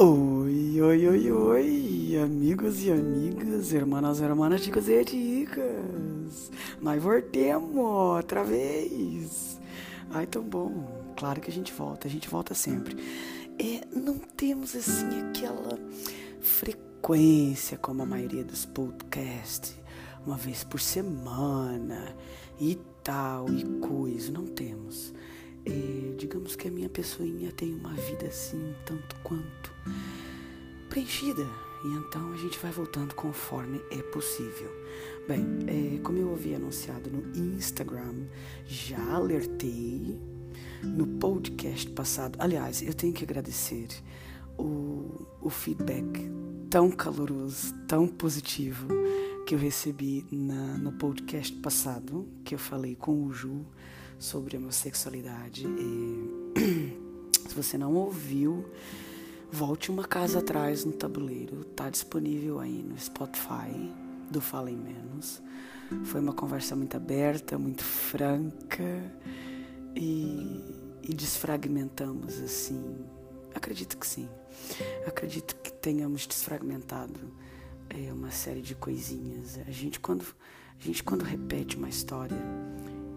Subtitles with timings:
[0.00, 6.52] Oi, oi, oi, oi, amigos e amigas, hermanas, hermanas, chicos e chicas.
[6.80, 9.60] Nós voltemos outra vez.
[10.10, 10.86] Ai, tão bom.
[11.16, 12.96] Claro que a gente volta, a gente volta sempre.
[13.58, 15.76] É, não temos assim aquela
[16.40, 19.74] frequência como a maioria dos podcasts,
[20.24, 22.14] uma vez por semana
[22.60, 24.30] e tal e coisa.
[24.30, 25.12] Não temos.
[25.66, 29.72] É, digamos que a minha pessoinha tem uma vida assim, tanto quanto
[30.88, 31.46] preenchida.
[31.84, 34.70] E então a gente vai voltando conforme é possível.
[35.28, 38.26] Bem, é, como eu havia anunciado no Instagram,
[38.66, 40.18] já alertei
[40.82, 42.36] no podcast passado.
[42.40, 43.88] Aliás, eu tenho que agradecer
[44.58, 46.28] o, o feedback
[46.68, 48.88] tão caloroso, tão positivo
[49.46, 53.64] que eu recebi na, no podcast passado, que eu falei com o Ju
[54.18, 55.66] sobre homossexualidade.
[55.66, 56.96] E,
[57.48, 58.64] se você não ouviu,
[59.50, 61.64] volte uma casa atrás no tabuleiro.
[61.64, 63.92] Tá disponível aí no Spotify
[64.30, 65.42] do Falem Menos.
[66.04, 69.12] Foi uma conversa muito aberta, muito franca
[69.96, 70.62] e,
[71.02, 72.98] e desfragmentamos assim.
[73.54, 74.28] Acredito que sim.
[75.06, 77.18] Acredito que tenhamos desfragmentado
[77.88, 79.58] é, uma série de coisinhas.
[79.66, 80.24] A gente quando
[80.78, 82.36] a gente quando repete uma história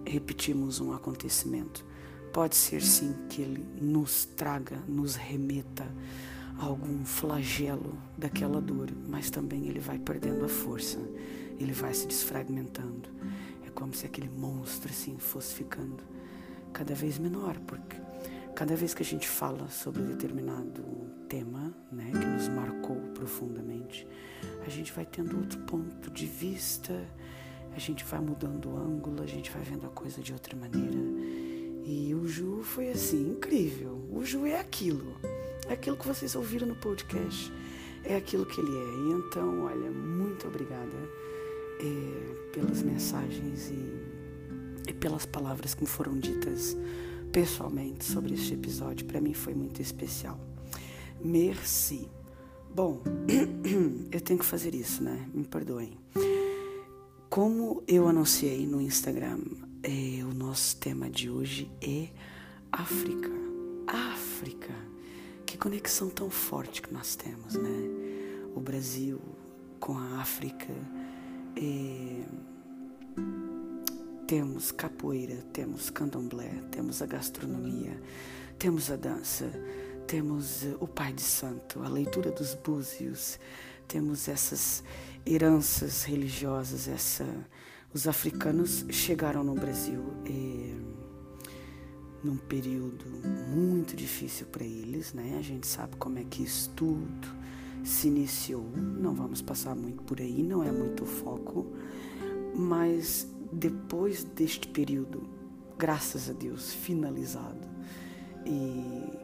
[0.06, 1.86] repetimos um acontecimento.
[2.34, 5.86] Pode ser sim que ele nos traga, nos remeta
[6.58, 11.00] a algum flagelo daquela dor, mas também ele vai perdendo a força,
[11.60, 13.10] ele vai se desfragmentando.
[13.66, 16.04] É como se aquele monstro assim fosse ficando
[16.72, 17.98] cada vez menor, porque
[18.56, 20.84] cada vez que a gente fala sobre determinado
[21.28, 24.08] tema, né, que nos marcou profundamente,
[24.66, 26.94] a gente vai tendo outro ponto de vista
[27.76, 30.98] a gente vai mudando o ângulo, a gente vai vendo a coisa de outra maneira.
[31.86, 34.00] E o Ju foi assim, incrível.
[34.12, 35.16] O Ju é aquilo.
[35.68, 37.52] É aquilo que vocês ouviram no podcast.
[38.04, 38.74] É aquilo que ele é.
[38.74, 40.98] E então, olha, muito obrigada
[41.80, 46.78] é, pelas mensagens e, e pelas palavras que me foram ditas
[47.32, 49.06] pessoalmente sobre este episódio.
[49.06, 50.40] Para mim foi muito especial.
[51.24, 52.08] Merci.
[52.74, 53.02] Bom,
[54.12, 55.28] eu tenho que fazer isso, né?
[55.34, 55.98] Me perdoem.
[57.32, 59.40] Como eu anunciei no Instagram,
[59.84, 62.10] é, o nosso tema de hoje é
[62.70, 63.32] África.
[63.88, 64.74] África.
[65.46, 67.70] Que conexão tão forte que nós temos, né?
[68.54, 69.22] O Brasil
[69.80, 70.74] com a África.
[71.56, 72.26] É,
[74.28, 77.98] temos capoeira, temos candomblé, temos a gastronomia,
[78.60, 79.50] temos a dança,
[80.06, 83.40] temos o Pai de Santo, a leitura dos búzios,
[83.88, 84.84] temos essas
[85.26, 86.88] heranças religiosas.
[86.88, 87.26] Essa,
[87.94, 90.76] os africanos chegaram no Brasil eh,
[92.24, 93.06] num período
[93.50, 95.38] muito difícil para eles, né?
[95.40, 97.28] A gente sabe como é que isso tudo
[97.84, 98.66] se iniciou.
[98.76, 101.66] Não vamos passar muito por aí, não é muito o foco,
[102.56, 105.28] mas depois deste período,
[105.78, 107.68] graças a Deus, finalizado
[108.46, 109.20] e,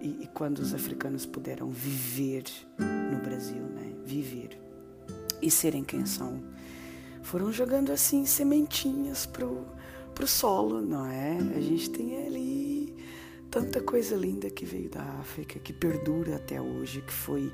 [0.00, 2.44] e, e quando os africanos puderam viver
[2.78, 3.94] no Brasil, né?
[4.04, 4.63] Viver
[5.44, 6.42] e serem quem são.
[7.22, 9.66] Foram jogando assim sementinhas pro,
[10.14, 11.38] pro solo, não é?
[11.56, 12.94] A gente tem ali
[13.50, 17.52] tanta coisa linda que veio da África, que perdura até hoje, que foi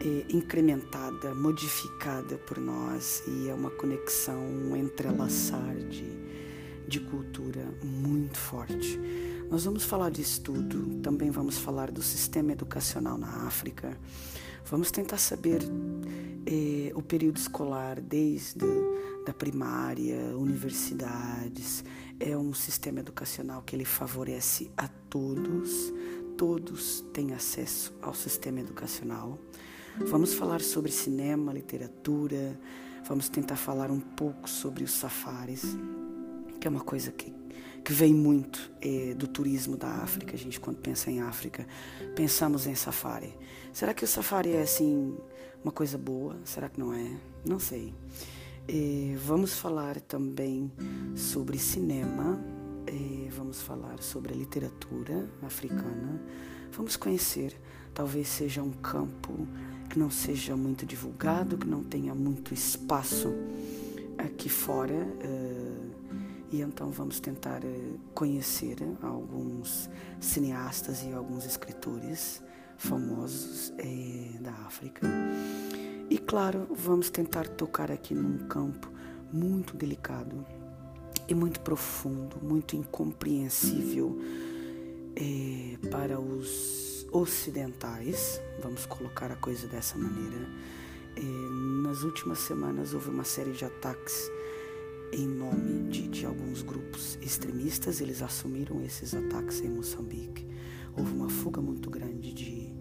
[0.00, 6.08] é, incrementada, modificada por nós e é uma conexão, um entrelaçar de,
[6.86, 8.98] de cultura muito forte.
[9.50, 13.98] Nós vamos falar disso tudo, também vamos falar do sistema educacional na África,
[14.66, 15.62] vamos tentar saber
[16.46, 18.64] é, o período escolar, desde
[19.24, 21.82] da primária, universidades,
[22.20, 25.92] é um sistema educacional que ele favorece a todos,
[26.36, 29.38] todos têm acesso ao sistema educacional.
[30.06, 32.58] Vamos falar sobre cinema, literatura,
[33.06, 35.64] vamos tentar falar um pouco sobre os safaris,
[36.60, 37.32] que é uma coisa que,
[37.82, 40.34] que vem muito é, do turismo da África.
[40.34, 41.66] A gente, quando pensa em África,
[42.14, 43.34] pensamos em safari.
[43.74, 45.14] Será que o safari é assim
[45.62, 46.36] uma coisa boa?
[46.44, 47.16] Será que não é?
[47.44, 47.92] Não sei.
[48.66, 50.72] É, vamos falar também
[51.14, 52.40] sobre cinema,
[53.54, 56.20] vamos falar sobre a literatura africana,
[56.72, 57.54] vamos conhecer,
[57.92, 59.46] talvez seja um campo
[59.90, 63.34] que não seja muito divulgado, que não tenha muito espaço
[64.18, 64.94] aqui fora.
[64.94, 65.94] Uh,
[66.50, 69.90] e então vamos tentar uh, conhecer alguns
[70.20, 72.40] cineastas e alguns escritores
[72.84, 75.06] famosos é, da África.
[76.08, 78.90] E claro, vamos tentar tocar aqui num campo
[79.32, 80.44] muito delicado
[81.26, 84.18] e muito profundo, muito incompreensível
[85.16, 86.84] é, para os,
[87.14, 90.48] ocidentais, vamos colocar a coisa dessa maneira.
[91.16, 91.22] É,
[91.86, 94.28] nas últimas semanas houve uma série de ataques
[95.12, 100.44] em nome de, de alguns grupos extremistas, eles assumiram esses ataques em Moçambique.
[100.96, 102.73] Houve uma fuga muito grande de,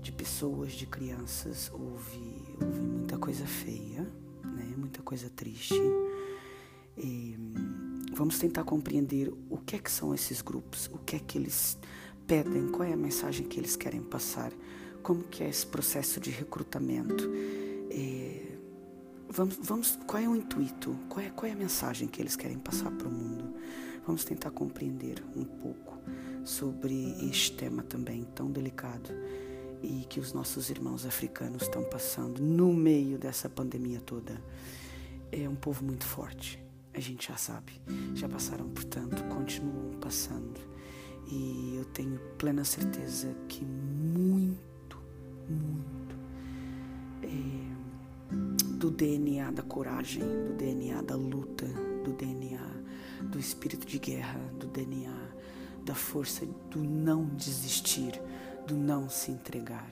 [0.00, 4.02] de pessoas, de crianças, houve, houve muita coisa feia,
[4.44, 4.74] né?
[4.76, 5.80] muita coisa triste.
[6.96, 7.36] E
[8.12, 11.78] vamos tentar compreender o que é que são esses grupos, o que é que eles
[12.26, 14.52] pedem, qual é a mensagem que eles querem passar,
[15.02, 17.28] como que é esse processo de recrutamento.
[17.90, 18.56] É,
[19.28, 22.58] vamos, vamos, qual é o intuito, qual é, qual é a mensagem que eles querem
[22.58, 23.54] passar para o mundo.
[24.06, 25.98] Vamos tentar compreender um pouco
[26.44, 29.10] sobre este tema também tão delicado
[29.82, 34.42] e que os nossos irmãos africanos estão passando no meio dessa pandemia toda.
[35.32, 36.62] É um povo muito forte,
[36.92, 37.72] a gente já sabe,
[38.14, 40.60] já passaram por tanto, continuam passando.
[41.26, 44.98] E eu tenho plena certeza que muito,
[45.48, 46.16] muito
[47.22, 48.34] é,
[48.76, 51.66] do DNA da coragem, do DNA da luta,
[52.04, 52.80] do DNA
[53.22, 55.30] do espírito de guerra, do DNA
[55.84, 58.20] da força do não desistir,
[58.70, 59.90] do não se entregar,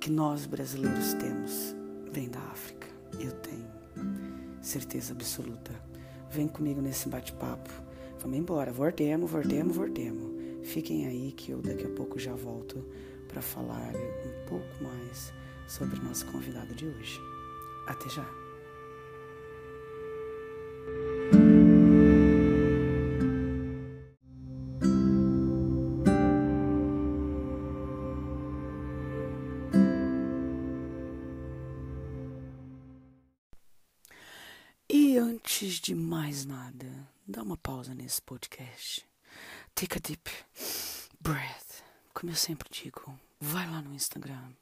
[0.00, 1.74] que nós brasileiros temos,
[2.12, 2.86] vem da África.
[3.18, 3.66] Eu tenho
[4.60, 5.72] certeza absoluta.
[6.30, 7.68] Vem comigo nesse bate-papo.
[8.20, 10.30] Vamos embora, voltemos, voltemos, voltemos.
[10.62, 12.86] Fiquem aí que eu daqui a pouco já volto
[13.26, 15.32] para falar um pouco mais
[15.66, 17.20] sobre o nosso convidado de hoje.
[17.88, 18.41] Até já!
[35.82, 36.86] De mais nada,
[37.26, 39.04] dá uma pausa nesse podcast.
[39.74, 40.30] Take a deep
[41.20, 41.82] breath.
[42.14, 44.52] Como eu sempre digo, vai lá no Instagram,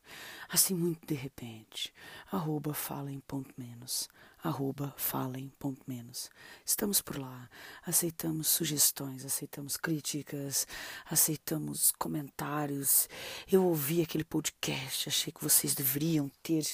[0.49, 1.93] assim muito de repente,
[2.33, 4.09] arroba falem ponto menos,
[4.43, 6.31] arroba falem ponto menos.
[6.65, 7.51] Estamos por lá,
[7.85, 10.67] aceitamos sugestões, aceitamos críticas,
[11.05, 13.11] aceitamos comentários.
[13.47, 16.65] Eu ouvi aquele podcast, achei que vocês deveriam ter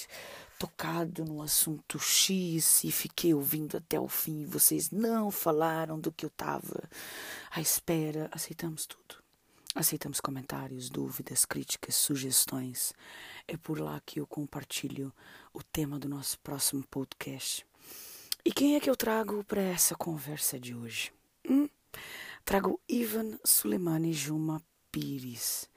[0.57, 4.45] tocado no assunto X e fiquei ouvindo até o fim.
[4.45, 6.89] Vocês não falaram do que eu estava
[7.51, 8.29] à espera.
[8.31, 9.23] Aceitamos tudo.
[9.75, 12.93] Aceitamos comentários, dúvidas, críticas, sugestões.
[13.47, 15.13] É por lá que eu compartilho
[15.53, 17.65] o tema do nosso próximo podcast.
[18.43, 21.11] E quem é que eu trago para essa conversa de hoje?
[21.47, 21.69] Hum?
[22.43, 24.61] Trago Ivan Suleimani Juma
[24.91, 25.69] Pires.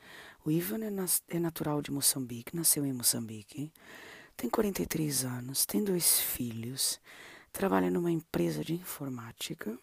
[0.45, 3.71] O Ivan é, é natural de Moçambique, nasceu em Moçambique,
[4.41, 6.99] tem 43 anos, tem dois filhos,
[7.53, 9.79] trabalha numa empresa de informática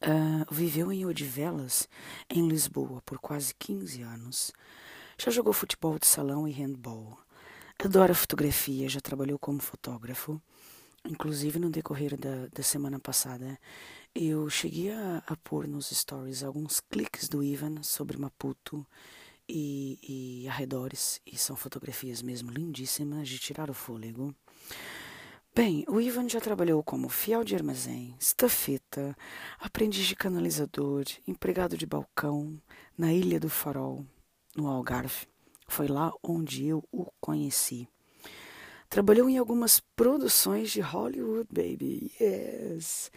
[0.00, 1.88] Uh, viveu em Odivelas,
[2.30, 4.52] em Lisboa, por quase 15 anos.
[5.18, 7.18] Já jogou futebol de salão e handball.
[7.84, 10.40] Adora fotografia, já trabalhou como fotógrafo.
[11.04, 13.58] Inclusive, no decorrer da, da semana passada,
[14.14, 18.86] eu cheguei a, a pôr nos stories alguns cliques do Ivan sobre Maputo
[19.48, 21.20] e, e arredores.
[21.26, 24.34] E são fotografias mesmo lindíssimas de tirar o fôlego.
[25.54, 29.16] Bem, o Ivan já trabalhou como fiel de armazém, estafeta,
[29.58, 32.60] aprendiz de canalizador, empregado de balcão,
[32.96, 34.06] na Ilha do Farol,
[34.54, 35.26] no Algarve.
[35.66, 37.88] Foi lá onde eu o conheci.
[38.88, 43.10] Trabalhou em algumas produções de Hollywood, baby, yes!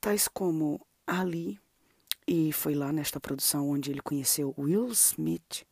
[0.00, 1.58] Tais como Ali,
[2.26, 5.66] e foi lá nesta produção onde ele conheceu Will Smith,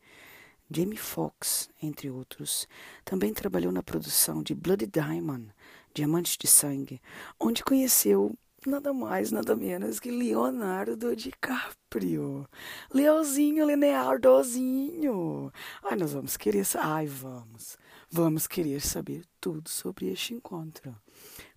[0.69, 2.67] Jamie Foxx, entre outros.
[3.03, 5.47] Também trabalhou na produção de Bloody Diamond,
[5.93, 7.01] Diamantes de Sangue,
[7.39, 12.47] onde conheceu nada mais, nada menos que Leonardo DiCaprio.
[12.93, 15.51] Leozinho, Leonardozinho.
[15.83, 16.65] Ai, nós vamos querer...
[16.77, 17.77] Ai, vamos.
[18.11, 20.95] Vamos querer saber tudo sobre este encontro.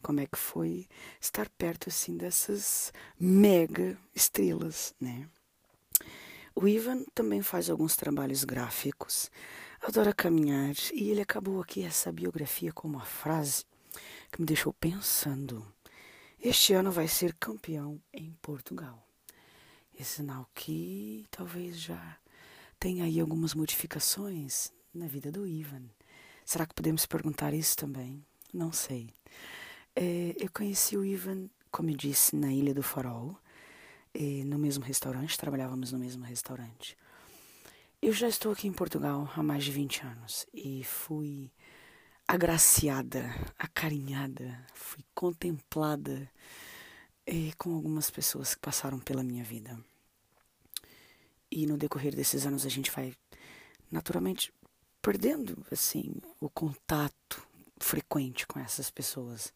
[0.03, 0.87] Como é que foi
[1.21, 5.29] estar perto, assim, dessas mega estrelas, né?
[6.55, 9.31] O Ivan também faz alguns trabalhos gráficos,
[9.81, 13.65] adora caminhar e ele acabou aqui essa biografia com uma frase
[14.31, 15.67] que me deixou pensando.
[16.39, 19.07] Este ano vai ser campeão em Portugal.
[19.99, 22.19] É sinal que talvez já
[22.79, 25.85] tenha aí algumas modificações na vida do Ivan.
[26.45, 28.25] Será que podemos perguntar isso também?
[28.53, 29.09] Não sei.
[29.97, 33.39] É, eu conheci o Ivan, como eu disse, na Ilha do Farol,
[34.45, 36.97] no mesmo restaurante, trabalhávamos no mesmo restaurante.
[38.01, 41.53] Eu já estou aqui em Portugal há mais de 20 anos e fui
[42.27, 46.31] agraciada, acarinhada, fui contemplada
[47.27, 49.79] eh, com algumas pessoas que passaram pela minha vida.
[51.51, 53.15] E no decorrer desses anos a gente vai
[53.91, 54.53] naturalmente
[55.01, 57.47] perdendo assim o contato
[57.79, 59.53] frequente com essas pessoas.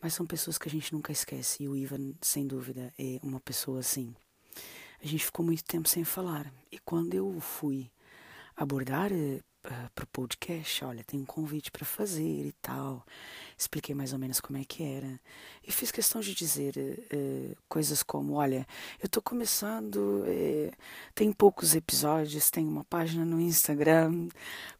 [0.00, 3.40] Mas são pessoas que a gente nunca esquece e o Ivan, sem dúvida, é uma
[3.40, 4.14] pessoa assim.
[5.02, 7.90] A gente ficou muito tempo sem falar e quando eu fui
[8.56, 9.10] abordar
[9.66, 13.04] uh, para o podcast, olha, tem um convite para fazer e tal.
[13.56, 15.20] Expliquei mais ou menos como é que era.
[15.66, 18.66] E fiz questão de dizer uh, coisas como, olha,
[19.00, 20.72] eu estou começando, uh,
[21.14, 24.28] tem poucos episódios, tem uma página no Instagram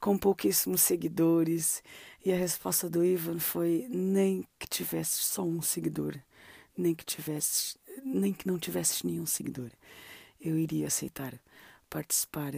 [0.01, 1.83] com pouquíssimos seguidores.
[2.25, 6.17] E a resposta do Ivan foi, nem que tivesse só um seguidor,
[6.77, 9.71] nem que tivesse, nem que não tivesse nenhum seguidor,
[10.41, 11.35] eu iria aceitar
[11.89, 12.53] participar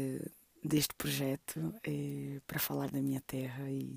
[0.65, 3.95] deste projeto é, para falar da minha terra e,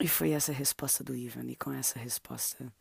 [0.00, 2.72] e foi essa a resposta do Ivan e com essa resposta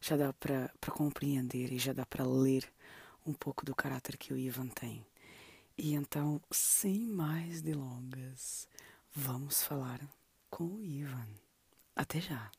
[0.00, 2.70] já dá para compreender e já dá para ler
[3.26, 5.04] um pouco do caráter que o Ivan tem.
[5.76, 8.68] E então, sem mais delongas,
[9.14, 10.00] vamos falar
[10.50, 11.28] com o Ivan.
[11.94, 12.50] Até já!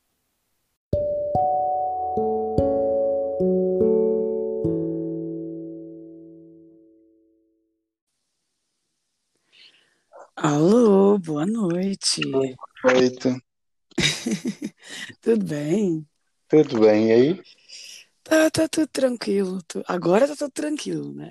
[10.44, 12.20] Alô, boa noite.
[12.20, 12.44] Boa
[12.84, 13.40] noite.
[15.22, 16.04] tudo bem?
[16.48, 17.42] Tudo bem, e aí?
[18.24, 19.60] Tá, tá tudo tranquilo.
[19.86, 21.30] Agora tá tudo tranquilo, né?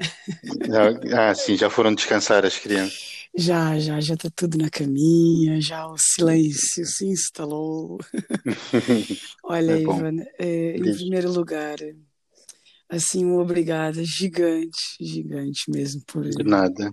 [1.13, 3.27] Ah, sim, já foram descansar as crianças.
[3.36, 7.98] Já, já, já tá tudo na caminha, já o silêncio se instalou.
[9.44, 11.75] Olha, é Ivan, é, em primeiro lugar,
[12.88, 16.24] assim, um obrigada gigante, gigante mesmo por.
[16.24, 16.89] De nada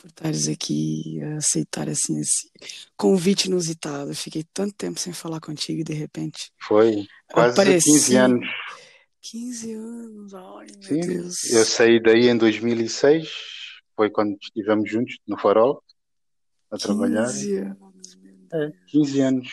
[0.00, 2.50] por estares aqui, aceitar assim esse
[2.96, 4.14] convite inusitado.
[4.14, 6.50] Fiquei tanto tempo sem falar contigo e de repente.
[6.58, 7.92] Foi quase apareci.
[7.92, 8.48] 15 anos.
[9.20, 11.44] 15 anos, ai meu Sim, Deus.
[11.50, 13.28] Eu saí daí em 2006,
[13.94, 15.82] foi quando estivemos juntos no Farol
[16.70, 17.26] a 15 trabalhar.
[17.26, 18.52] 15 anos, meu Deus.
[18.52, 19.48] É, 15 anos.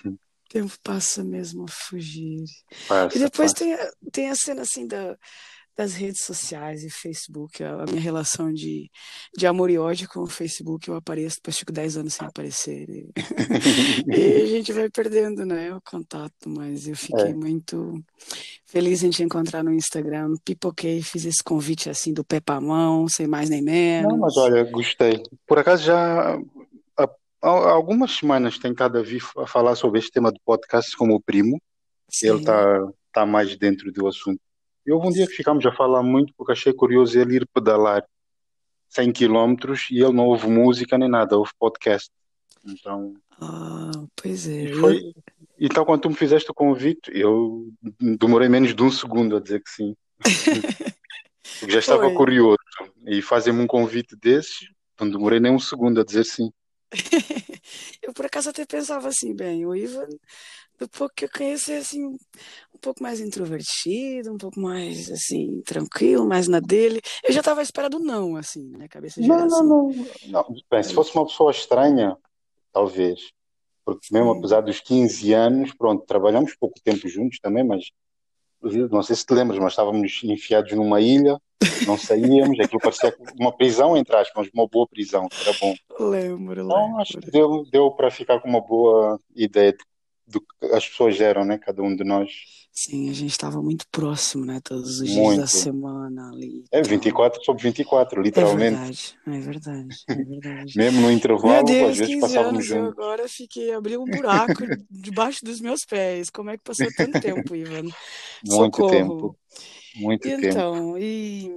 [0.00, 2.44] O tempo passa mesmo a fugir.
[2.86, 3.64] Passa, e depois passa.
[3.64, 5.18] Tem, a, tem a cena assim da
[5.78, 8.90] das redes sociais e Facebook, a, minha relação de,
[9.36, 12.90] de amor e ódio com o Facebook, eu apareço, depois fico 10 anos sem aparecer.
[12.90, 13.12] E,
[14.10, 17.34] e, a gente vai perdendo né, o contato, mas eu fiquei é.
[17.34, 18.02] muito
[18.66, 20.34] feliz em te encontrar no Instagram.
[20.44, 24.10] Pipoquei, fiz esse convite assim do pé para mão, sem mais nem menos.
[24.10, 25.22] Não, mas olha, gostei.
[25.46, 26.40] Por acaso já
[26.96, 27.08] há,
[27.40, 31.20] algumas semanas tenho estado a vir a falar sobre este tema do podcast como o
[31.20, 31.62] primo.
[32.10, 32.30] Sim.
[32.30, 34.40] Ele está tá mais dentro do assunto.
[34.88, 38.02] E houve um dia que ficámos a falar muito porque achei curioso ele ir pedalar
[38.88, 39.54] 100 km
[39.90, 42.10] e ele não ouve música nem nada, ouve podcast.
[42.64, 43.12] Então.
[43.38, 44.72] Ah, pois é.
[44.72, 45.12] Foi...
[45.60, 49.62] Então, quando tu me fizeste o convite, eu demorei menos de um segundo a dizer
[49.62, 49.94] que sim.
[51.68, 52.56] já estava curioso.
[53.06, 56.50] E fazem-me um convite desses, não demorei nem um segundo a dizer sim.
[58.02, 60.08] eu por acaso até pensava assim, bem, o Ivan
[60.78, 65.60] do pouco que eu conheço, é assim, um pouco mais introvertido, um pouco mais, assim,
[65.62, 67.00] tranquilo, mais na dele.
[67.24, 69.88] Eu já estava à espera do não, assim, na minha cabeça já não, era não,
[69.90, 70.28] assim.
[70.30, 70.56] não, não.
[70.70, 72.16] Bem, se fosse uma pessoa estranha,
[72.72, 73.32] talvez.
[73.84, 74.38] Porque mesmo Sim.
[74.38, 77.86] apesar dos 15 anos, pronto, trabalhamos pouco tempo juntos também, mas
[78.90, 81.40] não sei se te lembras, mas estávamos enfiados numa ilha,
[81.86, 85.74] não saíamos, aquilo parecia uma prisão, entre aspas, mas uma boa prisão, era bom.
[85.98, 87.00] Lembro, então, lembro.
[87.00, 89.78] acho que deu, deu para ficar com uma boa ideia de
[90.28, 91.58] do que as pessoas eram, né?
[91.58, 92.30] Cada um de nós.
[92.70, 94.60] Sim, a gente estava muito próximo, né?
[94.62, 95.34] Todos os muito.
[95.34, 96.62] dias da semana ali.
[96.70, 99.16] É, 24 sobre 24, literalmente.
[99.26, 100.72] É verdade, é verdade, é verdade.
[100.78, 102.98] Mesmo no intervalo, Deus, às vezes 15 passávamos anos, juntos.
[102.98, 106.30] Eu agora fiquei, abri um buraco debaixo dos meus pés.
[106.30, 107.88] Como é que passou tanto tempo, Ivan?
[108.46, 108.90] Muito Socorro.
[108.90, 109.38] tempo.
[109.96, 110.46] Muito e tempo.
[110.46, 111.50] Então, e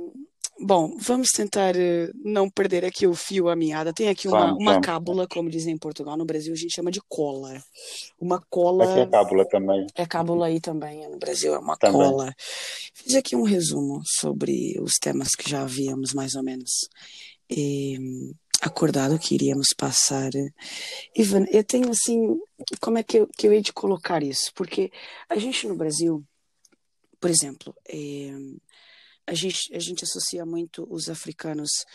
[0.63, 3.91] Bom, vamos tentar uh, não perder aqui o fio, a meada.
[3.91, 4.86] Tem aqui uma, Vamos, uma vamos.
[4.86, 6.15] cábula, como dizem em Portugal.
[6.15, 7.63] No Brasil a gente chama de cola.
[8.20, 8.84] Uma cola.
[8.84, 9.88] Aqui é cábula também.
[9.96, 12.00] É cábula aí também, no Brasil é uma Também.
[12.00, 12.32] cola.
[12.94, 16.70] Fiz aqui um resumo sobre os temas que já havíamos mais ou menos
[17.50, 17.98] eh,
[18.62, 20.30] acordado que iríamos passar.
[21.15, 22.39] Ivan, eu tenho assim,
[22.80, 24.51] como é que eu, que eu hei de colocar isso?
[24.53, 24.91] Porque
[25.27, 26.24] a gente no Brasil,
[27.20, 28.32] por exemplo, eh,
[29.32, 31.86] a gente, a gente associa muito os africanos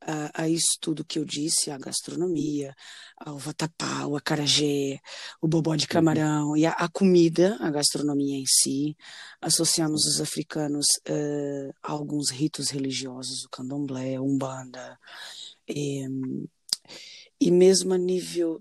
[0.00, 2.74] a, a isso tudo que eu disse, a gastronomia,
[3.18, 4.98] ao vatapá, o acarajé,
[5.42, 8.96] o bobó de camarão e a, a comida, a gastronomia em si.
[9.42, 14.98] Associamos os africanos uh, a alguns ritos religiosos, o candomblé, a umbanda,
[15.68, 16.06] e,
[17.38, 18.58] e mesmo a nível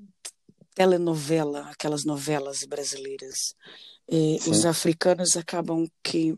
[0.75, 3.55] telenovela, aquelas novelas brasileiras.
[4.11, 6.37] Eh, os africanos acabam que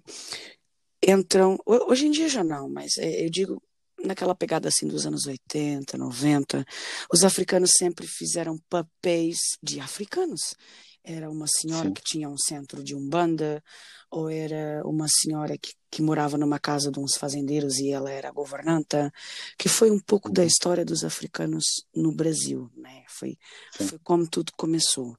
[1.05, 1.58] entram.
[1.65, 3.62] Hoje em dia já não, mas eu digo
[4.03, 6.65] naquela pegada assim dos anos 80, 90,
[7.13, 10.55] os africanos sempre fizeram papéis de africanos.
[11.03, 11.93] Era uma senhora Sim.
[11.93, 13.63] que tinha um centro de umbanda,
[14.12, 18.29] ou era uma senhora que, que morava numa casa de uns fazendeiros e ela era
[18.29, 19.12] governanta,
[19.58, 20.48] que foi um pouco da uhum.
[20.48, 21.63] história dos africanos
[21.96, 23.03] no Brasil, né?
[23.08, 23.36] Foi,
[23.74, 25.15] foi como tudo começou.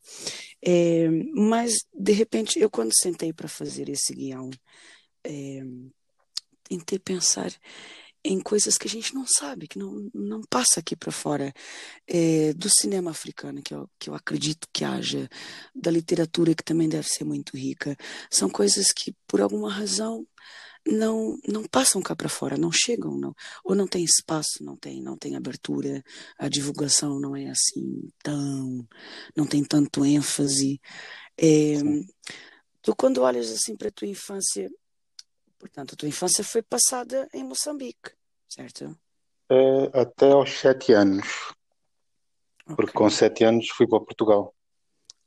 [0.64, 4.50] É, mas, de repente, eu quando sentei para fazer esse guião,
[5.25, 5.62] é,
[6.64, 7.52] tentei pensar
[8.25, 11.52] em coisas que a gente não sabe, que não, não passa aqui para fora
[12.07, 15.29] é, do cinema africano, que eu, que eu acredito que haja,
[15.75, 17.97] da literatura, que também deve ser muito rica.
[18.31, 20.25] São coisas que, por alguma razão,
[20.87, 25.00] não não passam cá para fora, não chegam, não, ou não tem espaço, não tem
[25.00, 26.02] não tem abertura,
[26.38, 28.87] a divulgação não é assim tão,
[29.37, 30.81] não tem tanto ênfase.
[31.38, 31.75] É,
[32.83, 34.69] tu quando olhas assim para a tua infância,
[35.62, 38.11] Portanto, a tua infância foi passada em Moçambique,
[38.49, 38.99] certo?
[39.49, 41.52] É, até aos sete anos.
[42.64, 42.75] Okay.
[42.75, 44.52] Porque com sete anos fui para Portugal.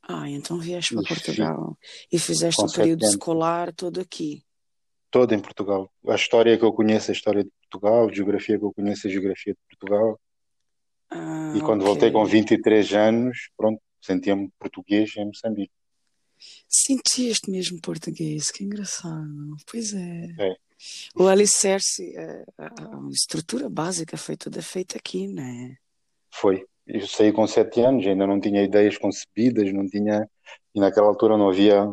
[0.04, 1.78] Ah, então vieste para Portugal.
[2.12, 3.16] E fizeste o período anos.
[3.16, 4.44] escolar todo aqui.
[5.10, 5.90] Todo em Portugal.
[6.06, 9.08] A história que eu conheço é a história de Portugal, a geografia que eu conheço
[9.08, 10.20] é a geografia de Portugal.
[11.10, 11.94] Ah, e quando okay.
[11.94, 15.72] voltei com 23 anos, pronto, sentia-me português em Moçambique.
[16.68, 19.56] Sentiste mesmo português, que engraçado.
[19.70, 20.28] Pois é.
[20.40, 20.56] é.
[21.16, 25.78] O alicerce, é, a, a, estrutura básica foi toda feita aqui, né?
[26.32, 26.66] Foi.
[26.86, 30.30] Eu saí com sete anos, ainda não tinha ideias concebidas, não tinha.
[30.74, 31.84] E naquela altura não havia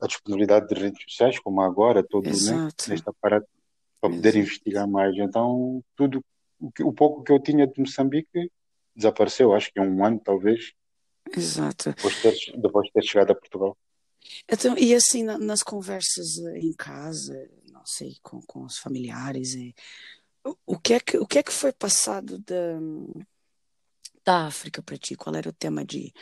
[0.00, 2.88] a disponibilidade de redes sociais como agora, todo né, Exato.
[2.88, 3.46] né, nesta parada
[4.00, 4.38] para poder Exato.
[4.38, 5.16] investigar mais.
[5.16, 6.22] Então, tudo
[6.60, 8.50] o, que, o pouco que eu tinha de Moçambique
[8.94, 10.72] desapareceu, acho que um ano talvez.
[11.34, 11.90] Exato.
[11.90, 13.76] Depois de ter, depois de ter chegado a Portugal.
[14.50, 19.54] Então, e assim, na, nas conversas eh, em casa, não sei, com, com os familiares,
[19.54, 19.74] e,
[20.44, 22.78] o, o, que é que, o que é que foi passado da,
[24.24, 25.16] da África para ti?
[25.16, 26.12] Qual era o tema de,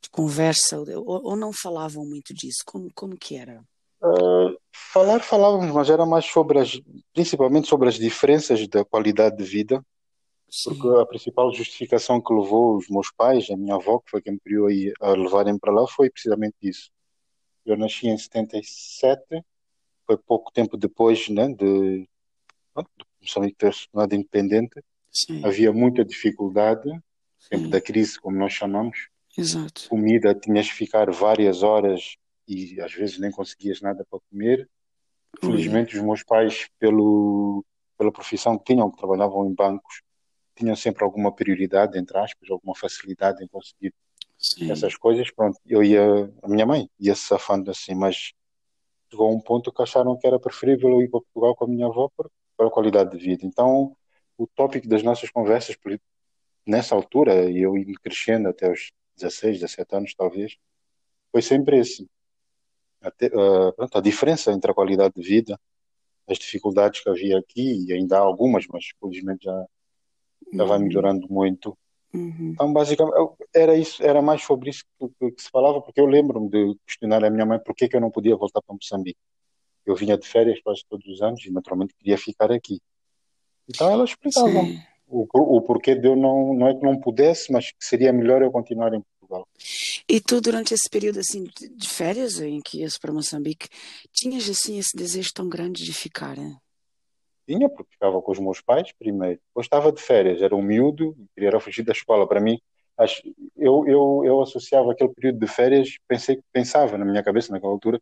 [0.00, 0.78] de conversa?
[0.78, 2.62] Ou, ou, não falavam muito disso?
[2.66, 3.62] Como, como que era?
[4.02, 4.56] Uh,
[4.92, 6.78] falar falávamos, mas era mais sobre as,
[7.14, 9.82] principalmente sobre as diferenças da qualidade de vida
[10.54, 10.78] Sim.
[10.78, 14.34] Porque a principal justificação que levou os meus pais, a minha avó, que foi quem
[14.34, 14.68] me criou
[15.00, 16.92] a levarem para lá, foi precisamente isso.
[17.64, 19.42] Eu nasci em 77,
[20.06, 24.82] foi pouco tempo depois né, de, de Moçambique ter se tornado independente.
[25.10, 25.44] Sim.
[25.44, 26.90] Havia muita dificuldade,
[27.48, 29.08] tempo da crise, como nós chamamos.
[29.36, 29.88] Exato.
[29.88, 34.68] Comida, tinhas que ficar várias horas e às vezes nem conseguias nada para comer.
[35.40, 37.64] Felizmente, os meus pais, pelo,
[37.98, 40.02] pela profissão que tinham, que trabalhavam em bancos,
[40.54, 43.92] tinham sempre alguma prioridade, entre aspas, alguma facilidade em conseguir
[44.44, 44.70] Sim.
[44.70, 45.30] essas coisas.
[45.30, 48.32] Pronto, eu ia, a minha mãe ia se safando assim, mas
[49.10, 51.68] chegou a um ponto que acharam que era preferível eu ir para Portugal com a
[51.68, 53.46] minha avó por, pela qualidade de vida.
[53.46, 53.96] Então,
[54.36, 55.76] o tópico das nossas conversas,
[56.66, 60.56] nessa altura, e eu ia crescendo até os 16, 17 anos talvez,
[61.32, 62.06] foi sempre esse.
[63.00, 65.58] Até, uh, pronto, a diferença entre a qualidade de vida,
[66.28, 69.66] as dificuldades que havia aqui, e ainda há algumas, mas felizmente já,
[70.52, 70.84] já vai uhum.
[70.84, 71.76] melhorando muito.
[72.14, 72.52] Uhum.
[72.52, 73.16] Então, basicamente,
[73.52, 74.84] era isso, era mais sobre isso
[75.18, 77.96] que, que se falava, porque eu lembro-me de questionar a minha mãe por que, que
[77.96, 79.18] eu não podia voltar para Moçambique.
[79.84, 82.80] Eu vinha de férias quase todos os anos e, naturalmente, queria ficar aqui.
[83.68, 84.48] Então, ela explicava
[85.06, 88.42] o, o, porquê de eu não, não é que não pudesse, mas que seria melhor
[88.42, 89.46] eu continuar em Portugal.
[90.08, 93.68] E tu, durante esse período assim de férias em que ias para Moçambique,
[94.12, 96.56] tinhas assim esse desejo tão grande de ficar, né?
[97.46, 99.40] Tinha, porque ficava com os meus pais primeiro.
[99.48, 102.26] Depois estava de férias, era um miúdo, queria fugir da escola.
[102.26, 102.58] Para mim,
[103.56, 108.00] eu, eu, eu associava aquele período de férias, pensei, pensava na minha cabeça naquela altura,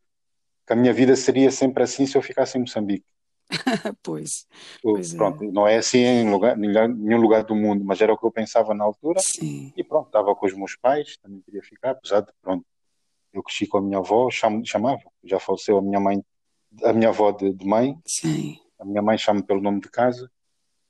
[0.66, 3.05] que a minha vida seria sempre assim se eu ficasse em Moçambique.
[4.02, 4.46] pois.
[4.83, 5.16] pois é.
[5.16, 5.46] pronto, é.
[5.48, 8.74] não é assim em lugar, nenhum lugar do mundo, mas era o que eu pensava
[8.74, 9.20] na altura.
[9.20, 9.72] Sim.
[9.76, 12.64] E pronto, estava com os meus pais, também queria ficar, apesar de, pronto,
[13.33, 16.22] eu cresci com a minha avó, cham, chamava, já faleceu a minha mãe,
[16.85, 17.98] a minha avó de, de mãe.
[18.07, 20.31] Sim a minha mãe chama pelo nome de casa.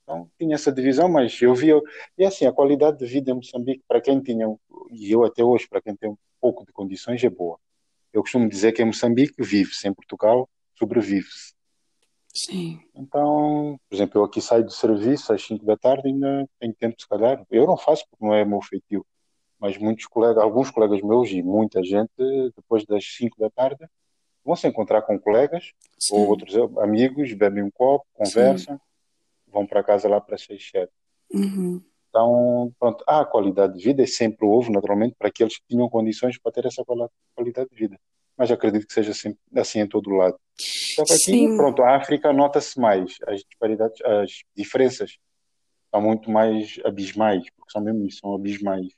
[0.02, 1.78] Então tinha essa divisão, mas eu via.
[2.18, 4.46] E assim, a qualidade de vida em Moçambique, para quem tinha,
[4.90, 7.58] e eu até hoje, para quem tem um pouco de condições, é boa.
[8.12, 11.54] Eu costumo dizer que em Moçambique vive-se, em Portugal sobrevive-se.
[12.34, 12.80] Sim.
[12.94, 16.74] Então, por exemplo, eu aqui saio do serviço às 5 da tarde e ainda tenho
[16.74, 17.44] tempo, se calhar.
[17.50, 19.06] Eu não faço porque não é meu feitio,
[19.58, 22.10] mas muitos colegas, alguns colegas meus e muita gente,
[22.56, 23.86] depois das 5 da tarde,
[24.44, 26.16] vão se encontrar com colegas Sim.
[26.16, 28.80] ou outros amigos, bebem um copo, conversam, Sim.
[29.46, 30.90] vão para casa lá para sete.
[31.32, 31.82] Uhum.
[32.08, 36.52] Então, pronto, há qualidade de vida sempre houve, naturalmente, para aqueles que tinham condições para
[36.52, 36.84] ter essa
[37.34, 37.98] qualidade de vida.
[38.36, 40.38] Mas acredito que seja sempre assim em todo lado.
[40.58, 45.16] Só que aqui, pronto, a África nota-se mais as disparidades, as diferenças
[45.90, 48.88] são muito mais abismais, porque são mesmo isso, são abismais.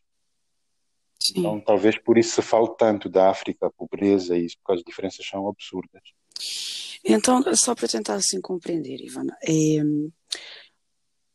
[1.20, 1.40] Sim.
[1.40, 4.84] Então, talvez por isso se fale tanto da África, a pobreza e isso, porque as
[4.84, 6.02] diferenças são absurdas.
[7.04, 9.82] Então, só para tentar assim compreender, Ivana, é,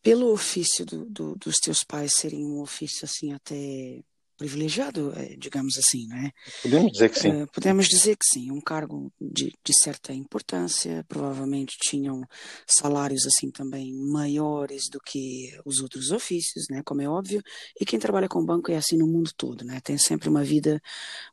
[0.02, 4.02] pelo ofício do, do, dos teus pais serem um ofício assim até
[4.40, 6.32] privilegiado, é, digamos assim, né?
[6.64, 7.30] Podemos dizer que sim.
[7.30, 12.24] Uh, podemos dizer que sim, um cargo de, de, certa importância, provavelmente tinham
[12.66, 16.82] salários assim também maiores do que os outros ofícios, né?
[16.86, 17.44] Como é óbvio,
[17.80, 19.82] e quem trabalha com banco é assim no mundo todo, né?
[19.82, 20.82] Tem sempre uma vida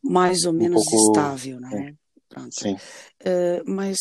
[0.02, 1.12] mais ou menos um pouco...
[1.12, 1.94] estável, né?
[2.28, 2.54] Pronto.
[2.60, 2.74] Sim.
[2.74, 3.96] Uh, mas,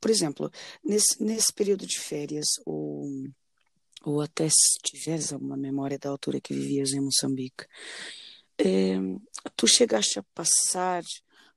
[0.00, 0.50] por exemplo,
[0.84, 3.06] nesse, nesse período de férias, ou,
[4.02, 7.64] ou até se tiveres alguma memória da altura que vivias em Moçambique,
[8.60, 8.98] é,
[9.56, 11.02] tu chegaste a passar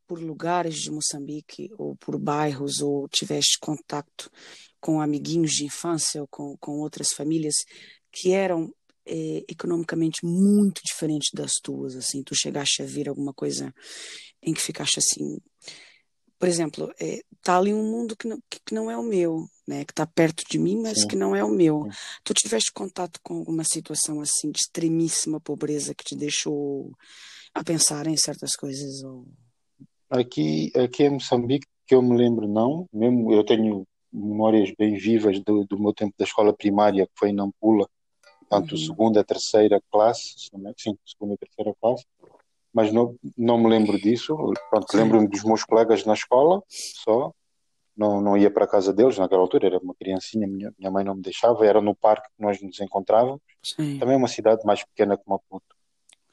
[0.07, 4.29] por lugares de Moçambique ou por bairros ou tiveste contato
[4.79, 7.55] com amiguinhos de infância ou com, com outras famílias
[8.11, 8.73] que eram
[9.05, 13.73] é, economicamente muito diferentes das tuas, assim, tu chegaste a ver alguma coisa
[14.41, 15.37] em que ficaste assim,
[16.39, 19.85] por exemplo, é, tá ali um mundo que não, que não é o meu, né,
[19.85, 21.07] que está perto de mim, mas Sim.
[21.07, 21.83] que não é o meu.
[21.83, 21.89] Sim.
[22.23, 26.91] Tu tiveste contato com alguma situação assim de extremíssima pobreza que te deixou
[27.53, 29.03] a pensar em certas coisas?
[29.03, 29.25] Ou...
[30.09, 32.87] Aqui, aqui em Moçambique, que eu me lembro, não.
[32.91, 37.29] Mesmo eu tenho memórias bem vivas do, do meu tempo da escola primária, que foi
[37.29, 37.87] em Nampula,
[38.49, 38.81] tanto uhum.
[38.81, 40.35] segunda, terceira classe,
[40.77, 42.05] sim, segunda e terceira classe,
[42.71, 44.35] mas não, não me lembro disso.
[44.69, 47.33] Pronto, lembro-me dos meus colegas na escola, só,
[47.95, 51.03] não, não ia para a casa deles naquela altura, era uma criancinha, minha, minha mãe
[51.03, 53.41] não me deixava, era no parque que nós nos encontrávamos.
[53.61, 53.99] Sim.
[53.99, 55.75] Também é uma cidade mais pequena que Maputo.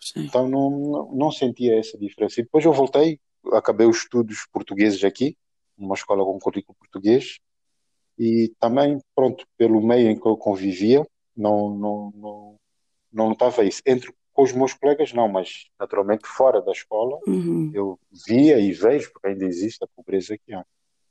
[0.01, 0.25] Sim.
[0.25, 2.41] Então não, não, não, sentia essa diferença.
[2.41, 3.21] E depois eu voltei,
[3.53, 5.37] acabei os estudos portugueses aqui,
[5.77, 7.39] numa escola com currículo português,
[8.19, 12.57] e também, pronto, pelo meio em que eu convivia, não, não, não,
[13.13, 13.83] não notava isso.
[13.87, 17.71] Entre com os meus colegas, não, mas naturalmente fora da escola, uhum.
[17.75, 20.65] eu via e vejo, porque ainda existe a pobreza que há.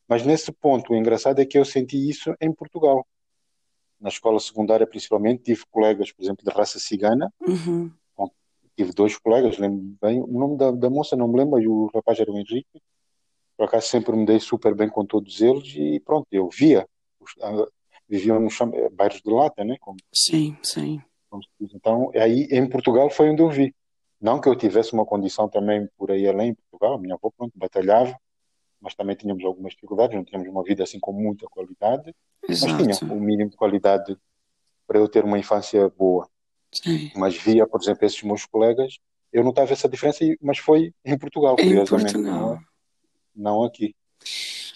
[0.10, 3.06] Mas nesse ponto, o engraçado é que eu senti isso em Portugal.
[4.02, 7.32] Na escola secundária, principalmente, tive colegas, por exemplo, de raça cigana.
[7.48, 7.92] Uhum.
[8.18, 8.28] Bom,
[8.76, 10.20] tive dois colegas, lembro bem.
[10.20, 12.82] O nome da, da moça não me lembro, mas o rapaz era o Henrique.
[13.56, 16.88] Por acaso sempre me dei super bem com todos eles e pronto, eu via.
[18.08, 18.58] Viviam nos
[18.94, 19.76] bairros de lata, né?
[19.80, 21.00] Como, sim, sim.
[21.30, 23.76] Como então, aí em Portugal foi onde eu vi.
[24.20, 27.52] Não que eu tivesse uma condição também por aí além em Portugal, minha avó, pronto,
[27.56, 28.18] batalhava
[28.82, 32.16] mas também tínhamos algumas dificuldades, não tínhamos uma vida assim com muita qualidade,
[32.48, 32.86] Exato.
[32.86, 34.18] mas tinha o mínimo de qualidade
[34.88, 36.28] para eu ter uma infância boa.
[36.72, 37.12] Sim.
[37.16, 38.98] Mas via, por exemplo, esses meus colegas,
[39.32, 42.60] eu notava essa diferença, mas foi em Portugal, em curiosamente, Portugal.
[43.36, 43.96] Não, não aqui.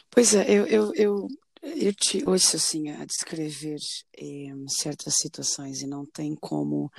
[0.10, 1.28] Pois é, eu, eu, eu,
[1.62, 3.80] eu te ouço assim a descrever
[4.18, 6.92] eh, certas situações e não tem como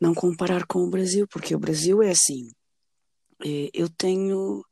[0.00, 2.50] não comparar com o Brasil, porque o Brasil é assim.
[3.44, 4.64] Eh, eu tenho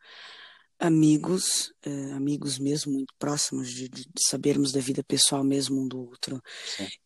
[0.78, 5.98] amigos, uh, amigos mesmo muito próximos de, de, sabermos da vida pessoal mesmo um do
[5.98, 6.40] outro.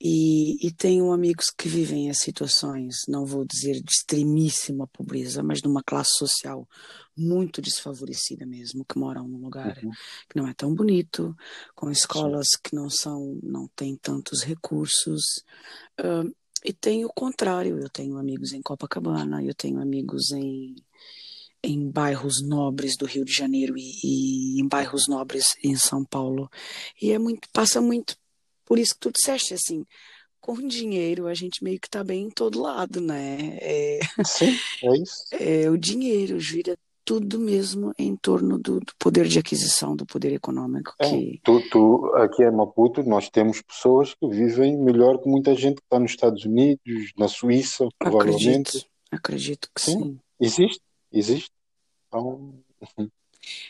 [0.01, 5.61] E, e, tenho amigos que vivem em situações, não vou dizer de extremíssima pobreza, mas
[5.61, 6.69] de uma classe social
[7.17, 9.91] muito desfavorecida mesmo, que moram num lugar uhum.
[10.29, 11.37] que não é tão bonito,
[11.75, 12.59] com escolas Sim.
[12.65, 15.23] que não são, não têm tantos recursos.
[16.01, 20.75] Uh, e tenho o contrário, eu tenho amigos em Copacabana, eu tenho amigos em
[21.63, 26.49] em bairros nobres do Rio de Janeiro e, e, em bairros nobres em São Paulo.
[27.01, 28.17] E é muito, passa muito
[28.65, 29.85] por isso que tu disseste, assim,
[30.41, 33.59] com dinheiro a gente meio que está bem em todo lado, né?
[33.61, 35.25] É, Sim, é isso.
[35.41, 40.33] É, o dinheiro gira tudo mesmo em torno do, do poder de aquisição, do poder
[40.33, 40.95] econômico.
[41.01, 41.41] É, que...
[41.43, 45.83] tu, tu, aqui em Maputo, nós temos pessoas que vivem melhor que muita gente que
[45.83, 48.49] está nos Estados Unidos, na Suíça, provavelmente.
[48.49, 49.99] Acredito, acredito que sim.
[49.99, 50.21] sim.
[50.39, 50.81] Existe,
[51.13, 51.51] existe.
[52.09, 52.55] Então,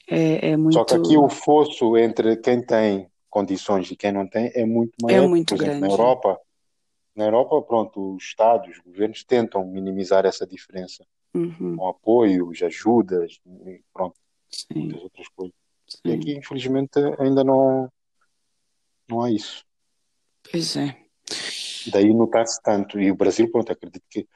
[0.09, 0.75] é, é muito...
[0.75, 4.93] Só que aqui o fosso entre quem tem condições e quem não tem é muito
[5.03, 5.25] maior.
[5.25, 5.97] É muito Por exemplo, grande.
[5.97, 6.41] Na Europa,
[7.15, 11.77] na Europa, pronto, os Estados, os governos tentam minimizar essa diferença uhum.
[11.77, 13.41] com apoios, ajudas,
[13.93, 14.17] pronto,
[14.49, 14.67] Sim.
[14.75, 15.55] muitas outras coisas.
[15.87, 15.99] Sim.
[16.05, 17.91] E aqui, infelizmente, ainda não,
[19.09, 19.65] não há isso.
[20.51, 20.97] Pois é.
[21.93, 23.01] Daí notar-se tanto.
[23.01, 24.27] E o Brasil, pronto, acredito que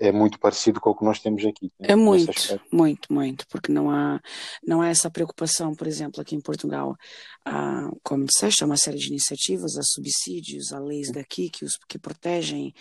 [0.00, 1.70] é muito parecido com o que nós temos aqui.
[1.78, 2.32] É muito,
[2.72, 4.18] muito, muito, porque não há,
[4.66, 6.96] não há essa preocupação, por exemplo, aqui em Portugal,
[7.44, 11.72] há, como disseste, há uma série de iniciativas, há subsídios, há leis daqui que, os,
[11.86, 12.72] que protegem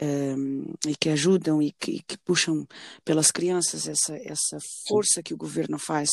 [0.00, 2.64] um, e que ajudam e que, que, puxam
[3.04, 6.08] pelas crianças essa, essa força que o governo faz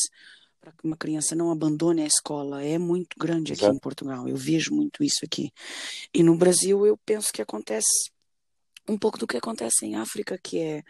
[0.60, 3.76] para que uma criança não abandone a escola é muito grande aqui Exato.
[3.76, 4.28] em Portugal.
[4.28, 5.52] Eu vejo muito isso aqui.
[6.12, 8.10] E no Brasil eu penso que acontece
[8.89, 10.84] um pouco do que acontece em África, que é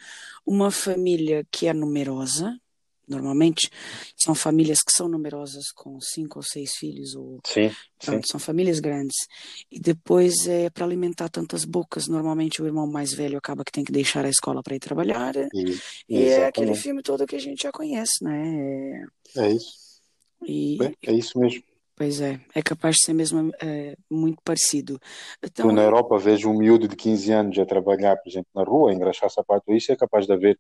[0.46, 2.60] uma família que é numerosa,
[3.08, 3.70] normalmente
[4.16, 7.76] são famílias que são numerosas com cinco ou seis filhos ou Sim, sim.
[8.06, 9.16] pronto, são famílias grandes
[9.72, 13.86] e depois é para alimentar tantas bocas normalmente o irmão mais velho acaba que tem
[13.86, 15.78] que deixar a escola para ir trabalhar E,
[16.10, 19.06] e é aquele filme todo que a gente já conhece né
[19.38, 20.02] É isso.
[20.46, 21.64] e Bem, é isso mesmo.
[21.98, 24.98] Pois é é capaz de ser mesmo é, muito parecido
[25.44, 28.94] então na Europa vês um miúdo de 15 anos a trabalhar, por exemplo, na rua,
[28.94, 30.58] engraxar sapato, isso é capaz de haver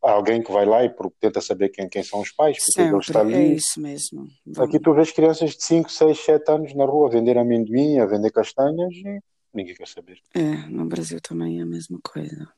[0.00, 3.12] alguém que vai lá e tenta saber quem, quem são os pais, porque ele está
[3.20, 3.56] sempre é ali.
[3.56, 7.10] isso mesmo Aqui Vamos- tu vês crianças de 5, 6, 7 anos na rua a
[7.10, 9.18] vender amendoim, a vender castanhas e
[9.52, 10.18] ninguém quer saber.
[10.34, 12.48] É, no Brasil também é a mesma coisa.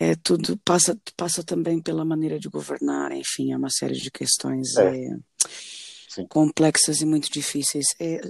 [0.00, 4.76] É tudo passa passa também pela maneira de governar, enfim, é uma série de questões
[4.76, 4.96] É.
[4.96, 5.16] é,
[6.14, 6.26] Sim.
[6.28, 7.86] complexas e muito difíceis.
[7.98, 8.20] É,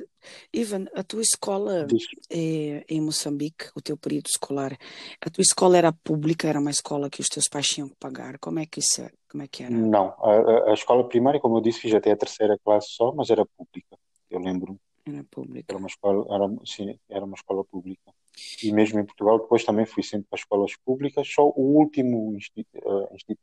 [0.53, 1.89] Ivan, a tua escola
[2.31, 4.79] é, em Moçambique, o teu período escolar,
[5.21, 8.39] a tua escola era pública, era uma escola que os teus pais tinham que pagar?
[8.39, 9.11] Como é que isso é?
[9.29, 9.75] Como é que era?
[9.75, 13.31] Não, a, a- escola primária, como eu disse, fiz até a terceira classe só, mas
[13.31, 13.99] era pública.
[14.31, 15.67] Eu lembro, Era pública.
[15.73, 18.13] era uma escola, era, sim, era uma escola pública.
[18.63, 21.27] E mesmo em Portugal, depois também fui sempre para escolas públicas.
[21.29, 22.65] Só o último, eh,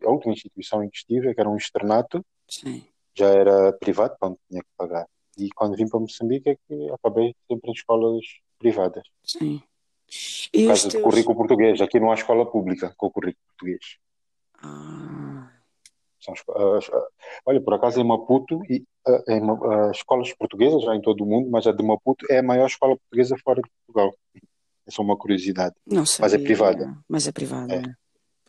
[0.06, 2.84] a última instituição em que estive, que era um externato, Sim.
[3.16, 5.06] Já era privado, quando tinha que pagar.
[5.38, 8.26] E quando vim para Moçambique é que acabei sempre em escolas
[8.58, 9.04] privadas.
[9.24, 9.62] Sim.
[10.54, 11.82] E Por causa do teus currículo português.
[11.82, 13.98] Aqui não há escola pública com o currículo português.
[14.62, 15.52] Ah,
[16.20, 16.34] São
[17.46, 18.84] olha, por acaso em Maputo, e,
[19.28, 19.42] em
[19.92, 22.98] escolas portuguesas, já em todo o mundo, mas a de Maputo é a maior escola
[22.98, 24.14] portuguesa fora de Portugal.
[24.36, 25.76] É uma curiosidade.
[25.86, 26.98] não Mas é privada.
[27.08, 27.76] Mas é privada.
[27.76, 27.84] É.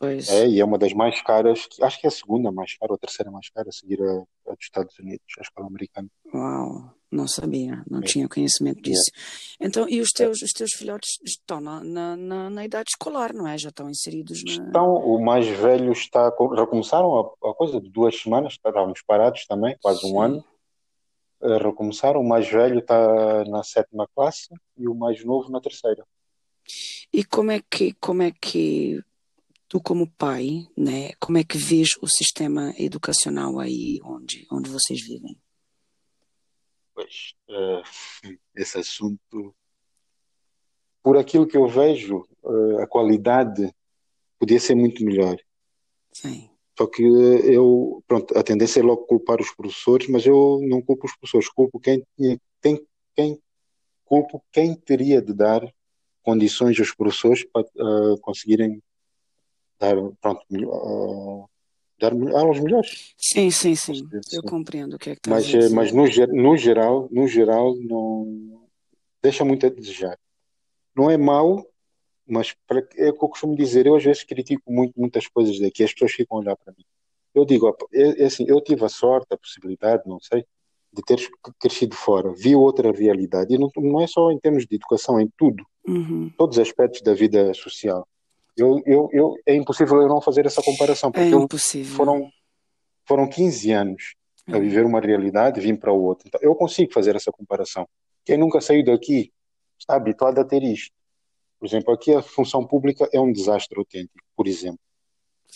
[0.01, 0.29] Pois.
[0.29, 2.95] É, e é uma das mais caras, acho que é a segunda mais cara, ou
[2.95, 6.07] a terceira mais cara, a seguir a, a dos Estados Unidos, a escola americana.
[6.33, 8.01] Uau, não sabia, não É.
[8.01, 8.81] tinha conhecimento É.
[8.81, 9.11] disso.
[9.59, 13.47] Então, e os teus, os teus filhotes estão na, na, na, na idade escolar, não
[13.47, 13.55] é?
[13.59, 14.53] Já estão inseridos na.
[14.69, 19.45] Então, o mais velho está, já começaram a, a coisa de duas semanas, estávamos parados
[19.45, 20.19] também, quase um Sim.
[20.19, 20.45] ano.
[21.43, 26.03] Eh, Recomeçaram, o mais velho está na sétima classe e o mais novo na terceira.
[27.13, 28.99] E como é que, como é que
[29.71, 34.99] tu, como pai, né, como é que vês o sistema educacional aí onde, onde vocês
[35.01, 35.39] vivem?
[36.93, 37.81] Pois, eh,
[38.53, 39.55] esse assunto,
[41.01, 43.73] por aquilo que eu vejo, eh, a qualidade
[44.37, 45.37] podia ser muito melhor.
[46.11, 50.81] Sim, Só que eu, pronto, a tendência é logo culpar os professores, mas eu não
[50.81, 52.05] culpo os professores, culpo quem
[52.59, 53.41] tem, quem,
[54.03, 55.61] culpo quem teria de dar
[56.21, 58.83] condições aos professores para eh, conseguirem
[59.81, 61.45] dar, pronto, eh,
[61.99, 63.13] dar aulas melhores.
[63.17, 64.07] sim, sim, sim.
[64.31, 65.75] Eu compreendo o que é que Mas, a eh, dizer.
[65.75, 68.61] mas no, no geral, no geral, não
[69.21, 70.17] deixa muito a desejar.
[70.95, 71.65] Não é mau,
[72.27, 73.85] mas para, é o que eu costumo dizer.
[73.87, 75.83] Eu às vezes critico muito muitas coisas daqui.
[75.83, 76.83] As pessoas ficam a olhar para mim.
[77.33, 80.43] Eu digo, é, é assim, eu tive a sorte, a possibilidade, não sei,
[80.93, 81.17] de ter
[81.59, 82.33] crescido fora.
[82.33, 83.53] Vi outra realidade.
[83.53, 86.29] E não, não é só em termos de educação, em tudo, Uhum.
[86.37, 88.07] todos os aspectos da vida social.
[88.57, 91.95] Eu, eu, eu, é impossível eu não fazer essa comparação, É porque eu, impossível.
[91.95, 92.29] foram,
[93.05, 94.15] foram 15 anos
[94.47, 94.59] a É.
[94.59, 96.27] viver uma realidade e vim para outra.
[96.27, 97.87] Então, eu consigo fazer essa comparação.
[98.25, 99.31] Quem nunca saiu daqui
[99.79, 100.91] está habituado a ter isto.
[101.59, 104.79] Por exemplo, aqui a função pública é um desastre autêntico, por exemplo.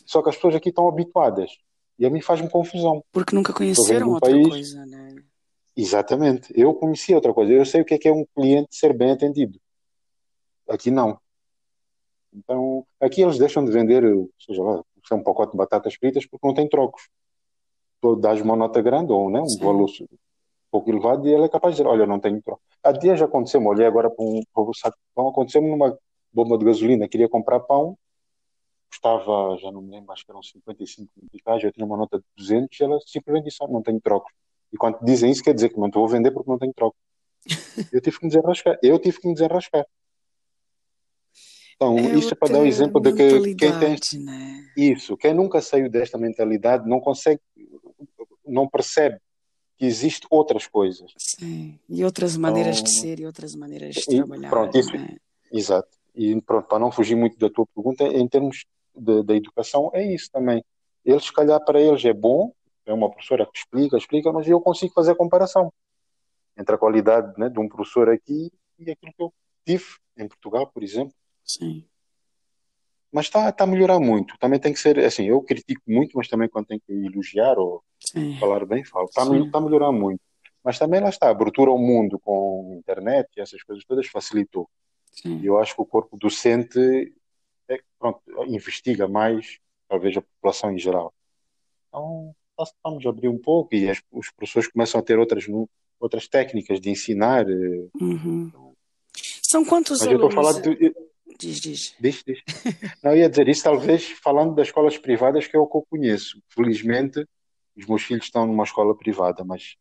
[0.06, 1.52] Só que as pessoas aqui estão habituadas.
[1.98, 3.04] E a mim faz-me confusão.
[3.12, 4.48] Porque nunca conheceram um outra país.
[4.48, 5.16] coisa, né?
[5.76, 6.54] Exatamente.
[6.56, 7.52] Eu conheci outra coisa.
[7.52, 9.60] Eu sei o que é que é um cliente ser bem atendido.
[10.70, 11.20] Aqui não.
[12.36, 14.04] Então, aqui eles deixam de vender,
[14.40, 17.08] seja lá, um pacote de batatas fritas porque não tem trocos.
[18.02, 19.64] Tu dás uma nota grande ou né, um Sim.
[19.64, 20.08] valor um
[20.70, 22.62] pouco elevado e ele é capaz de dizer, olha, não tenho troco.
[22.84, 25.98] Há dias já aconteceu-me, olhei agora para um, para um saco de pão, aconteceu-me numa
[26.34, 27.98] bomba de gasolina, queria comprar pão,
[28.90, 32.26] custava, já não me lembro, acho que eram 55 meticais, eu tinha uma nota de
[32.38, 34.32] 200 e ela simplesmente disse, "Ah, não tenho trocos.
[34.74, 36.98] E quando dizem isso, quer dizer que não te vou vender porque não tenho troco.
[37.94, 38.78] Eu tive que me desenrascar.
[38.82, 39.86] Eu tive que me desenrascar.
[41.76, 44.72] Então, É isto é para dar o outra exemplo de que quem tem né?
[44.78, 47.42] isso, quem nunca saiu desta mentalidade não consegue,
[48.46, 49.20] não percebe
[49.78, 51.12] que existem outras coisas.
[51.18, 51.78] Sim.
[51.90, 55.18] E outras maneiras de Então, ser e outras maneiras de e trabalhar, pronto, isso, né?
[55.52, 55.90] exato.
[56.16, 60.30] E pronto, para não fugir muito da tua pergunta, em termos da educação, é isso
[60.32, 60.64] também.
[61.04, 62.54] Eles, se calhar, para eles é bom,
[62.86, 65.74] é uma professora que explica, explica, mas eu consigo fazer a comparação
[66.58, 69.34] entre a qualidade né, de um professor aqui e aquilo que eu
[69.66, 69.86] tive
[70.18, 71.14] em Portugal, por exemplo.
[71.46, 71.86] Sim.
[73.12, 74.38] Mas está tá a melhorar muito.
[74.40, 77.82] Também tem que ser, assim, eu critico muito, mas também quando tenho que elogiar ou
[78.00, 78.38] Sim.
[78.40, 79.06] falar bem, falo.
[79.06, 80.20] Está tá a melhorar muito.
[80.64, 84.68] Mas também lá está, a abertura ao mundo com internet e essas coisas todas facilitou.
[85.12, 85.40] Sim.
[85.40, 87.14] E eu acho que o corpo docente
[87.70, 91.14] é, pronto, investiga mais, talvez a população em geral.
[91.88, 95.46] Então, estamos a abrir um pouco e as, os professores começam a ter outras,
[96.00, 97.50] outras técnicas de ensinar.
[97.50, 98.74] Eh, uhum.
[99.42, 100.62] São quantos alunos?
[100.62, 100.96] de,
[101.40, 101.96] Diz, diz.
[102.00, 102.40] Diz, diz.
[103.04, 105.86] Não, eu ia dizer isso, talvez falando das escolas privadas, que é o que eu
[105.90, 106.42] conheço.
[106.50, 107.26] Felizmente,
[107.76, 109.76] os meus filhos estão numa escola privada, mas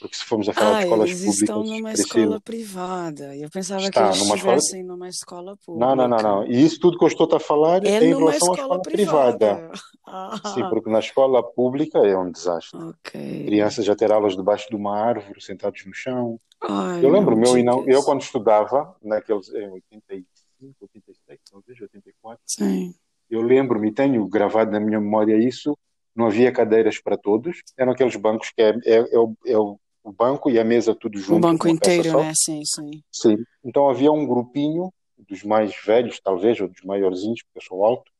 [0.00, 1.40] porque se formos a falar ah, de escolas eles públicas.
[1.40, 3.36] estão numa escola privada.
[3.36, 4.96] Eu pensava que eles numa estivessem escola...
[4.96, 5.86] numa escola pública.
[5.86, 6.46] Não, não, não, não.
[6.46, 9.56] E isso tudo que eu estou a falar é, é em relação à escola privada.
[9.56, 9.72] privada.
[10.06, 10.52] Ah.
[10.52, 12.78] Sim, porque na escola pública é um desastre.
[12.78, 13.46] Okay.
[13.46, 16.38] Crianças a ter aulas debaixo de uma árvore, sentados no chão.
[16.60, 20.24] Ai, eu lembro, meu, não, eu quando estudava, naqueles, em
[20.64, 22.94] 85, 86, talvez, 84, Sim.
[23.30, 25.76] eu lembro-me, tenho gravado na minha memória isso,
[26.14, 29.78] não havia cadeiras para todos, eram aqueles bancos que é, é, é, o, é o,
[30.12, 31.38] banco e a mesa tudo junto.
[31.38, 32.32] O banco inteiro, né?
[32.36, 33.02] Sim, sim.
[33.10, 33.36] Sim.
[33.64, 38.12] Então havia um grupinho dos mais velhos, talvez, ou dos maiorzinhos, porque eu sou alto,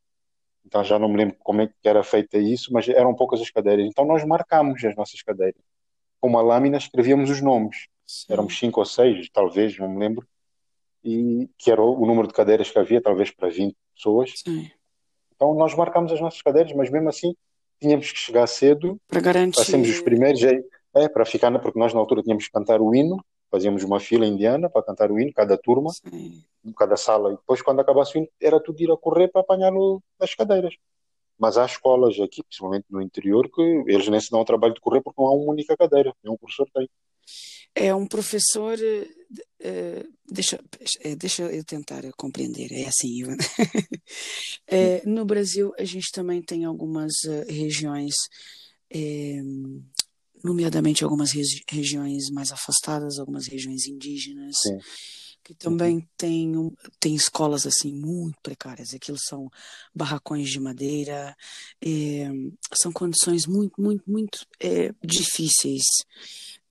[0.67, 3.51] então já não me lembro como é que era feita isso, mas eram poucas as
[3.51, 3.87] cadeiras.
[3.87, 5.61] Então nós marcámos as nossas cadeiras.
[6.21, 7.87] Com uma lâmina escrevíamos os nomes.
[8.07, 8.33] Sim.
[8.33, 10.27] Éramos cinco ou seis, talvez, não me lembro.
[11.05, 14.33] E que era o número de cadeiras que havia, talvez para 20 pessoas.
[14.37, 14.71] Sim.
[15.35, 17.35] Então nós marcámos as nossas cadeiras, mas mesmo assim
[17.81, 19.57] tínhamos que chegar cedo para garantir.
[19.57, 20.61] Para sermos os primeiros, é,
[20.95, 24.27] é, para ficar, porque nós na altura tínhamos que cantar o hino, fazíamos uma fila
[24.27, 26.43] indiana para cantar o hino, cada turma, Sim.
[26.77, 29.73] cada sala, e depois quando acabasse o hino era tudo ir a correr para apanhar
[30.21, 30.75] as cadeiras.
[31.39, 34.81] Mas há escolas aqui, principalmente no interior, que eles nem se dão o trabalho de
[34.81, 36.89] correr porque não há uma única cadeira, nenhum professor tem.
[37.75, 38.79] É um professor.
[39.61, 40.59] Uh, deixa,
[41.19, 42.73] deixa eu tentar compreender.
[42.73, 43.37] É assim, Ivan.
[44.67, 48.15] é, no Brasil, a gente também tem algumas uh, regiões,
[50.43, 54.55] nomeadamente algumas regi regiões mais afastadas, algumas regiões indígenas.
[54.63, 54.79] Sim
[55.45, 56.07] que também uhum.
[56.17, 58.95] tem, um, tem escolas assim muito precárias.
[58.95, 59.51] Aquilo são
[59.95, 61.37] barracões de madeira,
[62.73, 64.47] são condições muito, muito, muito
[65.05, 65.85] difíceis.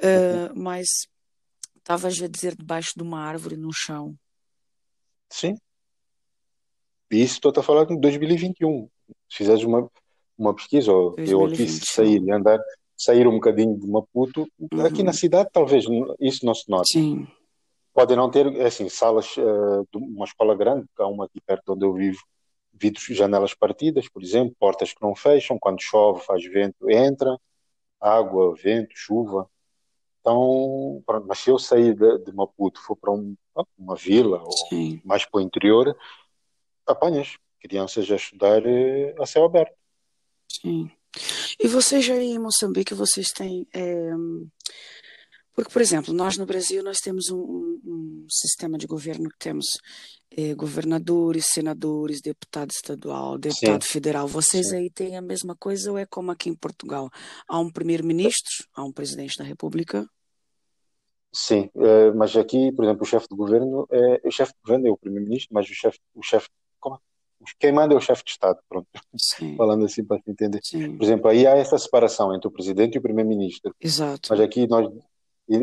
[0.02, 0.88] Uh, mas
[1.84, 4.15] estavas a dizer debaixo de uma árvore no chão.
[5.30, 5.56] Sim.
[7.12, 8.89] Isso estou a falar em 2021.
[9.30, 9.89] Se fizeres uma,
[10.38, 12.60] uma pesquisa, ou eu aqui sair e andar,
[12.98, 14.86] sair um bocadinho de Maputo, uhum.
[14.86, 15.86] aqui na cidade talvez
[16.19, 16.93] isso não se note.
[16.93, 17.28] Sim
[17.93, 21.86] podem não ter assim salas uh, de uma escola grande, há uma aqui perto onde
[21.86, 22.19] eu vivo,
[22.74, 27.38] vidros, janelas partidas, por exemplo, portas que não fecham, quando chove faz vento, entra,
[28.02, 29.48] água, vento, chuva.
[30.24, 33.36] Então, pronto, mas se eu sair de, de Maputo, for para um,
[33.78, 34.94] uma vila Sim.
[34.94, 35.94] ou mais para o interior,
[36.88, 39.76] apanhas crianças a estudar eh, a céu aberto.
[40.50, 40.90] Sim.
[41.62, 44.12] E vocês aí em Moçambique, vocês têm é,
[45.54, 49.38] porque, por exemplo, nós no Brasil nós temos um, um, um sistema de governo que
[49.38, 49.66] temos
[50.32, 53.90] eh, governadores, senadores, deputado estadual, deputado Sim.
[53.90, 54.28] federal.
[54.28, 54.78] Vocês Sim.
[54.78, 57.10] aí têm a mesma coisa ou é como aqui em Portugal?
[57.48, 60.10] Há um primeiro-ministro, há um presidente da República?
[61.36, 64.88] Sim, eh, mas aqui, por exemplo, o chefe de governo é o chefe de governo
[64.88, 66.48] é o primeiro-ministro, mas o chefe, o chefe,
[66.80, 67.00] como,
[67.60, 68.88] quem manda é o chefe de Estado, pronto.
[69.17, 69.56] Sim.
[69.58, 70.60] Falando assim para se entender.
[70.62, 70.96] Sim.
[70.96, 73.74] Por exemplo, aí há essa separação entre o presidente e o primeiro-ministro.
[73.82, 74.30] Exato.
[74.30, 74.88] Mas aqui nós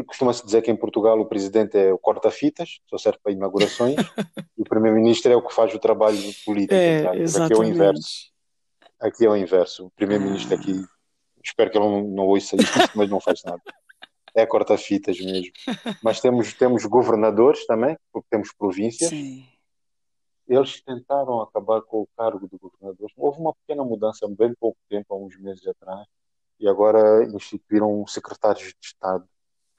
[0.06, 3.94] costuma-se dizer que em Portugal o presidente é o corta-fitas, só serve para inaugurações,
[4.59, 6.74] e o primeiro-ministro é o que faz o trabalho político.
[6.74, 7.16] É, tá?
[7.16, 7.52] exatamente.
[7.52, 8.30] Aqui é o inverso.
[9.00, 9.87] Aqui é o inverso.
[9.87, 10.61] O primeiro-ministro ah.
[10.61, 10.85] aqui,
[11.44, 13.62] espero que ele não, não ouça isso, mas não faz nada.
[14.35, 15.53] É corta-fitas mesmo.
[16.03, 19.11] Mas temos, temos governadores também, porque temos províncias.
[19.11, 19.45] Sim.
[20.49, 23.11] Eles tentaram acabar com o cargo de governador.
[23.16, 26.07] Houve uma pequena mudança, bem pouco tempo, há uns meses atrás,
[26.59, 29.25] e agora instituíram secretários de Estado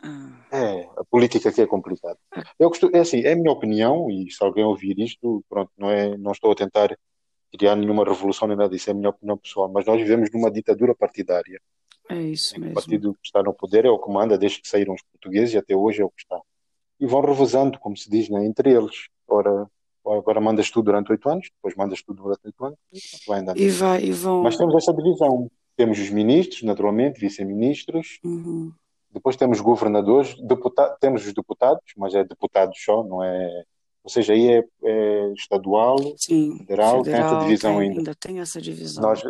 [0.03, 0.47] ah.
[0.51, 2.17] É, a política aqui é complicada.
[2.59, 5.89] Eu costumo, é assim, é a minha opinião, e se alguém ouvir isto, pronto, não,
[5.91, 6.97] é, não estou a tentar
[7.55, 10.49] criar nenhuma revolução nem nada disso, é a minha opinião pessoal, mas nós vivemos numa
[10.49, 11.61] ditadura partidária.
[12.11, 12.71] É isso mesmo.
[12.71, 15.53] O partido que está no poder é o que manda desde que saíram os portugueses
[15.53, 16.39] e até hoje é o que está.
[16.99, 19.07] E vão revezando, como se diz, né, entre eles.
[19.27, 19.67] Ora,
[20.05, 22.77] agora mandas tu durante oito anos, depois mandas tu durante oito anos,
[23.27, 23.57] vai andando.
[23.57, 24.43] E, vai, e vão...
[24.43, 25.49] Mas temos essa divisão.
[25.75, 28.71] Temos os ministros, naturalmente, vice-ministros, uhum.
[29.13, 33.63] Depois temos governadores, deputados, temos os deputados, mas é deputados só, não é.
[34.03, 37.99] Ou seja, aí é, é estadual, Sim, federal, federal, tem essa divisão tem, ainda.
[37.99, 39.03] Ainda tem essa divisão.
[39.03, 39.21] Nós,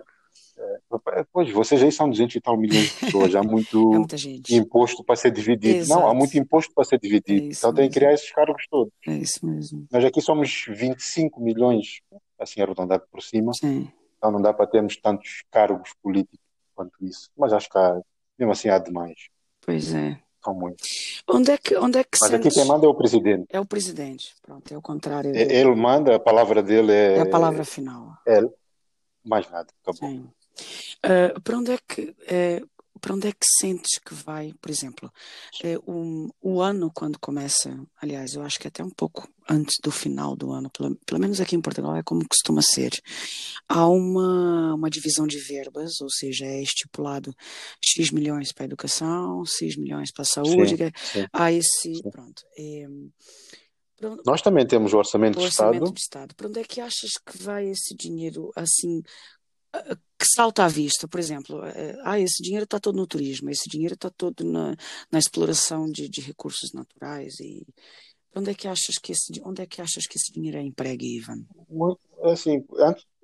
[0.61, 4.07] é, pois, vocês aí são 200 e tal milhões de pessoas, há muito
[4.49, 5.77] é imposto para ser dividido.
[5.77, 5.99] Exato.
[6.01, 7.47] Não, há muito imposto para ser dividido.
[7.47, 8.93] É então tem que criar esses cargos todos.
[9.07, 9.87] É isso mesmo.
[9.91, 12.01] Nós aqui somos 25 milhões,
[12.39, 13.53] assim arredondado por cima.
[13.53, 13.91] Sim.
[14.17, 16.39] Então não dá para termos tantos cargos políticos
[16.75, 17.29] quanto isso.
[17.37, 17.99] Mas acho que há,
[18.37, 19.15] mesmo assim há demais.
[19.61, 20.19] Pois é.
[20.43, 21.23] são muitos.
[21.27, 22.47] Onde é que, onde é que Mas sentes...
[22.47, 23.45] aqui quem manda é o presidente.
[23.49, 25.35] É o presidente, pronto, é o contrário.
[25.35, 28.17] É- Ele manda, a palavra dele é, É a palavra final.
[28.27, 28.41] é
[29.23, 30.09] mais nada, acabou.
[30.09, 30.27] Sim.
[31.03, 32.61] Ah, para onde é que eh,
[32.99, 35.11] para onde é que sentes que vai, por exemplo,
[35.63, 39.89] eh, o, o ano quando começa, aliás, eu acho que até um pouco antes do
[39.91, 42.91] final do ano, pelo, pelo menos aqui em Portugal é como costuma ser,
[43.67, 47.33] há uma, uma divisão de verbas, ou seja, é estipulado
[47.83, 51.25] X milhões para a educação, X milhões para a saúde, que é- sim.
[51.33, 52.01] há esse, Sim.
[52.11, 52.43] pronto.
[54.03, 55.93] onde- Nós também temos o orçamento o de orçamento Estado.
[55.93, 56.35] de Estado.
[56.35, 59.09] Para onde é que achas que vai esse dinheiro assim ah,
[59.73, 61.07] que salta à vista?
[61.07, 64.75] Por exemplo, eh, ah, esse dinheiro está todo no turismo, esse dinheiro está todo na,
[65.11, 67.65] na exploração de, de recursos naturais e
[68.35, 71.17] onde é que achas que esse onde é que achas que esse dinheiro é empregue,
[71.17, 71.43] Ivan?
[71.69, 72.63] Muito, assim,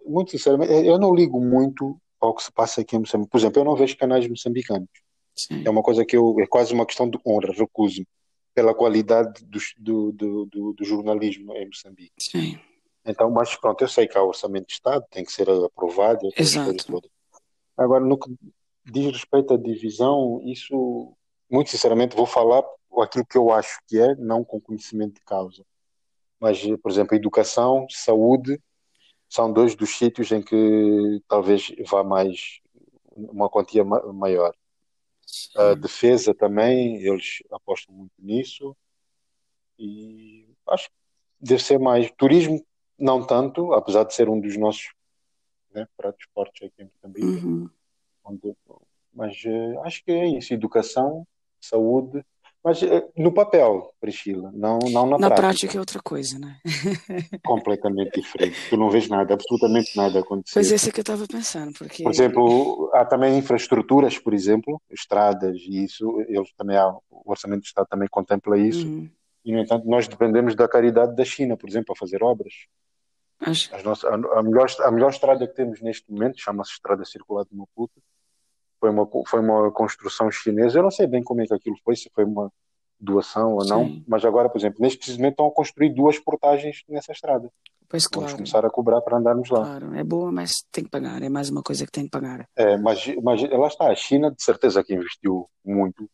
[0.05, 3.29] muito sinceramente, eu não ligo muito ao que se passa aqui em Moçambique.
[3.29, 4.89] Por exemplo, eu não vejo canais moçambicanos.
[5.35, 8.03] Sim, É uma coisa que eu, é quase uma questão de honra, recuso
[8.55, 12.11] pela qualidade do, do, do, do- do jornalismo em Moçambique.
[12.19, 12.57] sim,
[13.07, 17.01] Então, mas pronto, eu sei que há orçamento de Estado, tem que ser aprovado Exato.
[17.77, 18.35] Agora, no que
[18.85, 21.15] diz respeito à divisão, isso,
[21.49, 22.63] muito sinceramente, vou falar
[23.01, 25.63] aquilo que eu acho que é, não com conhecimento de causa.
[26.39, 28.59] Mas, por exemplo, educação, saúde,
[29.29, 32.59] são dois dos sítios em que talvez vá mais,
[33.15, 34.53] uma quantia ma- maior.
[35.55, 38.75] A defesa também, eles apostam muito nisso.
[39.77, 40.95] E acho que
[41.39, 42.11] deve ser mais.
[42.17, 42.63] Turismo,
[42.97, 44.89] não tanto, apesar de ser um dos nossos
[45.73, 47.45] né, pratos fortes aqui em Moçambique.
[47.45, 47.69] Uhum.
[48.23, 48.55] onde-
[49.13, 51.25] mas eh, acho que é isso: educação,
[51.61, 52.23] saúde.
[52.63, 55.35] Mas eh, no papel, Priscila, não, não na, Na prática.
[55.41, 56.59] prática é outra coisa, né?
[57.45, 58.57] Completamente diferente.
[58.69, 60.53] Tu não vês nada, absolutamente nada acontecer.
[60.55, 64.81] Pois esse é que eu estava pensando, porque Por exemplo, há também infraestruturas, por exemplo,
[64.89, 68.87] estradas e isso, eles também há, o Orçamento de Estado também contempla isso.
[68.87, 69.09] Uhum.
[69.47, 72.53] E, no entanto, nós dependemos da caridade da China, por exemplo, para fazer obras.
[73.39, 77.05] Acho- As nossas, a, a melhor, a melhor estrada que temos neste momento chama-se Estrada
[77.05, 78.01] Circular de Maputo.
[78.77, 80.79] Foi uma, foi uma construção chinesa.
[80.79, 82.51] Eu não sei bem como é que aquilo foi, se foi uma
[82.99, 84.03] doação ou não, Sim.
[84.05, 87.49] mas agora, por exemplo, neste preciso momento estão a construir duas portagens nessa estrada.
[87.87, 89.61] Pois Vamos claro, começar a cobrar para andarmos lá.
[89.61, 92.45] claro, é boa, mas tem que pagar, é mais uma coisa que tem que pagar.
[92.53, 96.09] É, mas, mas lá está, a China de certeza que investiu muito,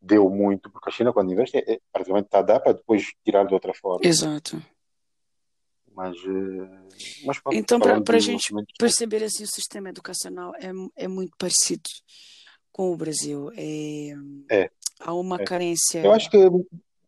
[0.00, 3.12] deu muito, porque a China quando investe é, é, praticamente está a dar para depois
[3.24, 4.06] tirar de outra forma.
[4.06, 4.62] Exato.
[5.94, 10.70] Mas, eh, mas pronto, Então, para a gente Estado, perceber assim, o sistema educacional é,
[10.96, 11.82] é muito parecido
[12.72, 13.50] com o Brasil.
[13.56, 14.14] É,
[14.50, 14.70] É,
[15.00, 15.44] há uma é.
[15.44, 16.02] carência.
[16.02, 16.38] Eu acho que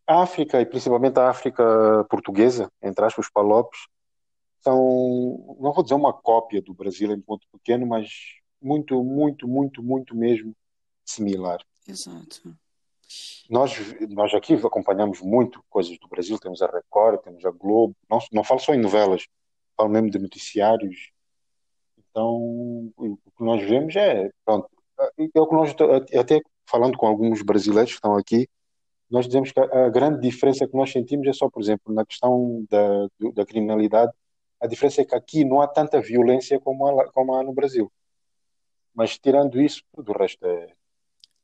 [0.07, 3.81] a África, e principalmente a África portuguesa, entre aspas, os Palopes,
[4.61, 8.09] são, não vou dizer uma cópia do Brasil em ponto pequeno, mas
[8.61, 10.55] muito, muito, muito, muito mesmo
[11.05, 11.61] similar.
[11.87, 12.57] Exato.
[13.51, 13.77] Nós,
[14.09, 18.45] nós aqui acompanhamos muito coisas do Brasil, temos a Record, temos a Globo, não, não
[18.45, 19.27] falo só em novelas,
[19.77, 21.11] falo mesmo de noticiários.
[21.99, 24.69] Então, o que nós vemos é, pronto,
[25.19, 25.75] é o que nós,
[26.19, 28.49] até falando com alguns brasileiros que estão aqui,
[29.11, 32.65] nós dizemos que a, grande diferença que nós sentimos é só, por exemplo, na questão
[32.71, 34.11] da, da criminalidade,
[34.59, 37.93] a diferença é que aqui não há tanta violência como há, como há no Brasil.
[38.95, 40.65] Mas tirando isso, tudo o resto é,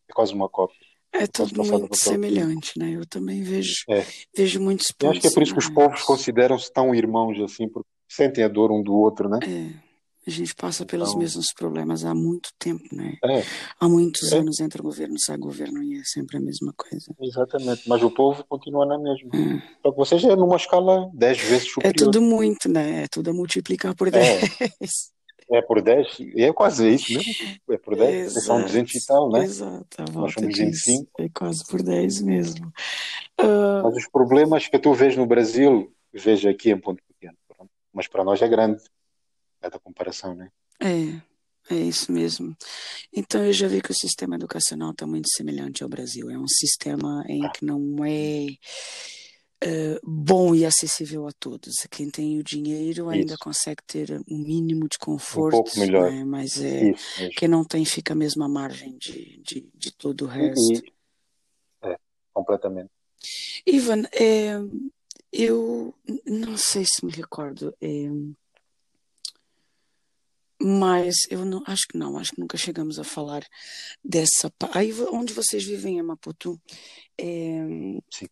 [0.09, 0.88] é quase uma cópia.
[1.13, 2.91] É tudo muito semelhante, né?
[2.93, 4.05] Eu também vejo, É.
[4.37, 7.41] vejo muitos Eu acho pontos que é por isso que os povos consideram-se tão irmãos
[7.41, 9.39] assim, porque sentem a dor um do outro, né?
[9.43, 9.89] É,
[10.27, 13.17] a gente passa pelos Então, mesmos problemas há muito tempo, né?
[13.25, 13.43] é,
[13.81, 17.07] Há muitos é, anos entre governo sai governo e é sempre a mesma coisa.
[17.21, 17.89] exatamente.
[17.89, 19.31] Mas o povo continua na mesma.
[19.35, 21.95] É, Só que vocês é numa escala 10 vezes é superior.
[21.97, 23.05] tudo muito, né?
[23.05, 25.11] É tudo a multiplicar por É, 10.
[25.51, 27.33] É por 10, e é quase isso mesmo.
[27.71, 29.45] É por 10, vocês são Exato, 200 e tal, né?
[29.45, 30.85] exato, a Nós somos disso.
[30.87, 31.11] 25.
[31.19, 32.73] É quase por 10 mesmo.
[33.39, 37.37] Ah, Mas os problemas que tu vês no Brasil, vejo aqui em ponto pequeno.
[37.93, 38.83] Mas para nós é grande,
[39.63, 40.51] é da comparação, né?
[40.81, 41.21] é,
[41.71, 42.57] é isso mesmo.
[43.13, 46.31] Então eu já vi que o sistema educacional está muito semelhante ao Brasil.
[46.31, 48.47] É um sistema em que não é
[49.61, 51.75] eh, bom e acessível a todos.
[51.91, 53.39] Quem tem o dinheiro ainda Isso.
[53.43, 56.11] consegue ter um mínimo de Um pouco conforto, melhor.
[56.13, 56.25] né?
[56.25, 60.29] Mas é, Isso quem não tem fica mesmo à margem de, de, de todo o
[60.29, 60.73] resto.
[60.75, 60.93] e-
[61.83, 61.99] é,
[62.33, 62.91] completamente.
[63.67, 64.53] Ivan, é,
[65.33, 65.93] eu
[66.25, 68.09] não sei se me recordo, é,
[70.61, 73.45] mas eu não, acho que não, acho que nunca chegamos a falar
[74.05, 74.53] dessa.
[74.73, 76.61] Aí onde vocês vivem em Maputo,
[77.17, 77.59] é,
[78.13, 78.27] Sim.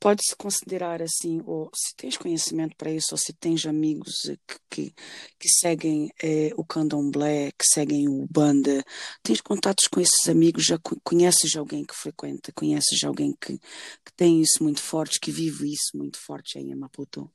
[0.00, 4.94] Pode-se considerar assim, ou se tens conhecimento para isso, ou se tens amigos que, que,
[5.38, 8.84] que seguem é, o candomblé, que seguem o banda,
[9.22, 14.40] tens contatos com esses amigos, já conheces alguém que frequenta, conheces alguém que, que tem
[14.40, 17.30] isso muito forte, que vive isso muito forte aí em Maputo?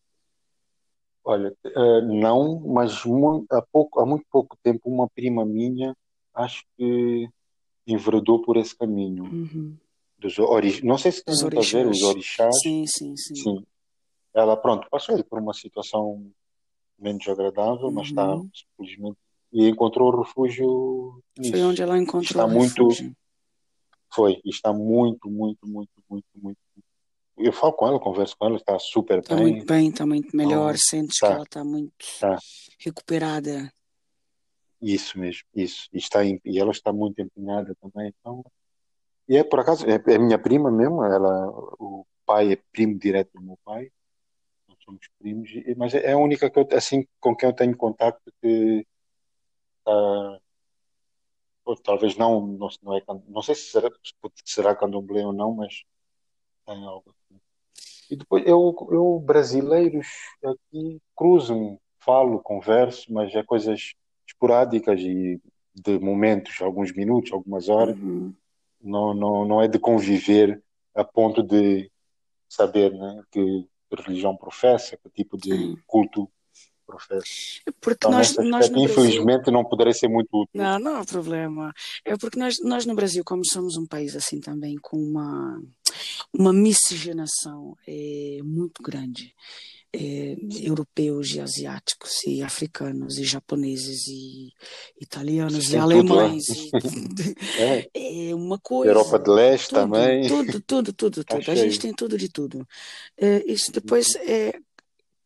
[1.26, 5.96] Olha, uh, não, mas muito, há, pouco, há muito pouco tempo uma prima minha,
[6.34, 7.30] acho que
[7.88, 9.24] enveredou por esse caminho.
[9.24, 9.78] Uhum.
[10.24, 10.82] Dos ori...
[10.86, 12.56] Não sei se tem muito a ver os orixás.
[12.62, 13.66] Sim, sim, sim, sim.
[14.34, 16.32] Ela, pronto, passou por uma situação
[16.98, 17.92] menos agradável, uhum.
[17.92, 19.18] mas está, simplesmente,
[19.52, 21.52] e encontrou refúgio nisso.
[21.52, 23.14] Foi onde ela encontrou está muito, refúgio.
[24.12, 26.58] Foi, e está muito, muito, muito, muito, muito,
[27.38, 29.22] eu falo com ela, converso com ela, está super bem.
[29.22, 32.38] Está muito bem, está muito melhor, então, sentes tá, que ela está muito tá.
[32.80, 33.74] recuperada.
[34.82, 35.88] Isso mesmo, isso.
[35.92, 38.14] E, está, e ela está muito empenhada também.
[38.20, 38.44] Então,
[39.28, 41.50] e é por acaso, é, é minha prima mesmo, ela,
[41.80, 43.92] o pai é primo direto do meu pai,
[44.68, 48.20] nós somos primos, mas é a única que eu, assim, com quem eu tenho contato
[48.42, 48.86] que
[49.80, 50.40] está
[51.84, 53.90] talvez não, não, não, é, não sei se será,
[54.44, 55.84] será candomblé ou não, mas
[56.66, 57.40] tem algo assim.
[58.10, 60.08] E depois eu, eu brasileiros
[60.44, 63.94] aqui cruzo-me, falo, converso, mas é coisas
[64.28, 65.42] esporádicas e
[65.74, 67.98] de momentos, alguns minutos, algumas horas.
[67.98, 68.34] Uhum.
[68.84, 70.62] Não, não, não é de conviver
[70.94, 71.90] a ponto de
[72.50, 73.66] saber né, que
[74.02, 76.30] religião professa, que tipo de culto
[76.86, 77.26] professa.
[77.66, 79.54] É porque então, nós, nós infelizmente Brasil...
[79.54, 80.62] não poderei ser muito útil.
[80.62, 81.74] Não, não há problema.
[82.06, 85.62] É porque nós, nós no Brasil, como somos um país assim também com uma,
[86.34, 89.34] uma miscigenação é, muito grande,
[89.96, 94.50] é, europeus e asiáticos e africanos e japoneses e
[95.00, 96.72] italianos e alemães e,
[97.62, 97.90] é.
[98.30, 98.36] é.
[98.36, 100.28] uma coisa Europa de Leste tudo, também.
[100.28, 101.44] tudo tudo tudo tudo.
[101.52, 102.68] A gente tem tudo de tudo.
[103.18, 104.54] É, isso depois é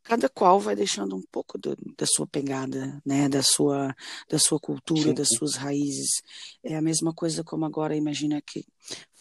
[0.07, 3.93] cada qual vai deixando um pouco do, da sua pegada né da sua
[4.29, 5.13] da sua cultura Sim.
[5.13, 6.21] das suas raízes
[6.63, 8.65] é a mesma coisa como agora imagina que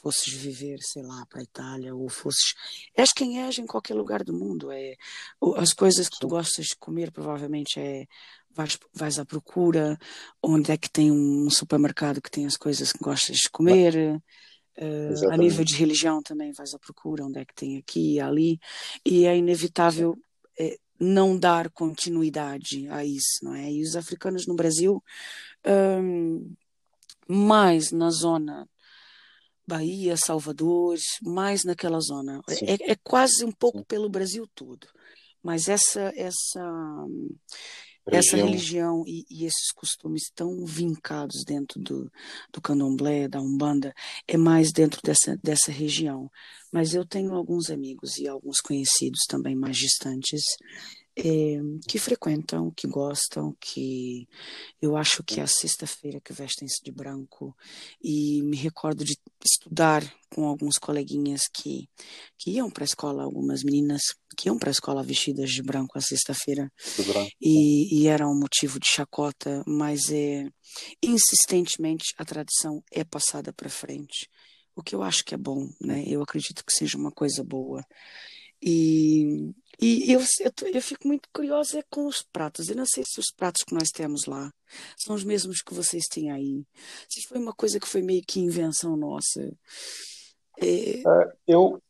[0.06, 2.54] fosses viver, sei lá, para a Itália, ou fosses.
[2.94, 4.70] És quem és em qualquer lugar do mundo.
[4.70, 4.94] É,
[5.56, 8.06] as coisas que tu gostas de comer, provavelmente, é.
[8.58, 9.98] Vais, vais à procura,
[10.42, 14.22] onde é que tem um supermercado que tem as coisas que gostas de comer.
[14.78, 18.20] Uh, a nível de religião também vais à procura, onde é que tem aqui e
[18.20, 18.58] ali.
[19.04, 20.16] E é inevitável
[20.58, 23.70] é, não dar continuidade a isso, não é?
[23.70, 25.02] E os africanos no Brasil,
[25.66, 26.54] um,
[27.28, 28.68] mais na zona
[29.66, 32.40] Bahia, Salvador, mais naquela zona.
[32.48, 34.86] É, é, quase um pouco pelo Brasil todo.
[35.42, 36.62] Mas essa essa.
[38.06, 42.10] Essa religião e, e, esses costumes estão vincados dentro do,
[42.52, 43.92] do candomblé, da umbanda,
[44.28, 46.30] é mais dentro dessa, dessa região.
[46.72, 50.42] Mas eu tenho alguns amigos e alguns conhecidos também mais distantes
[51.18, 51.58] é,
[51.88, 54.28] que frequentam, que gostam, que
[54.82, 57.56] eu acho que é a sexta-feira que vestem-se de branco
[58.02, 61.88] e me recordo de estudar com alguns coleguinhas que,
[62.38, 64.02] que iam para a escola, algumas meninas
[64.36, 66.70] que iam para a escola vestidas de branco a sexta-feira
[67.40, 70.46] e, e era um motivo de chacota, mas é
[71.02, 74.28] insistentemente a tradição é passada para frente,
[74.74, 76.04] o que eu acho que é bom, né?
[76.06, 77.82] Eu acredito que seja uma coisa boa.
[78.62, 82.68] E, e eu, eu, eu, fico muito curiosa com os pratos.
[82.68, 84.50] Eu não sei se os pratos que nós temos lá
[84.96, 86.64] são os mesmos que vocês têm aí.
[87.08, 89.52] Se foi uma coisa que foi meio que invenção nossa.
[90.58, 91.02] É...
[91.06, 91.82] Uh, eu,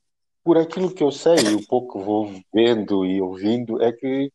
[0.43, 4.33] por aquilo que eu sei, e o pouco que vou vendo e ouvindo, é que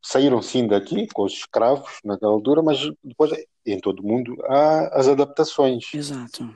[0.00, 3.32] saíram sim daqui com os escravos naquela altura, mas depois
[3.66, 5.92] em todo o mundo há as adaptações.
[5.92, 6.54] Exato.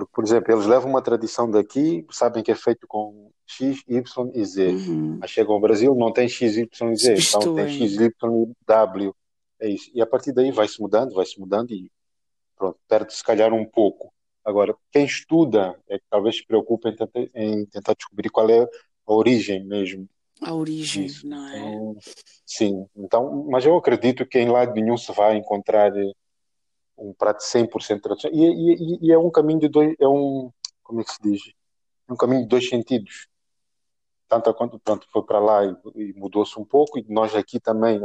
[0.00, 4.30] Porque, por exemplo, eles levam uma tradição daqui, sabem que é feito com X, Y
[4.34, 4.68] e Z.
[4.68, 5.18] Uhum.
[5.20, 8.54] Mas chegam ao Brasil, não tem X, Y e Z, então tem X, Y e
[8.66, 9.14] W.
[9.60, 9.90] É isso.
[9.94, 11.90] E a partir daí vai-se mudando, vai-se mudando e
[12.56, 14.12] pronto, perde se calhar um pouco.
[14.44, 18.62] Agora, quem estuda é que talvez se preocupe em tentar, em tentar descobrir qual é
[18.62, 20.08] a origem mesmo.
[20.40, 21.26] A origem, disso.
[21.26, 21.58] não é?
[21.58, 21.96] Então,
[22.46, 25.92] sim, então, mas eu acredito que em lado nenhum se vai encontrar
[27.00, 28.38] um prato 100% tradicional.
[28.38, 31.40] E, e, e, é um caminho de dois, é um, como é que se diz?
[32.08, 33.26] É um caminho de dois sentidos.
[34.28, 38.00] Tanto quanto pronto, foi para lá e, e mudou-se um pouco, e nós aqui também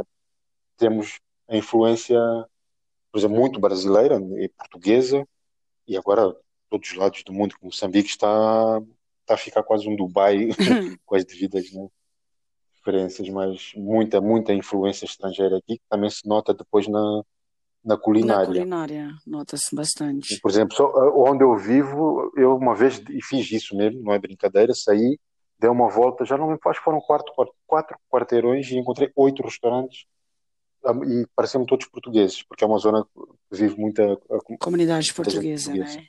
[0.76, 2.18] temos a influência,
[3.12, 5.26] por exemplo, muito brasileira e portuguesa,
[5.86, 6.34] e agora
[6.68, 8.82] todos os lados do mundo, como Moçambique está,
[9.20, 10.48] está a ficar quase um Dubai
[11.04, 11.86] com as devidas né,
[12.74, 17.22] diferenças, mas muita, muita influência estrangeira aqui, que também se nota depois na,
[17.86, 18.46] na culinária.
[18.48, 20.40] Na culinária, nota-se bastante.
[20.40, 20.76] Por exemplo,
[21.14, 25.18] onde eu vivo, eu uma vez, e fiz isso mesmo, não é brincadeira, saí
[25.58, 27.32] dei uma volta, já não me acho que foram quatro,
[27.66, 30.04] quatro quarteirões e encontrei oito restaurantes
[31.06, 34.16] e parecem todos portugueses, porque é uma zona que vive muita
[34.60, 36.06] comunidade portuguesa, portuguesa, né?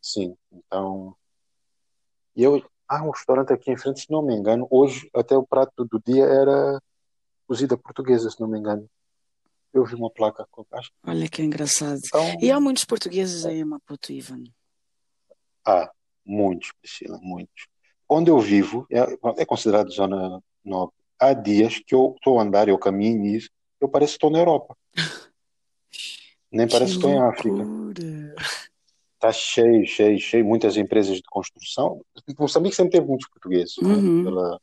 [0.00, 1.14] Sim, então.
[2.36, 2.62] E eu.
[2.86, 5.98] Há um restaurante aqui em frente, se não me engano, hoje até o prato do
[6.04, 6.78] dia era
[7.46, 8.86] cozida portuguesa, se não me engano.
[9.74, 10.92] Eu vi uma placa com acho.
[11.04, 12.00] Olha que engraçado.
[12.06, 14.44] Então, e há muitos portugueses aí em Maputo, Ivan?
[15.66, 15.90] Há,
[16.24, 17.66] muitos, Priscila, muitos.
[18.08, 19.00] Onde eu vivo é,
[19.42, 20.94] é considerado zona nobre.
[21.18, 23.50] Há dias que eu estou a andar, eu caminho e isso,
[23.80, 24.76] eu pareço que estou na Europa.
[26.52, 27.66] Nem parece que estou em África.
[29.14, 30.44] Está cheio, cheio, cheio.
[30.44, 32.00] Muitas empresas de construção.
[32.38, 33.88] Moçambique sempre teve muitos portugueses, né?
[33.88, 34.18] uhum.
[34.18, 34.24] né?
[34.24, 34.60] Pela,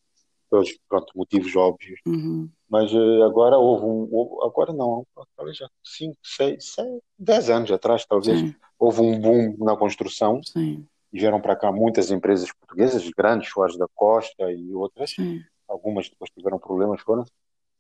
[0.50, 2.00] pelos pronto, motivos óbvios.
[2.06, 2.50] Uhum.
[2.72, 4.42] Mas uh, agora houve um.
[4.44, 5.06] Agora não,
[5.36, 6.76] talvez já 5, 6,
[7.20, 8.56] 10 anos atrás, talvez, Sim.
[8.80, 10.42] houve um boom na construção.
[10.42, 10.88] Sim.
[11.12, 15.10] E vieram para cá muitas empresas portuguesas, grandes, Soares da Costa e outras.
[15.12, 15.42] Sim.
[15.68, 17.26] Algumas depois tiveram problemas, foram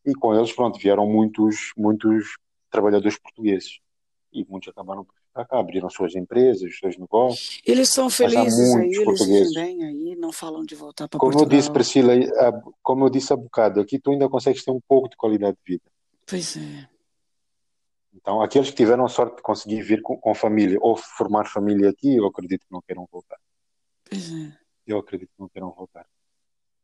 [0.05, 2.37] e com eles, pronto, vieram muitos, muitos
[2.69, 3.79] trabalhadores portugueses.
[4.33, 7.61] E muitos acabaram por abriram suas empresas, os seus negócios.
[7.65, 11.53] Eles são felizes aí, eles vivem bem aí, não falam de voltar para Como Portugal.
[11.53, 12.13] eu disse, Priscila,
[12.82, 15.73] como eu disse há bocado, aqui tu ainda consegues ter um pouco de qualidade de
[15.73, 15.84] vida.
[16.27, 16.89] Pois é.
[18.13, 21.89] Então, aqueles que tiveram a sorte de conseguir vir com, com família ou formar família
[21.89, 23.38] aqui, eu acredito que não queiram voltar.
[24.09, 24.53] Pois é.
[24.86, 26.05] Eu acredito que não queiram voltar.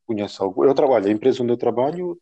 [0.05, 0.63] Conheço algo.
[0.63, 2.17] Eu trabalho, a empresa onde eu trabalho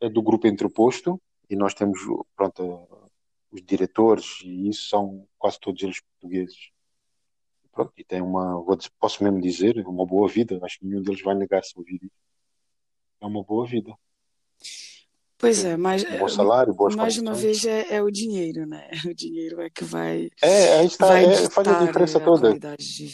[0.00, 2.00] é do grupo Entreposto e nós temos
[2.34, 2.88] pronto,
[3.54, 6.70] os diretores e isso são quase todos eles portugueses.
[7.72, 8.64] Pronto, e tem uma,
[8.98, 10.58] posso mesmo dizer, uma boa vida.
[10.62, 12.24] Acho que nenhum deles vai negar se ouvir isso.
[13.20, 13.92] É uma boa vida.
[15.38, 18.88] Pois é, mas um bom salário, boas mais uma vez é, é, o dinheiro, né?
[19.04, 20.30] O dinheiro é que vai.
[20.40, 22.56] É, aí está, é, faz a diferença a toda.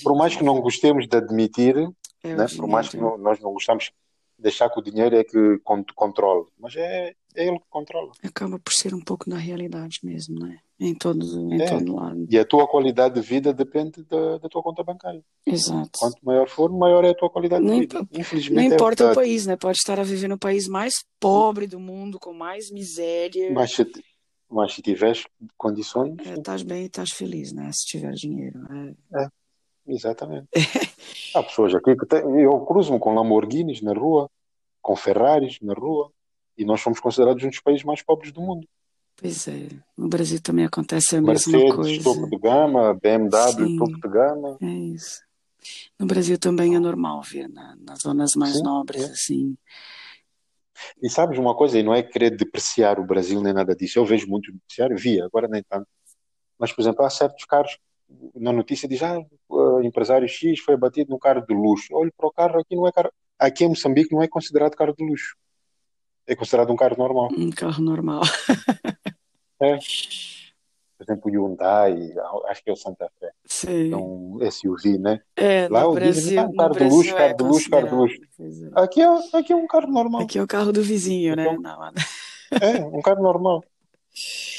[0.02, 1.76] Por mais que não gostemos de admitir,
[2.22, 2.46] é né?
[2.56, 3.90] por mais que não, nós não gostamos
[4.40, 5.58] deixar que o dinheiro é que
[5.94, 6.46] controla.
[6.58, 8.12] Mas é, é ele que controla.
[8.22, 10.58] Acaba por ser um pouco na realidade mesmo, não é?
[10.78, 11.66] Em todo, em é.
[11.66, 12.26] todo lado.
[12.30, 15.22] E a tua qualidade de vida depende da, da tua conta bancária.
[15.46, 15.90] Exato.
[15.98, 18.08] Quanto maior for, maior é a tua qualidade de vida.
[18.12, 18.64] Infelizmente.
[18.64, 19.56] Não é importa é o país, né?
[19.56, 23.52] Pode estar a viver no país mais pobre do mundo, com mais miséria.
[23.52, 23.86] Mas se,
[24.48, 25.24] mas se tiveres
[25.58, 26.16] condições.
[26.24, 27.70] É, estás bem e estás feliz, né?
[27.72, 28.58] Se tiver dinheiro.
[29.14, 29.24] É.
[29.24, 29.28] é.
[29.86, 30.48] Exatamente.
[31.34, 34.28] Há pessoas aqui que têm, eu cruzo-me com Lamborghinis na rua,
[34.82, 36.10] com Ferraris na rua,
[36.56, 38.66] e nós somos considerados um dos países mais pobres do mundo.
[39.16, 42.02] Pois é, no Brasil também acontece a Mercedes, mesma coisa.
[42.02, 44.56] topo de gama, BMW, Sim, topo de gama.
[44.60, 45.20] É isso.
[45.98, 49.12] No Brasil também é normal ver na, nas zonas mais Sim, nobres, é.
[49.12, 49.56] assim.
[51.02, 54.06] E sabes uma coisa, e não é querer depreciar o Brasil nem nada disso, eu
[54.06, 55.86] vejo muito depreciar, via, agora nem tanto.
[56.58, 57.78] Mas, por exemplo, há certos carros
[58.34, 59.20] na notícia diz, ah,
[59.80, 61.88] o empresário X foi abatido no carro de luxo.
[61.92, 63.12] Olho para o carro, aqui não é carro.
[63.38, 65.34] Aqui em Moçambique não é considerado carro de luxo.
[66.26, 67.28] É considerado um carro normal.
[67.36, 68.22] Um carro normal.
[69.60, 69.78] é.
[71.00, 72.12] Por exemplo, o Hyundai,
[72.48, 73.30] acho que é o Santa Fé.
[73.46, 73.90] Sim.
[73.90, 75.18] É um SUV, né?
[75.34, 78.20] É, Lá no Brasil, dizem, ah, carro de luxo, carro de luxo, carro de luxo.
[78.74, 80.20] Aqui é, aqui é um carro normal.
[80.20, 81.48] Aqui é o carro do vizinho, aqui né?
[81.48, 81.60] É um...
[81.62, 81.86] Não,
[82.60, 83.64] é, um carro normal.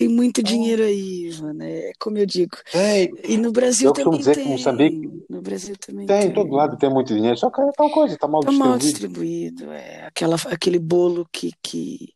[0.00, 2.56] Tem muito dinheiro aí, Ivan, é como eu digo.
[2.72, 4.44] É, e no Brasil eu também dizer tem.
[4.44, 6.20] Que Moçambique no Brasil também tem.
[6.22, 8.70] Tem, todo lado tem muito dinheiro, só que é tal coisa, está mal tá distribuído.
[8.70, 10.06] mal distribuído, é.
[10.06, 12.14] Aquela, aquele bolo que, que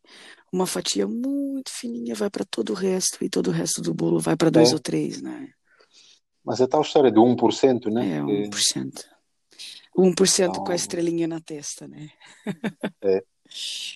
[0.51, 4.19] uma fatia muito fininha vai para todo o resto e todo o resto do bolo
[4.19, 4.73] vai para dois é.
[4.73, 5.49] ou três, né?
[6.43, 8.17] Mas é tal história do 1%, né?
[8.17, 9.03] É, 1%.
[9.95, 10.63] 1% então...
[10.63, 12.09] com a estrelinha na testa, né?
[13.03, 13.23] É.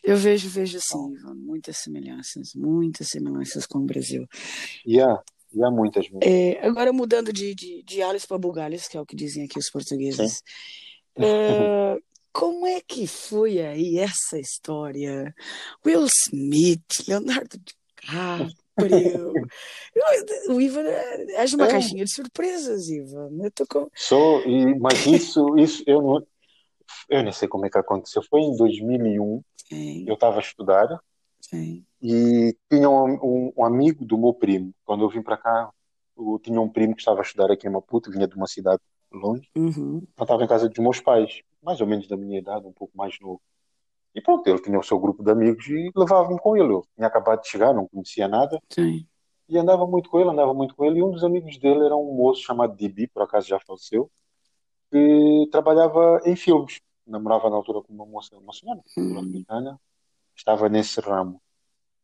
[0.04, 4.28] Eu vejo, vejo assim, Ivan, muitas semelhanças, muitas semelhanças com o Brasil.
[4.86, 5.22] E há,
[5.54, 6.20] e há muitas mesmo.
[6.24, 9.58] É, agora mudando de, de, de Alice para Bugalhos, que é o que dizem aqui
[9.58, 10.44] os portugueses.
[11.18, 11.98] É,
[12.32, 15.34] como é que foi aí essa história?
[15.86, 18.54] Will Smith, Leonardo DiCaprio.
[20.50, 21.72] o Ivan é uma é.
[21.72, 23.30] caixinha de surpresas, Ivan.
[23.44, 23.90] Eu tô com...
[23.94, 26.26] Sou, e, mas isso, isso eu não,
[27.10, 28.22] eu nem sei como é que aconteceu.
[28.24, 29.42] Foi em 2001.
[29.68, 30.06] Sim.
[30.08, 30.42] Eu estava.
[31.42, 31.86] Sim.
[32.02, 34.74] E tinha um, um, um, amigo do meu primo.
[34.86, 35.72] Quando eu vim para cá,
[36.18, 38.82] eu tinha um primo que estava a estudar aqui em Maputo, vinha de uma cidade
[39.12, 39.50] longe.
[39.56, 40.02] Uhum.
[40.18, 42.96] Eu estava em casa dos meus pais, mais ou menos da minha idade, um pouco
[42.98, 43.42] mais novo.
[44.14, 46.74] E pronto, ele tinha o seu grupo de amigos e levava-me com ele.
[46.74, 48.60] Eu tinha acabado de chegar, não conhecia nada.
[48.70, 49.06] Sim.
[49.48, 51.00] E andava muito com ele, andava muito com ele.
[51.00, 54.10] E um dos amigos dele era um moço chamado Dibi, por acaso já faleceu,
[54.92, 56.80] que trabalhava em filmes.
[57.06, 59.78] Namorava na altura com uma moça, uma senhora norte-americana, uhum.
[60.36, 61.42] estava nesse ramo.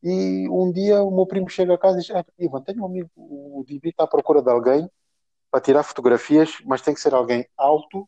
[0.02, 2.86] E um dia o meu primo chega a casa e diz: ah, Ivan, tenho um
[2.86, 4.90] amigo, o Dibi está à procura de alguém
[5.52, 8.08] para tirar fotografias, mas tem que ser alguém alto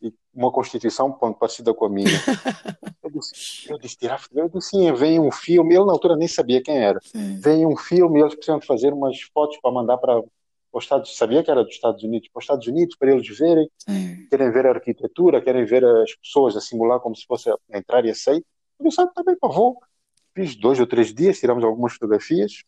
[0.00, 2.08] e uma constituição ponto, parecida com a minha.
[3.02, 5.74] eu disse, eu disse tirar Eu disse, sim, vem um filme.
[5.74, 7.00] Ele na altura nem sabia quem era.
[7.02, 7.40] Sim.
[7.40, 10.22] Vem um filme e eles precisam fazer umas fotos para mandar para
[10.82, 14.26] Estados sabia que era dos Estados Unidos, para os Estados Unidos, para eles verem, Sim.
[14.28, 18.04] querem ver a arquitetura, querem ver as pessoas a simular como se fosse a entrar
[18.04, 18.44] e a sair.
[18.78, 19.78] Eu disse, tá bem, pá, vou.
[20.34, 22.64] Fiz dois ou três dias, tiramos algumas fotografias,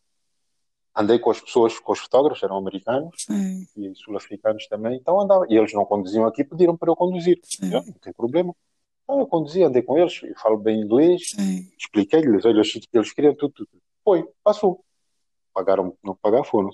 [0.95, 3.67] andei com as pessoas, com os fotógrafos, eram americanos Sim.
[3.77, 5.45] e sul-africanos também, então andava.
[5.49, 7.41] E eles não conduziam aqui, pediram para eu conduzir.
[7.61, 8.55] Eu, não tem problema.
[9.03, 11.33] Então eu conduzi, andei com eles, falo bem inglês,
[11.79, 13.69] expliquei-lhes, olha, os que eles queriam, tudo, tudo.
[14.05, 14.85] Foi, passou.
[15.55, 16.71] Pagaram, não pagar, foram.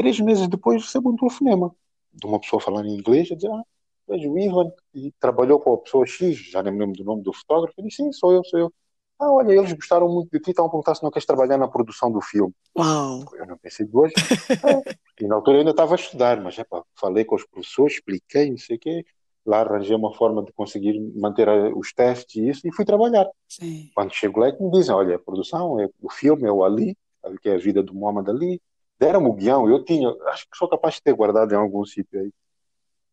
[0.00, 1.74] Três meses depois recebo um telefonema
[2.12, 3.62] de uma pessoa falando em inglês, a dizer, ah,
[4.08, 7.22] vejo o Ivan, e trabalhou com a pessoa X, já nem me lembro do nome
[7.22, 8.72] do fotógrafo, eu disse, sim, sou eu, sou eu.
[9.18, 11.68] Ah, olha, eles gostaram muito de ti, estavam a perguntar se não queres trabalhar na
[11.68, 12.54] produção do filme.
[12.76, 13.22] Uau!
[13.34, 14.10] Eu não pensei duas.
[14.64, 14.94] é.
[15.20, 18.50] E na altura eu ainda estava a estudar, mas epa, falei com os professores, expliquei,
[18.50, 19.04] não sei o quê.
[19.44, 23.28] Lá arranjei uma forma de conseguir manter os testes e isso, e fui trabalhar.
[23.46, 23.90] Sim.
[23.94, 26.96] Quando chego lá, é me dizem: olha, a produção, é, o filme é o Ali,
[27.42, 28.60] que é a vida do Muhammad Ali.
[29.00, 32.20] Deram-me o guião, eu tinha, acho que sou capaz de ter guardado em algum sítio
[32.20, 32.30] aí.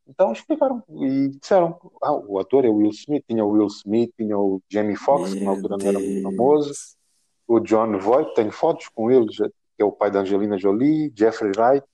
[0.05, 4.11] Então explicaram e disseram: ah, o ator é o Will Smith, tinha o Will Smith,
[4.17, 6.73] tinha o Jamie Foxx, que na altura não era muito famoso,
[7.47, 11.51] o John Voight, tenho fotos com ele, que é o pai da Angelina Jolie, Jeffrey
[11.57, 11.85] Wright,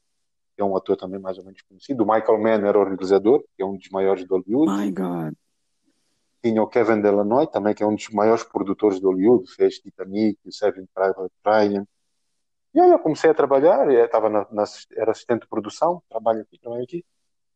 [0.56, 3.44] que é um ator também mais ou menos conhecido, o Michael Mann era o realizador,
[3.56, 4.72] que é um dos maiores de Hollywood.
[4.72, 5.34] My God.
[6.42, 10.38] Tinha o Kevin Delanoy, também, que é um dos maiores produtores de Hollywood, fez Titanic,
[10.50, 11.86] Saving Private Ryan.
[12.74, 14.64] E aí eu comecei a trabalhar, estava na, na,
[14.96, 17.06] era assistente de produção, trabalho aqui, trabalho aqui.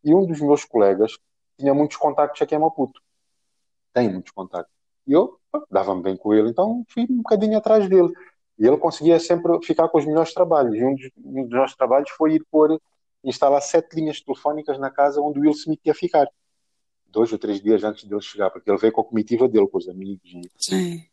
[0.03, 1.17] E um dos meus colegas
[1.57, 3.01] tinha muitos contactos aqui em Maputo.
[3.93, 4.73] Tem muitos contactos.
[5.07, 5.39] E eu
[5.71, 8.13] dava-me bem com ele, então fui um bocadinho atrás dele.
[8.59, 10.75] E ele conseguia sempre ficar com os melhores trabalhos.
[10.75, 12.79] E um dos, um dos nossos trabalhos foi ir pôr,
[13.23, 16.27] instalar sete linhas telefónicas na casa onde o Will Smith ia ficar.
[17.07, 19.77] Dois ou três dias antes dele chegar, porque ele veio com a comitiva dele, com
[19.77, 20.29] os amigos.
[20.57, 21.03] Sim.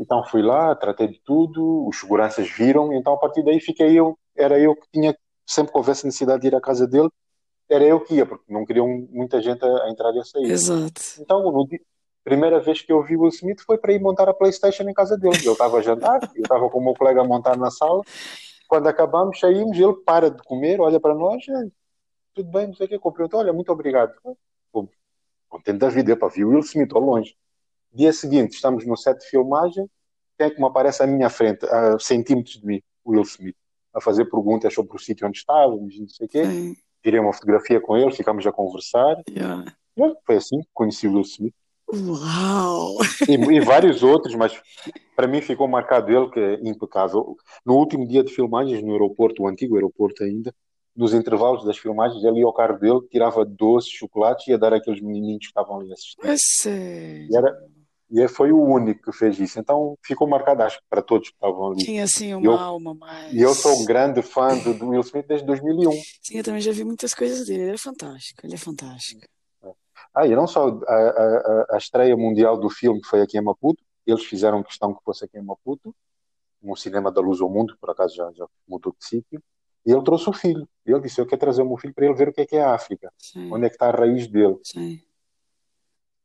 [0.00, 4.18] Então fui lá, tratei de tudo, os seguranças viram, então a partir daí fiquei eu,
[4.34, 5.14] era eu que tinha,
[5.46, 7.10] sempre que houvesse necessidade de ir à casa dele,
[7.68, 10.50] era eu que ia, porque não queriam muita gente a, a entrar e a sair.
[10.50, 11.02] Exato.
[11.20, 11.78] Então, no dia,
[12.24, 14.94] primeira vez que eu vi o Will Smith foi para ir montar a Playstation em
[14.94, 15.36] casa dele.
[15.36, 18.00] Ele estava a jantar, eu estava com o meu colega a montar na sala.
[18.66, 21.44] Quando acabamos, saímos, ele para de comer, olha para nós,
[22.34, 24.14] tudo bem, não sei o que, cumprimentou, olha, muito obrigado.
[24.72, 24.88] Pô,
[25.48, 27.36] contente da vida, para ver o Will Smith ao longe.
[27.92, 29.88] Dia seguinte, estamos no set de filmagem,
[30.38, 32.82] quem é que me aparece à minha frente, a centímetros de mim?
[33.04, 33.56] O Will Smith,
[33.94, 36.44] a fazer perguntas sobre o sítio onde estávamos, não sei o quê.
[36.44, 39.16] Sim tirei uma fotografia com ele, ficámos a conversar.
[39.28, 39.64] Yeah.
[40.24, 41.54] Foi assim que conheci o Will Smith.
[41.92, 42.98] Uau!
[43.28, 44.60] E, e, vários outros, mas
[45.16, 47.36] para mim ficou marcado ele, que é impecável.
[47.66, 50.54] No último dia de filmagens no aeroporto, o antigo aeroporto ainda,
[50.94, 54.72] nos intervalos das filmagens, ele ia ao carro dele, tirava doces, chocolates e ia dar
[54.72, 56.26] àqueles menininhos que estavam ali assistindo.
[56.26, 57.28] É sério?
[57.30, 57.58] E era,
[58.10, 59.58] e foi o único que fez isso.
[59.60, 61.84] Então ficou marcado, acho que para todos que estavam ali.
[61.84, 63.32] Tinha assim uma eu, alma mais.
[63.32, 65.92] E eu sou um grande fã do, do, Will Smith desde 2001.
[66.22, 67.62] Sim, eu também já vi muitas coisas dele.
[67.62, 69.22] Ele é fantástico, ele é fantástico.
[70.12, 73.42] Ah, e não só a, a, a estreia mundial do filme que foi aqui em
[73.42, 75.94] Maputo, eles fizeram questão que fosse aqui em Maputo,
[76.60, 79.40] no cinema da Luz ao Mundo, por acaso já, já mudou de sítio.
[79.86, 80.68] E ele trouxe o filho.
[80.84, 82.56] Ele disse: Eu quero trazer o meu filho para ele ver o que é que
[82.56, 83.50] é a África, Sim.
[83.52, 84.58] onde é que está a raiz dele.
[84.64, 85.00] Sim.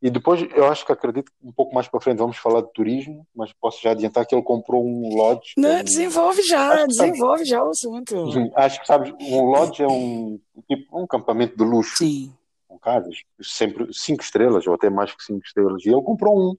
[0.01, 2.71] E depois, eu acho que acredito que um pouco mais para frente vamos falar de
[2.73, 5.53] turismo, mas posso já adiantar que ele comprou um lodge.
[5.57, 5.83] Não, um...
[5.83, 8.15] desenvolve já, desenvolve já o assunto.
[8.55, 11.97] Acho que sabes, um lodge é um tipo um campamento de luxo.
[11.97, 12.33] Sim.
[12.67, 15.85] Com casas, sempre cinco estrelas, ou até mais que cinco estrelas.
[15.85, 16.55] E ele comprou um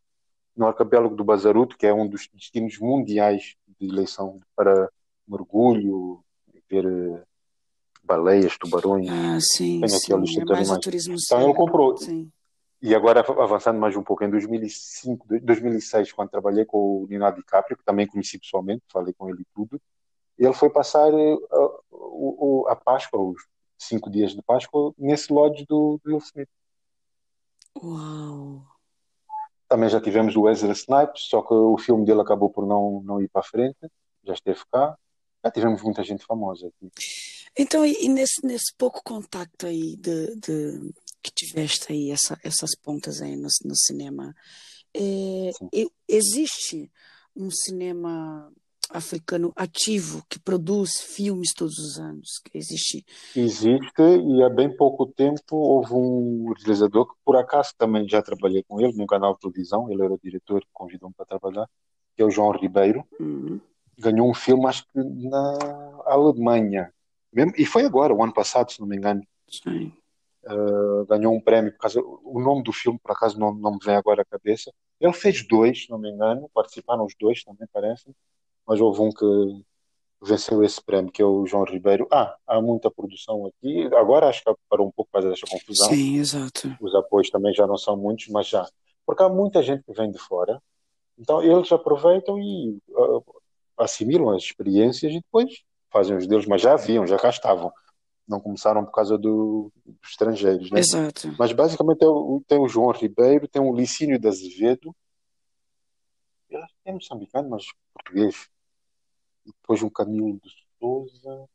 [0.57, 4.89] no arquipélago do Bazaruto, que é um dos destinos mundiais de eleição para
[5.29, 6.21] mergulho,
[6.71, 7.23] ver eh,
[8.03, 9.07] baleias, tubarões.
[9.11, 9.81] Ah, sim.
[9.81, 10.41] Tem aqui sim.
[10.41, 11.97] É mais turismo então ele comprou.
[11.99, 12.31] Sim
[12.87, 17.77] e agora avançando mais um pouco, em 2005, 2006, quando trabalhei com o Leonardo DiCaprio,
[17.77, 19.83] que também conheci pessoalmente, falei com ele tudo,
[20.39, 23.43] ele foi passar uh, a, a Páscoa, os
[23.77, 26.49] cinco dias de Páscoa, nesse lodge do, do Will Smith.
[27.83, 28.63] Uau!
[29.69, 33.21] Também já tivemos o Ezra Snipes, só que o filme dele acabou por não, não
[33.21, 33.91] ir para a frente,
[34.23, 34.97] já esteve cá.
[35.45, 36.89] Já tivemos muita gente famosa aqui.
[37.59, 40.93] Então, e nesse, nesse pouco contacto aí de, de
[41.27, 44.33] que tiveste aí essa, essas pontas aí no, no cinema.
[44.95, 45.51] É,
[46.09, 46.91] existe
[47.35, 48.53] um cinema
[48.89, 52.41] africano ativo que produz filmes todos os anos?
[52.55, 53.05] Existe?
[53.35, 58.63] Existe e há bem pouco tempo houve um realizador que por acaso também já trabalhei
[58.63, 61.69] com ele no canal de televisão, ele era o diretor que convidou-me para trabalhar,
[62.15, 63.05] que é o João Ribeiro.
[63.19, 63.61] Uhum.
[63.99, 65.59] Ganhou um filme acho que na
[66.07, 66.93] Alemanha,
[67.33, 69.27] mesmo, e foi agora, o ano passado, se não me engano.
[69.51, 69.93] Sim
[70.47, 72.01] Uh, ganhou um prémio por causa.
[72.01, 74.73] O nome do filme, por acaso, não, não me vem agora à cabeça.
[75.01, 78.15] Ele fez dois, se não me engano, participaram os dois também, parece,
[78.67, 79.27] mas houve um que
[80.23, 82.07] venceu esse prémio, que é o João Ribeiro.
[82.13, 83.87] Ah, há muita produção aqui.
[83.95, 85.89] Agora acho que parou um pouco causa desta confusão.
[85.89, 86.77] Sim, exato.
[86.81, 88.69] Os apoios também já não são muitos, mas já.
[89.05, 90.61] Porque há muita gente que vem de fora,
[91.19, 93.25] então eles aproveitam e uh,
[93.79, 97.73] assimilam as experiências e depois fazem os deles, mas já haviam, já cá estavam
[98.27, 100.81] não começaram por causa do, dos estrangeiros, né?
[100.81, 101.35] Exato.
[101.39, 104.95] Mas basicamente tem o, tem o João Ribeiro, tem o Licínio de Azevedo,
[106.51, 108.49] ele é moçambicano, mas português.
[109.45, 111.49] E depois um Camilo de Souza,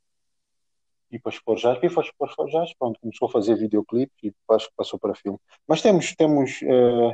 [1.11, 1.75] e e para expor já,
[2.79, 5.37] pronto, começou a fazer videoclipes e acho que passou para filme.
[5.67, 7.13] Mas temos, temos, uh,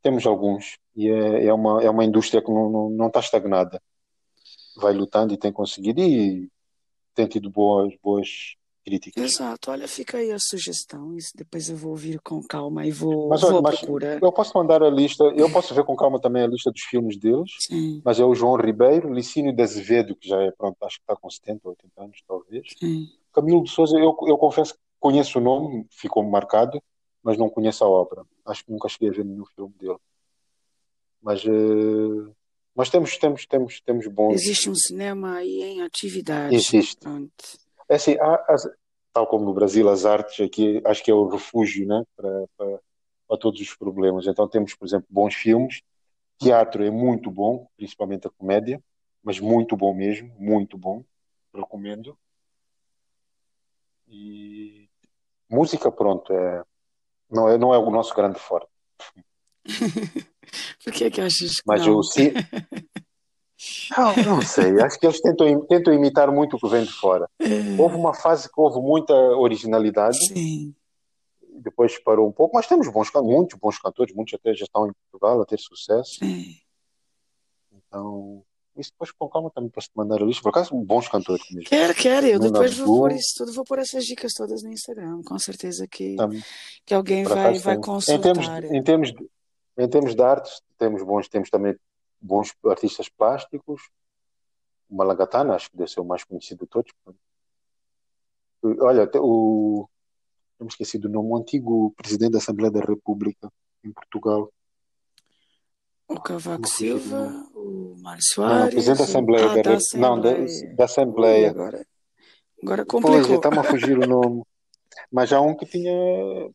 [0.00, 3.82] temos alguns, e é, é, uma, é uma indústria que não, não, não está estagnada.
[4.76, 6.50] Vai lutando e tem conseguido, e
[7.14, 9.24] tem tido boas, boas críticas.
[9.24, 13.28] Exato, olha, fica aí a sugestão, isso depois eu vou ouvir com calma e vou,
[13.28, 14.22] mas, vou mas procurar.
[14.22, 17.18] Eu posso mandar a lista, eu posso ver com calma também a lista dos filmes
[17.18, 18.00] deles, Sim.
[18.04, 21.16] mas é o João Ribeiro, Licínio de Azevedo, que já é, pronto, acho que está
[21.16, 22.68] com 70, 80 anos, talvez.
[22.78, 23.08] Sim.
[23.32, 26.80] Camilo de Souza, eu, eu confesso que conheço o nome, ficou marcado,
[27.22, 28.22] mas não conheço a obra.
[28.46, 29.98] Acho que nunca cheguei a ver nenhum filme dele.
[31.20, 32.32] Mas, uh,
[32.72, 34.34] mas temos, temos, temos, temos bons.
[34.34, 36.54] Existe um cinema aí em atividade.
[36.54, 37.00] Existe.
[37.00, 37.65] Pronto.
[37.88, 38.68] É assim, há, as,
[39.12, 42.80] tal como no Brasil, as artes aqui acho que é o refúgio né, para, para,
[43.28, 44.26] para, todos os problemas.
[44.26, 45.82] Então temos, por exemplo, bons filmes.
[46.38, 48.82] Teatro é muito bom, principalmente a comédia,
[49.22, 51.02] mas muito bom mesmo, muito bom.
[51.54, 52.18] Recomendo.
[54.08, 54.88] E
[55.48, 56.62] música, pronto, é,
[57.30, 58.68] não, é, não é o nosso grande forte.
[60.84, 61.96] Por que é que achas que Mas não?
[61.96, 62.32] o sim.
[63.96, 67.28] Não, não sei, acho que eles tentam, tentam imitar muito o que vem de fora.
[67.40, 70.74] É, Houve uma fase que houve muita originalidade, Sim.
[71.58, 74.92] depois parou um pouco, mas temos bons, muitos bons cantores, muitos até já estão em
[74.92, 76.18] Portugal a ter sucesso.
[76.18, 76.56] Sim.
[77.72, 78.42] Então,
[78.76, 80.42] isso depois com calma também posso mandar a lista.
[80.42, 81.68] Por acaso, bons cantores mesmo.
[81.68, 82.26] Quero, quero.
[82.26, 85.22] Eu Nuna depois vou pôr isso tudo, vou pôr essas dicas todas no Instagram.
[85.24, 86.42] Com certeza que, Também,
[86.84, 88.14] que alguém por vai, acaso, vai tem.
[88.14, 88.64] Em termos, consultar.
[88.64, 89.30] em termos, de,
[89.78, 91.74] em termos de artes, temos bons, temos também
[92.20, 93.82] bons artistas plásticos.
[94.88, 96.92] O Malagatana, acho que deve ser o mais conhecido de todos.
[98.80, 99.88] Olha, até o.
[100.58, 103.52] Eu me esqueci do nome, o antigo presidente da Assembleia da República
[103.84, 104.50] em Portugal.
[106.08, 109.04] O Cavaco Não Silva, o Mário Não, não, presidente Soares, da.
[109.04, 109.80] Assembleia ah, da, da Rep...
[109.94, 110.74] não, da, Assembleia.
[110.74, 111.50] da Ui, Assembleia.
[111.50, 111.86] agora,
[112.62, 113.36] agora Pois, complicou.
[113.36, 114.42] está-me a fugir o nome.
[115.12, 115.92] Mas há um que tinha.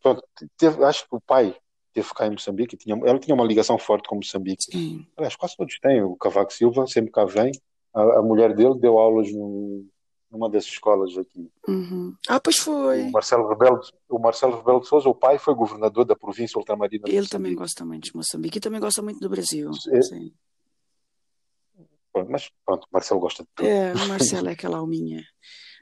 [0.01, 0.23] Pronto,
[0.57, 1.55] teve, acho que o pai
[1.93, 2.77] teve cá em Moçambique.
[2.77, 4.63] Tinha, ela tinha uma ligação forte com Moçambique.
[4.63, 5.05] Sim.
[5.17, 6.03] Aliás, quase todos têm.
[6.03, 7.51] O Cavaco Silva sempre cá vem.
[7.93, 9.85] A, a mulher dele deu aulas no,
[10.31, 11.51] numa das escolas aqui.
[11.67, 12.15] Uhum.
[12.27, 13.09] Ah, pois O foi.
[13.11, 17.27] Marcelo Rebelo, o Marcelo Rebelo de Sousa, o pai, foi governador da província ultramarina Ele
[17.27, 19.69] também gosta muito de Moçambique e também gosta muito do Brasil.
[19.91, 20.33] É, Sim.
[22.13, 23.67] pronto, mas pronto, o Marcelo gosta de tudo.
[23.67, 25.23] É, o Marcelo é aquela alminha.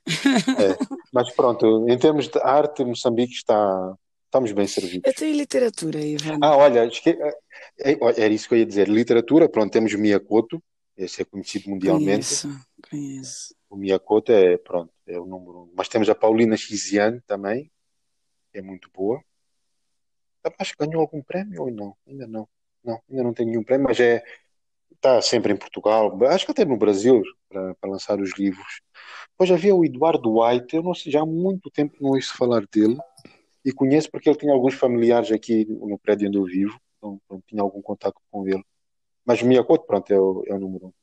[0.58, 0.76] É,
[1.14, 3.96] mas pronto, em termos de arte, Moçambique está,
[4.30, 5.02] estamos bem servidos.
[5.06, 6.38] Eu tenho literatura, Ivan.
[6.42, 7.10] Ah, olha, esque...
[7.10, 8.88] é, é- era isso que eu ia dizer.
[8.88, 10.64] Literatura, pronto, temos o Miyakoto,
[10.96, 12.28] esse é conhecido mundialmente.
[12.28, 12.60] Conheço,
[12.90, 13.56] conheço.
[13.70, 15.74] O Miyakoto é, pronto, é o número um.
[15.76, 17.72] Mas temos a Paulina Xiziane também,
[18.52, 19.20] que é muito boa.
[20.58, 21.96] Acho que ganhou algum prémio ou não?
[22.08, 22.48] Ainda não.
[22.84, 24.24] Não, ainda não tem nenhum prémio, mas é,
[24.94, 28.82] está sempre em Portugal, acho que até no Brasil, para, para lançar os livros.
[29.32, 32.66] Depois havia o Eduardo White, eu não sei, já há muito tempo não ouço falar
[32.72, 32.98] dele,
[33.64, 37.44] e conheço porque ele tinha alguns familiares aqui no prédio onde eu vivo, então pronto,
[37.48, 38.64] tinha algum contato com ele.
[39.26, 40.94] Mas o Miyakoto, pronto, é o, é o número um.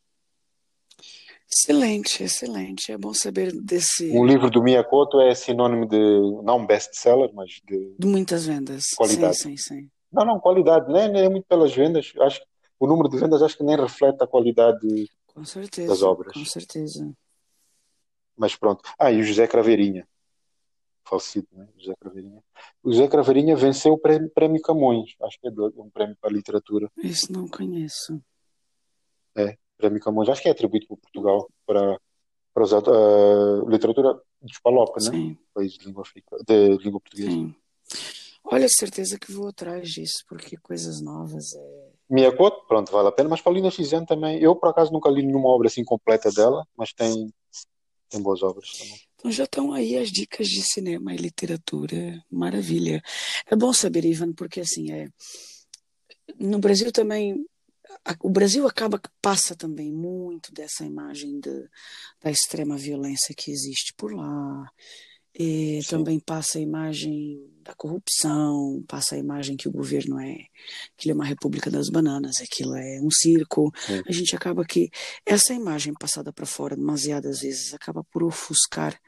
[1.49, 2.91] Excelente, excelente.
[2.91, 5.99] É bom saber desse Um livro do Miyakoto é sinônimo de,
[6.43, 8.83] não best-seller, mas de de muitas vendas.
[8.89, 9.37] Sim, qualidade.
[9.37, 9.89] sim, sim.
[10.13, 12.47] Não, não, qualidade, nem, nem é muito pelas vendas, acho que
[12.81, 14.87] o número de vendas acho que nem reflete a qualidade
[15.27, 16.33] Com das certeza, obras.
[16.33, 17.13] com certeza.
[18.37, 18.83] Mas pronto.
[18.99, 20.07] Ah, e o José Craveirinha,
[21.07, 21.69] falecido, né?
[21.79, 22.43] José Craveirinha.
[22.83, 26.31] O José Craveirinha venceu o prémio, prémio Camões, acho que é do- um prémio para
[26.33, 26.91] literatura.
[27.03, 28.21] Isso não conheço.
[29.37, 31.99] É, prémio Camões, acho que é atribuído por Portugal para,
[32.55, 35.11] para aut- a literatura dos Palop, né?
[35.11, 37.31] Sim, País de língua, africana, de língua portuguesa.
[37.31, 37.55] sim.
[38.49, 41.91] Olha, certeza que vou atrás disso, porque coisas novas é.
[42.09, 44.39] Miyakoto, pronto, vale a pena, mas Paulina Xiziane também.
[44.41, 47.33] Eu, por acaso, nunca li nenhuma obra assim completa dela, mas tem,
[48.09, 49.01] tem boas obras também.
[49.27, 52.23] Então já estão aí as dicas de cinema e literatura.
[52.31, 53.03] Maravilha.
[53.51, 55.09] É bom saber, Ivan, porque assim é.
[56.39, 57.45] No Brasil também.
[58.21, 61.69] O Brasil acaba que passa também muito dessa imagem de,
[62.23, 64.71] da extrema violência que existe por lá.
[65.39, 70.37] E também passa a imagem da corrupção, passa a imagem que o governo é,
[70.97, 73.73] que ele é uma república das bananas, aquilo é um circo.
[73.87, 74.03] Sim.
[74.07, 74.89] A gente acaba que
[75.27, 78.99] essa imagem passada para fora demasiadas vezes acaba por ofuscar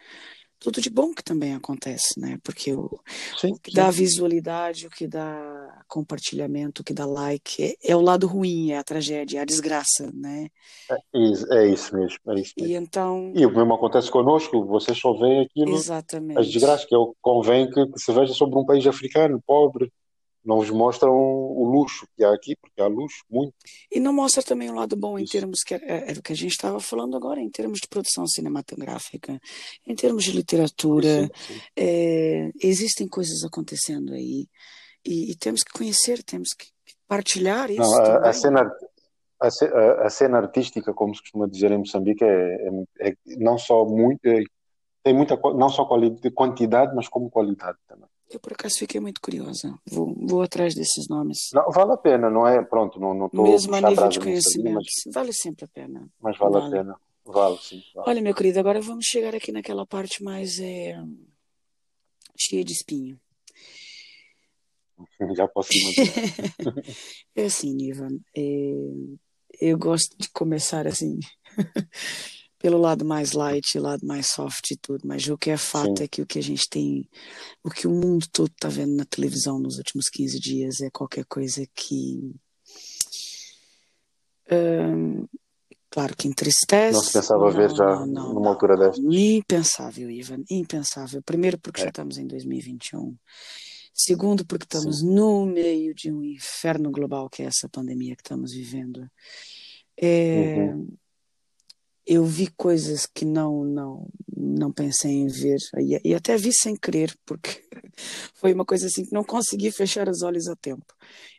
[0.58, 2.38] tudo de bom que também acontece, né?
[2.42, 3.00] Porque o,
[3.38, 3.76] sim, o que sim.
[3.76, 8.70] dá visualidade, o que dá compartilhamento, o que dá like, é, é, o lado ruim,
[8.70, 10.48] é a tragédia, é a desgraça, né?
[10.90, 12.72] É, é isso mesmo, é isso mesmo.
[12.72, 13.32] E então...
[13.34, 16.38] E o mesmo acontece conosco, você só vê aquilo, Exatamente.
[16.38, 19.92] as desgraças, que é o convém que, que se veja sobre um país africano, pobre,
[20.48, 23.52] não nos mostram o luxo que há aqui, porque há luxo, muito.
[23.92, 25.32] E não mostra também o lado bom em Isso.
[25.32, 29.38] termos que é, é que a gente estava falando agora, em termos de produção cinematográfica,
[29.86, 31.24] em termos de literatura.
[31.26, 31.60] Sim, sim.
[31.76, 34.48] É, existem coisas acontecendo aí
[35.04, 36.66] e, e, temos que conhecer, temos que
[37.06, 37.82] partilhar isso.
[37.82, 38.72] Não, a, a, cena,
[39.38, 42.68] a, a, cena artística, como se costuma dizer em Moçambique, é,
[43.00, 44.42] é, é não só muito, é,
[45.02, 45.86] tem muita não só
[46.34, 48.08] quantidade, mas como qualidade também.
[48.30, 49.74] Eu, por acaso, fiquei muito curiosa.
[49.90, 51.48] Vou, vou atrás desses nomes.
[51.54, 52.62] Não, vale a pena, não é?
[52.62, 53.44] Pronto, não estou...
[53.44, 55.14] Mesmo a nível de conhecimento, mas...
[55.14, 56.06] vale sempre a pena.
[56.20, 56.66] Mas vale, vale.
[56.66, 57.00] a pena.
[57.24, 57.82] Vale, sim.
[57.94, 58.10] Vale.
[58.10, 60.94] Olha, meu querido, agora vamos chegar aqui naquela parte mais é,
[62.36, 63.18] cheia de espinho.
[65.34, 66.74] Já posso imaginar.
[67.34, 68.74] é assim, Nivan, é,
[69.60, 71.18] eu gosto de começar assim...
[72.58, 76.04] pelo lado mais light, lado mais soft e tudo, mas o que é fato Sim.
[76.04, 77.08] é que o que a gente tem,
[77.62, 81.24] o que o mundo todo está vendo na televisão nos últimos 15 dias é qualquer
[81.24, 82.34] coisa que.
[84.50, 85.26] Hum,
[85.88, 86.94] claro que entristece.
[86.94, 89.00] Não se pensava não, ver já não, não, numa altura desta.
[89.02, 91.22] Impensável, Ivan, impensável.
[91.22, 91.84] Primeiro, porque é.
[91.84, 93.16] já estamos em 2021.
[93.94, 95.14] Segundo, porque estamos Sim.
[95.14, 99.08] no meio de um inferno global que é essa pandemia que estamos vivendo.
[99.96, 100.88] É, uhum
[102.08, 105.58] eu vi coisas que não não não pensei em ver.
[105.76, 107.62] E, e, até vi sem querer porque
[108.34, 110.86] foi uma coisa assim que não consegui fechar os olhos a tempo.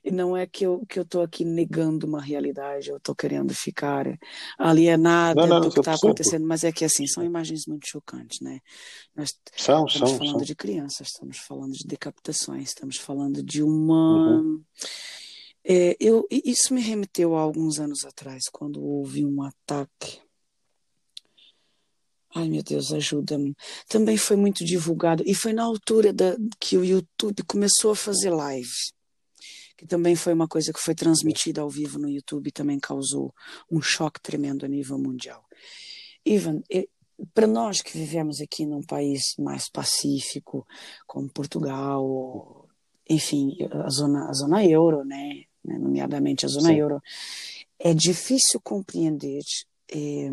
[0.03, 3.53] E não é que eu que eu estou aqui negando uma realidade eu estou querendo
[3.53, 4.05] ficar
[4.57, 8.39] alienada não, não, do que está acontecendo mas é que assim são imagens muito chocantes
[8.39, 8.59] né?
[9.13, 10.45] Nós são, estamos são, falando são.
[10.45, 14.63] de crianças estamos falando de decapitações estamos falando de uma uhum.
[15.65, 20.21] é, eu isso me remeteu a alguns anos atrás quando houve um ataque
[22.35, 23.55] Ai, meu Deus, ajuda-me.
[23.87, 25.23] Também foi muito divulgado.
[25.25, 28.69] E foi na altura da, que o YouTube começou a fazer live.
[29.75, 33.33] Que também foi uma coisa que foi transmitida ao vivo no YouTube e também causou
[33.71, 35.43] um choque tremendo a nível mundial.
[36.23, 36.61] Ivan,
[37.33, 40.67] para nós que vivemos aqui num país mais pacífico,
[41.07, 42.67] como Portugal,
[43.09, 45.43] enfim, a zona, a zona euro, né?
[45.63, 46.75] nomeadamente a zona Sim.
[46.75, 47.01] euro,
[47.79, 49.41] é difícil compreender.
[49.91, 50.29] Eh,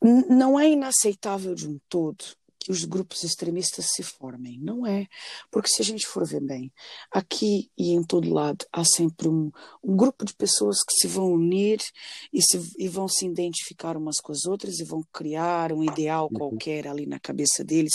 [0.00, 2.24] não é inaceitável de um todo
[2.68, 4.58] que os grupos extremistas se formem.
[4.60, 5.06] Não é.
[5.50, 6.70] Porque se a gente for ver bem,
[7.10, 9.50] aqui e em todo lado há sempre um,
[9.82, 11.78] um grupo de pessoas que se vão unir
[12.30, 16.28] e, se, e vão se identificar umas com as outras e vão criar um ideal
[16.30, 16.38] uhum.
[16.38, 17.94] qualquer ali na cabeça deles.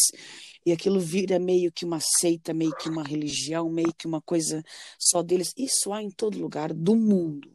[0.65, 4.63] E aquilo vira meio que uma seita, meio que uma religião, meio que uma coisa
[4.97, 5.53] só deles.
[5.57, 7.51] Isso há em todo lugar do mundo.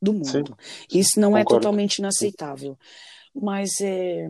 [0.00, 0.56] Do mundo.
[0.58, 0.98] Sim.
[0.98, 1.56] Isso não é Concordo.
[1.56, 2.78] é totalmente inaceitável
[3.34, 4.28] mas é,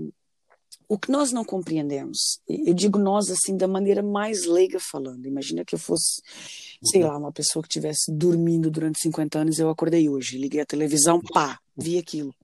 [0.88, 5.64] o que nós não compreendemos, eu digo nós assim da maneira mais leiga falando, imagina
[5.64, 6.22] que eu fosse,
[6.82, 10.66] sei lá, uma pessoa que estivesse dormindo durante 50 anos, eu acordei hoje, liguei a
[10.66, 12.34] televisão, pá, vi aquilo.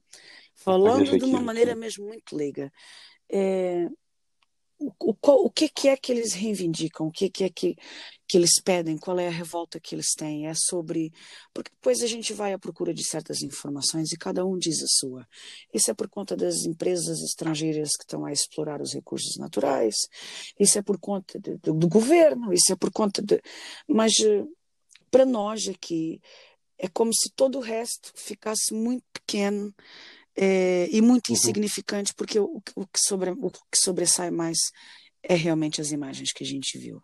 [0.54, 2.70] Falando de uma maneira mesmo muito leiga,
[3.30, 3.88] é,
[4.80, 5.16] o, o,
[5.46, 7.76] o que, que, é que eles reivindicam, o que, que é que,
[8.26, 11.12] que eles pedem, qual é a revolta que eles têm, é sobre.
[11.52, 14.86] Porque depois a gente vai à procura de certas informações e cada um diz a
[14.88, 15.28] sua.
[15.72, 19.94] Isso é por conta das empresas estrangeiras que estão a explorar os recursos naturais,
[20.58, 23.38] isso é por conta de, do, do governo, isso é por conta de.
[23.86, 24.44] Mas eh,
[25.10, 26.22] para nós aqui
[26.78, 29.74] é como se todo o resto ficasse muito pequeno
[30.36, 31.34] é, e muito uhum.
[31.34, 34.58] insignificante, porque o, o, que sobre, o que sobressai mais
[35.22, 37.02] é realmente as imagens que a gente viu.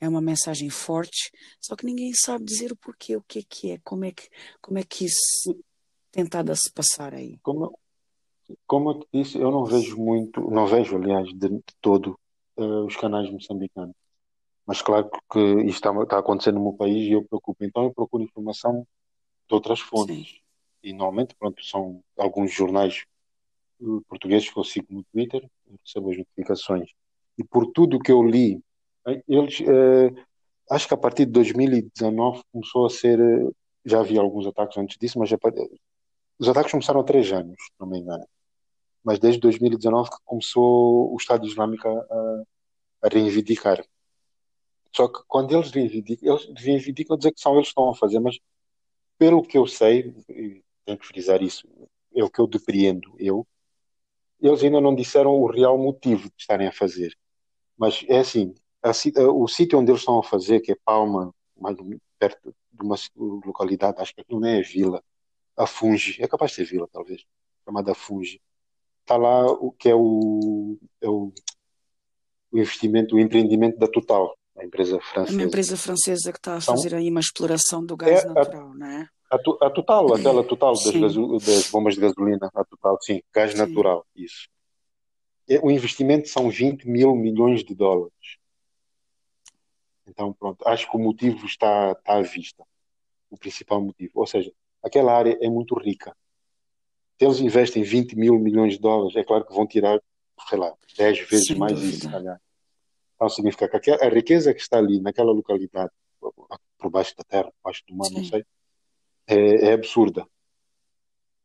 [0.00, 3.78] É uma mensagem forte, só que ninguém sabe dizer o porquê, o que, que é,
[3.84, 4.28] como é que,
[4.60, 5.56] como é que isso
[6.10, 7.38] tentada se passar aí.
[7.42, 7.78] Como,
[8.66, 12.18] como eu disse, eu não vejo muito, não vejo, aliás, de, de todo
[12.56, 13.94] uh, os canais moçambicanos.
[14.66, 17.64] Mas claro que isto está, está acontecendo no meu país e eu preocupo.
[17.64, 18.86] Então eu procuro informação
[19.48, 20.28] de outras fontes.
[20.28, 20.41] Sim
[20.82, 23.04] e normalmente pronto, são alguns jornais
[23.80, 25.48] eh, portugueses que eu sigo no Twitter,
[25.84, 26.90] recebo as notificações.
[27.38, 28.62] E por tudo que eu li,
[29.06, 30.10] eh, eles, eh,
[30.70, 33.18] acho que a partir de 2019 começou a ser,
[33.84, 35.30] já havia alguns ataques antes disso, mas
[36.38, 38.26] os ataques começaram há três anos, não me engano.
[39.04, 42.42] Mas desde 2019 que começou o Estado Islâmico a,
[43.02, 43.84] a reivindicar.
[44.94, 48.20] Só que quando eles reivindicam, eles reivindicam dizer que são eles que estão a fazer,
[48.20, 48.38] mas
[49.18, 50.14] pelo que eu sei,
[50.84, 51.68] tenho que frisar isso,
[52.14, 53.46] é o que eu depreendo, eu,
[54.40, 57.16] eles ainda não disseram o real motivo de estarem a fazer.
[57.76, 58.90] Mas é assim, a,
[59.30, 61.76] o sítio onde eles estão a fazer, que é Palma, mais
[62.18, 62.96] perto de uma
[63.46, 65.02] localidade, acho que não é vila,
[65.56, 67.24] a Funge, é capaz de ser vila, talvez,
[67.64, 68.40] chamada Funge.
[69.02, 71.32] Está lá o que é o, é o,
[72.50, 75.36] o investimento, o empreendimento da Total, a empresa francesa.
[75.36, 78.28] É uma empresa francesa que está a fazer então, aí uma exploração do gás é
[78.28, 79.08] natural, a, não é?
[79.32, 80.92] A, a Total, aquela Total das,
[81.46, 83.56] das, bombas de gasolina, a Total, sim, gás sim.
[83.56, 84.46] natural, isso.
[85.48, 88.12] É, o investimento são 20 mil milhões de dólares.
[90.06, 92.62] Então, pronto, acho que o motivo está, está à vista.
[93.30, 94.12] O principal motivo.
[94.16, 94.52] Ou seja,
[94.82, 96.14] aquela área é muito rica.
[97.18, 99.98] Se eles investem 20 mil milhões de dólares, é claro que vão tirar,
[100.46, 101.96] sei lá, 10 vezes Sem mais dúvida.
[101.96, 102.38] isso, calhar.
[103.14, 107.62] Então significa que a riqueza que está ali, naquela localidade, por baixo da terra, por
[107.64, 108.14] baixo do mar, Sim.
[108.16, 108.44] não sei,
[109.26, 110.26] é, é, absurda.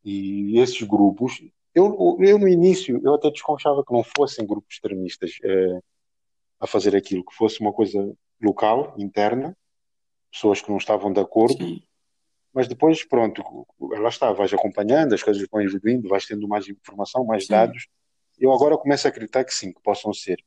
[0.03, 1.41] E esses grupos,
[1.73, 5.79] eu, eu no início, eu até desconfiava que não fossem grupos extremistas é,
[6.59, 9.55] a fazer aquilo, que fosse uma coisa local, interna,
[10.31, 11.81] pessoas que não estavam de acordo, Sim.
[12.53, 13.43] mas depois, pronto,
[13.79, 17.53] lá está, vais acompanhando, as coisas vão evoluindo, vais tendo mais informação, mais Sim.
[17.53, 17.87] dados.
[18.37, 20.43] Eu agora começo a acreditar que sim, que possam ser.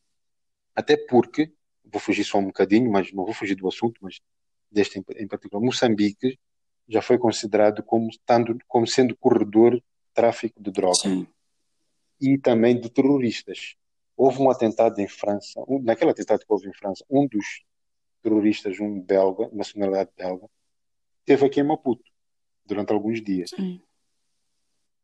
[0.75, 1.53] Até porque,
[1.85, 4.21] vou fugir só um bocadinho, mas não vou fugir do assunto, mas
[4.71, 6.39] deste em, em particular, Moçambique
[6.91, 8.11] já foi considerado como,
[8.67, 9.83] como sendo corredor de
[10.13, 11.27] tráfico de drogas sim.
[12.21, 13.77] e também de terroristas.
[14.17, 17.65] Houve um atentado em França, um, naquele atentado que houve em França, um dos
[18.23, 20.47] terroristas, um belga, nacionalidade belga,
[21.21, 22.05] esteve aqui em Maputo
[22.67, 23.51] durante alguns dias.
[23.51, 23.81] Sim.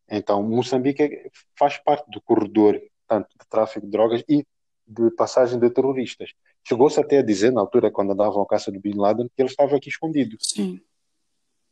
[0.08, 4.44] Então, Moçambique é, faz parte do corredor tanto de tráfico de drogas e
[4.86, 6.32] de passagem de terroristas.
[6.64, 9.48] Chegou-se até a dizer, na altura, quando andavam à caça do Bin Laden, que ele
[9.48, 10.36] estava aqui escondido.
[10.40, 10.80] Sim.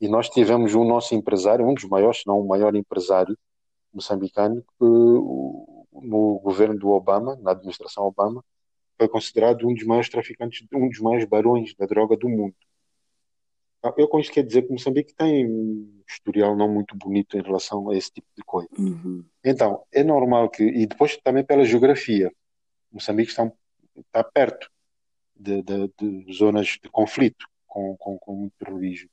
[0.01, 3.37] E nós tivemos o nosso empresário, um dos maiores, se não o maior empresário
[3.93, 8.45] moçambicano, que no governo do Obama, na administração Obama,
[8.99, 12.55] foi considerado um dos maiores traficantes, um dos maiores barões da droga do mundo.
[13.79, 17.43] Então, eu com isto quero dizer que Moçambique tem um historial não muito bonito em
[17.43, 18.71] relação a esse tipo de coisa.
[18.79, 19.23] Uhum.
[19.45, 22.33] Então, é normal que, e depois também pela geografia,
[22.91, 23.53] Moçambique está,
[23.95, 24.71] está perto
[25.37, 29.11] de, de, de, zonas de conflito com, com, com o terrorismo.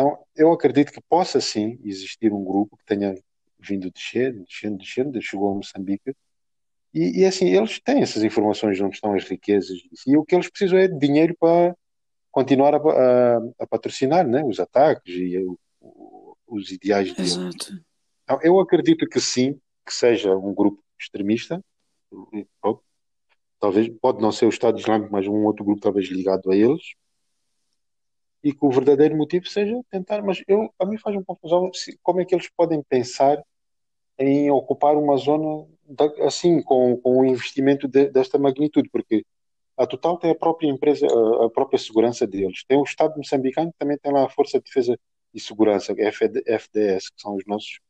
[0.00, 3.14] Então, eu acredito que possa sim existir um grupo que tenha
[3.58, 6.14] vindo descer, descendo, descendo, chegou a Moçambique
[6.94, 9.78] e, e, assim, eles têm essas informações de onde estão as riquezas.
[10.06, 11.76] E o que eles precisam é de dinheiro para
[12.32, 17.36] continuar a, a, a patrocinar né, os ataques e o, o, os ideais deles.
[17.36, 17.84] Exato.
[18.24, 21.62] Então, eu acredito que sim, que seja um grupo extremista.
[23.60, 26.94] Talvez, pode não ser o Estado Islâmico, mas um outro grupo talvez ligado a eles.
[28.42, 31.70] E que o verdadeiro motivo seja tentar, mas eu, a mim faz uma confusão
[32.02, 33.42] como é que eles podem pensar
[34.18, 35.66] em ocupar uma zona
[36.26, 39.24] assim com, com um investimento de, desta magnitude, porque
[39.76, 42.64] a Total tem a própria empresa, a, a própria segurança deles.
[42.68, 44.98] Tem o Estado moçambicano que também tem lá a Força de Defesa
[45.32, 47.80] e Segurança, FDS, que são os nossos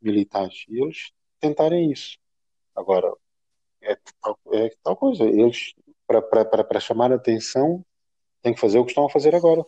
[0.00, 0.64] militares.
[0.68, 2.16] E eles tentarem isso.
[2.74, 3.12] Agora,
[3.82, 3.92] é
[4.52, 5.24] é tal coisa.
[5.24, 5.74] Eles,
[6.06, 7.84] para chamar a atenção,
[8.42, 9.64] têm que fazer o que estão a fazer agora.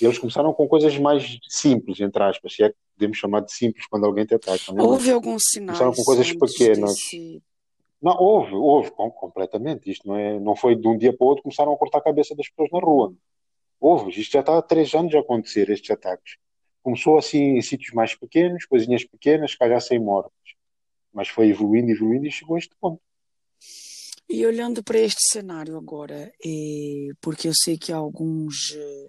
[0.00, 3.52] E eles começaram com coisas mais simples, entre aspas, se é que podemos chamar de
[3.52, 4.72] simples quando alguém te ataca.
[4.72, 4.84] Não?
[4.84, 4.88] É?
[4.88, 5.78] Houve alguns sinais.
[5.78, 6.94] Começaram com coisas pequenas.
[6.94, 7.42] Desse...
[8.02, 9.90] Não, houve, houve, completamente.
[9.90, 12.02] Isto não, é, não foi de um dia para o outro começaram a cortar a
[12.02, 13.14] cabeça das pessoas na rua.
[13.80, 16.36] Houve, isto já está há três anos a acontecer, estes ataques.
[16.82, 20.32] Começou assim em sítios mais pequenos, coisinhas pequenas, calhar sem mortes.
[21.12, 23.00] Mas foi evoluindo, evoluindo e chegou a este ponto.
[24.28, 29.08] E olhando para este cenário agora, é, porque eu sei que há alguns eh,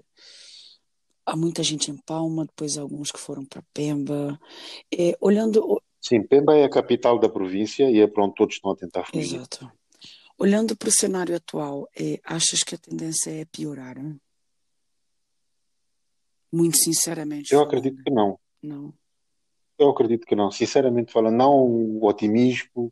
[1.25, 4.39] há muita gente em Palma, depois alguns que foram para Pemba.
[4.93, 5.81] É, olhando.
[6.01, 9.05] Sim, Pemba é a capital da província e é para onde todos estão a tentar
[9.05, 9.37] fugir.
[9.37, 9.71] Exato.
[10.37, 13.97] Olhando para o cenário atual, é, achas que a tendência é piorar?
[13.97, 14.19] Hein?
[16.51, 17.51] Muito sinceramente.
[17.51, 17.67] Eu falando.
[17.67, 18.39] acredito que não.
[18.61, 18.93] Não.
[19.77, 20.51] Eu acredito que não.
[20.51, 22.91] Sinceramente falando, não o otimismo,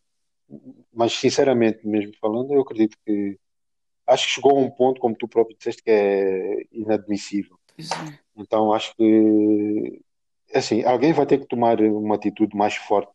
[0.92, 3.38] mas sinceramente mesmo falando, eu acredito que
[4.08, 7.58] acho que chegou a um ponto, como tu próprio disseste, que é inadmissível.
[7.78, 8.23] É.
[8.36, 10.02] Então acho que
[10.54, 13.12] assim, alguém vai ter que tomar uma atitude mais forte.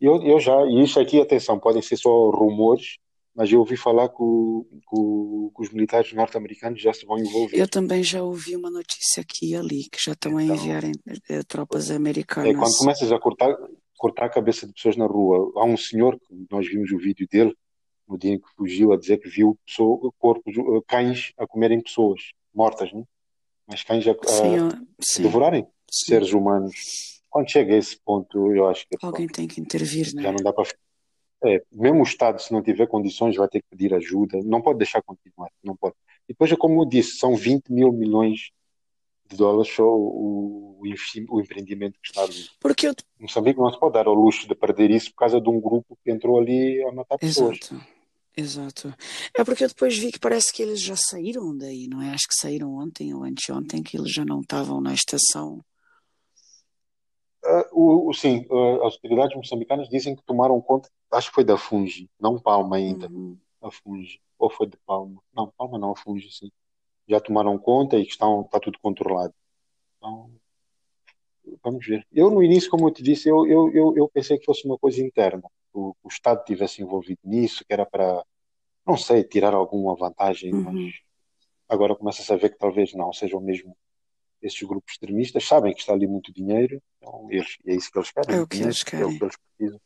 [0.00, 2.96] Eu, eu já, e isso aqui, atenção, podem ser só rumores,
[3.34, 7.56] mas eu ouvi falar que, o, que, os militares norte-americanos já se vão envolver.
[7.56, 10.84] Eu também já ouvi uma notícia aqui e ali, que já estão então, a enviar
[10.84, 12.50] eh, tropas americanas.
[12.50, 13.54] É, quando começas a cortar,
[13.96, 16.18] cortar a cabeça de pessoas na rua, há um senhor,
[16.50, 17.54] nós vimos o vídeo dele,
[18.08, 21.80] no dia em que fugiu, a dizer que viu pessoa, corpos, uh, cães a comerem
[21.80, 23.06] pessoas mortas, não?
[23.70, 26.06] Mas cães a, a devorarem sim.
[26.06, 27.22] seres humanos.
[27.30, 30.32] Quando chega a esse ponto, eu acho que Alguém tem que intervir, já né?
[30.32, 30.68] não dá para.
[31.42, 34.40] É, mesmo o Estado, se não tiver condições, vai ter que pedir ajuda.
[34.44, 35.94] Não pode deixar continuar, não pode.
[36.28, 38.50] E depois, é como eu disse, são 20 mil milhões
[39.26, 40.80] de dólares só o,
[41.28, 42.48] o empreendimento que está ali.
[42.58, 42.94] Porque eu.
[43.18, 45.96] Moçambique não se pode dar ao luxo de perder isso por causa de um grupo
[46.04, 47.58] que entrou ali a matar pessoas.
[47.62, 47.80] Exato,
[48.40, 48.94] exato.
[49.36, 52.10] É porque eu depois vi que parece que eles já saíram daí, não é?
[52.10, 55.64] Acho que saíram ontem ou anteontem, que eles já não estavam na estação.
[57.44, 61.44] Ah, o, o- sim, ah, as autoridades moçambicanas dizem que tomaram conta, acho que foi
[61.44, 63.36] da Fungi, não Palma ainda, Uhum.
[63.62, 65.22] a Fungi, ou foi de Palma?
[65.34, 66.50] Não, Palma não, a Fungi, sim.
[67.08, 69.34] Já tomaram conta e que estão, está tudo controlado.
[69.96, 70.30] Então,
[71.62, 72.06] vamos ver.
[72.12, 74.78] Eu, no início, como eu te disse, eu, eu, eu, eu pensei que fosse uma
[74.78, 75.42] coisa interna,
[75.72, 78.22] o, o Estado tivesse envolvido nisso, que era para,
[78.86, 80.62] não sei, tirar alguma vantagem, Uhum.
[80.64, 80.94] mas
[81.68, 83.76] agora começa-se a ver que talvez não, sejam mesmo
[84.42, 88.10] esses grupos extremistas, sabem que está ali muito dinheiro, então eles, é isso que eles
[88.10, 89.18] querem, É o que dinheiro, eles é o querem.
[89.18, 89.80] que eles precisam.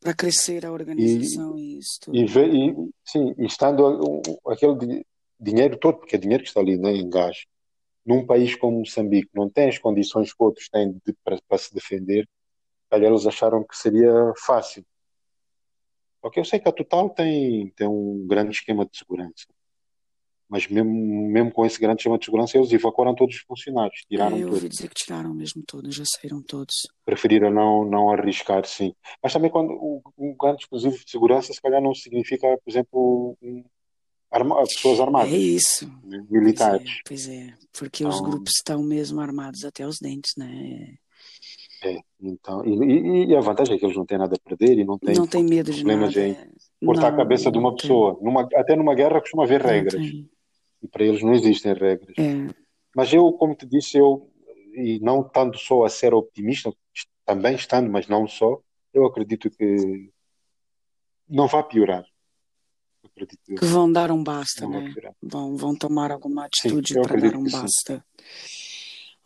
[0.00, 2.26] Para crescer a E, organização e isso e, tudo.
[2.26, 5.06] vê- e, sim, e estando aquele di-
[5.40, 7.44] dinheiro todo, porque é dinheiro que está ali né, em gás,
[8.04, 11.72] num país como Moçambique, não tem as condições que outros têm de- para, para se
[11.74, 12.28] defender,
[12.92, 14.10] eles acharam que seria
[14.44, 14.84] fácil.
[16.20, 19.46] Porque eu sei que a Total tem, tem um grande esquema de segurança,
[20.48, 24.06] mas mesmo, mesmo com esse grande esquema de segurança, eles evacuaram todos os funcionários, É,
[24.08, 24.54] tiraram eu todos.
[24.56, 26.74] ouvi dizer que tiraram mesmo todos, já saíram todos.
[27.04, 28.94] preferiram não, não arriscar, sim.
[29.22, 33.36] Mas também quando o- um grande dispositivo de segurança, se calhar não significa, por exemplo,
[33.40, 33.64] um,
[34.30, 35.86] arma- pessoas É armadas, isso.
[36.02, 37.00] né, Pois é, militares.
[37.06, 37.54] pois é.
[37.72, 40.96] Porque os Então, grupos estão mesmo armados até os dentes, né?
[41.82, 44.84] É, então, e, e- a vantagem é que eles não têm nada a perder e
[44.84, 46.26] não têm Não tem medo de problemas nada.
[46.28, 46.48] em é.
[46.84, 48.18] cortar a Não, cabeça de uma pessoa.
[48.20, 52.14] Numa, até numa guerra costuma haver regras, e para eles não existem regras.
[52.18, 52.52] É.
[52.94, 54.30] Mas eu, como te disse, eu,
[54.74, 56.72] e não estando só a ser optimista,
[57.24, 58.60] também estando, mas não só,
[58.92, 60.10] eu acredito que
[61.28, 62.04] não vai piorar.
[63.04, 64.92] Acredito Que vão dar um basta, né?
[65.22, 68.02] Vão, vão tomar alguma atitude para dar um que sim.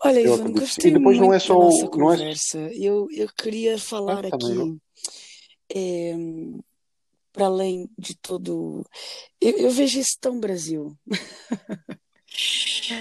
[0.04, 0.50] Olha, Eu Ivan, sim.
[0.50, 1.54] E gostei depois não é só.
[1.54, 2.58] nossa é, conversa.
[2.74, 4.66] Eu, eu queria ah, falar também não.
[4.66, 4.80] aqui,
[5.74, 6.14] é,
[7.32, 8.84] para além de todo.
[9.40, 10.96] Eu, eu vejo isso tão Brasil.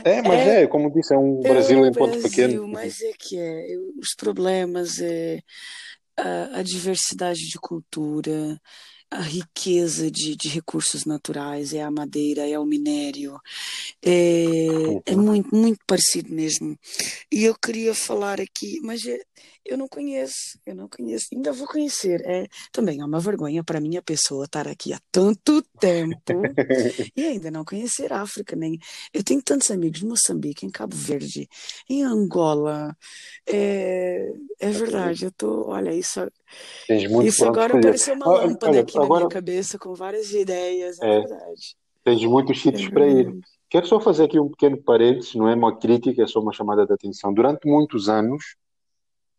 [0.04, 2.48] É, mas É, é, como disse, é um é Brasil em ponto pequeno.
[2.48, 3.66] Brasil, mas é que é.
[3.98, 5.42] Os problemas, é,
[6.18, 8.60] a, a diversidade de cultura,
[9.12, 13.38] a riqueza de, de recursos naturais, é a madeira, é o minério.
[14.02, 14.68] É,
[15.06, 16.80] é muito, muito parecido mesmo.
[17.30, 19.20] E eu queria falar aqui, mas é-
[19.66, 22.22] eu não conheço, eu não conheço, ainda vou conhecer.
[22.26, 26.22] É, também é uma vergonha para mim a pessoa estar aqui há tanto tempo
[27.16, 28.80] e ainda não conhecer a África, nem.
[29.14, 31.50] Eu tenho tantos amigos em Moçambique, em Cabo Verde,
[31.90, 32.96] em Angola.
[33.46, 36.22] É, é verdade, eu tô, olha, isso,
[36.88, 39.94] Tens muito isso agora apareceu uma Olha, lâmpada olha, aqui na minha agora cabeça com
[39.94, 41.76] várias ideias, é é, verdade.
[42.04, 43.40] tens muitos É sítios para ir.
[43.70, 46.86] Quero só fazer aqui um pequeno parênteses, não é uma crítica, é só uma chamada
[46.86, 47.34] de atenção.
[47.34, 48.56] Durante muitos anos,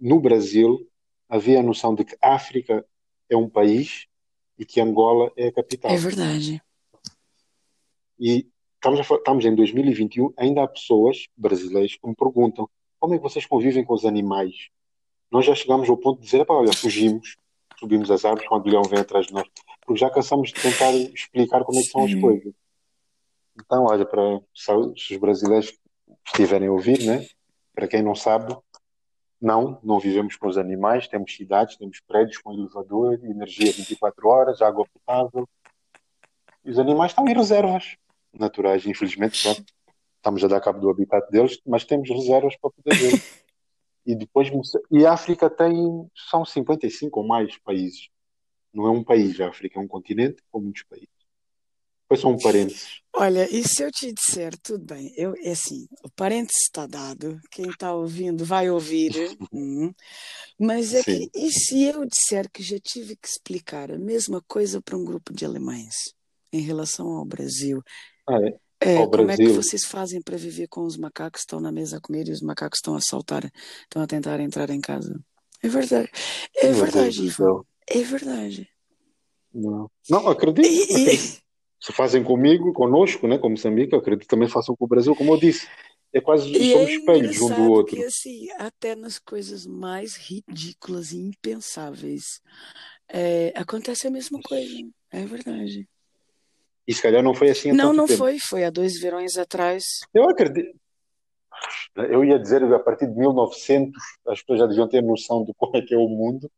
[0.01, 0.89] no Brasil,
[1.29, 2.85] havia a noção de que África
[3.29, 4.07] é um país
[4.59, 5.97] e que Angola é a É capital.
[5.99, 6.63] verdade.
[8.19, 12.69] E estamos, a estamos em 2021, ainda há pessoas brasileiras que me perguntam
[12.99, 14.69] como é que vocês convivem com os animais?
[15.33, 17.37] Nós já chegamos ao ponto de dizer, "Epá, olha, fugimos,
[17.83, 19.49] subimos as árvores quando o leão vem atrás de nós,
[19.85, 22.53] porque já cansamos de tentar explicar como é que são as coisas.
[23.59, 25.77] Então, olha, para se os brasileiros
[26.27, 27.27] estiverem a ouvir, né?
[27.75, 28.57] Para quem não sabe,
[29.41, 34.63] não, não vivemos com os animais, temos cidades, temos prédios com elevador, energia 24 horas,
[34.63, 35.49] água potável.
[36.65, 37.97] E os animais estão em reservas
[38.33, 39.65] naturais, infelizmente, pronto,
[40.17, 43.42] estamos a dar cabo do habitat deles, mas temos reservas para poder ver.
[44.05, 44.51] E depois,
[44.91, 45.75] e a África tem,
[46.31, 48.09] são 55 ou mais países.
[48.73, 51.09] Não é um país, a África é um continente com muitos países.
[52.03, 53.01] Depois são um parênteses.
[53.15, 57.41] Olha, e se eu te disser, tudo bem, eu, é assim, o parênteses está dado,
[57.51, 59.13] quem está ouvindo vai ouvir,
[59.53, 59.93] hum,
[60.59, 61.29] mas é Sim.
[61.31, 65.05] que, e se eu disser que já tive que explicar a mesma coisa para um
[65.05, 65.95] grupo de alemães
[66.53, 67.83] em relação ao Brasil?
[68.27, 68.59] Ah, é?
[68.85, 71.99] É, como é que vocês fazem para viver com os macacos que estão na mesa
[71.99, 73.51] a comer e os macacos estão a saltar,
[73.83, 75.19] estão a tentar entrar em casa?
[75.63, 76.11] É verdade,
[76.57, 78.69] é Meu verdade, Ivan, é verdade.
[79.55, 81.43] Não, não acredito, E, e-.
[81.81, 85.35] Se fazem comigo, conosco, né, com Moçambique, acredito que também façam com o Brasil, como
[85.35, 85.67] eu disse.
[86.13, 87.97] É quase, E somos é espelhos um do outro.
[87.97, 92.41] que, assim, até nas coisas mais ridículas e impensáveis,
[93.09, 94.91] é, acontece a mesma coisa.
[95.11, 95.89] É verdade.
[96.87, 98.19] E se calhar não foi assim Não, não tempo.
[98.19, 98.39] foi.
[98.39, 99.85] Foi há dois verões atrás.
[100.13, 100.77] Eu acredito.
[101.97, 103.93] Eu ia dizer a partir de 1900
[104.27, 106.51] as pessoas já deviam ter noção de como é que é o mundo.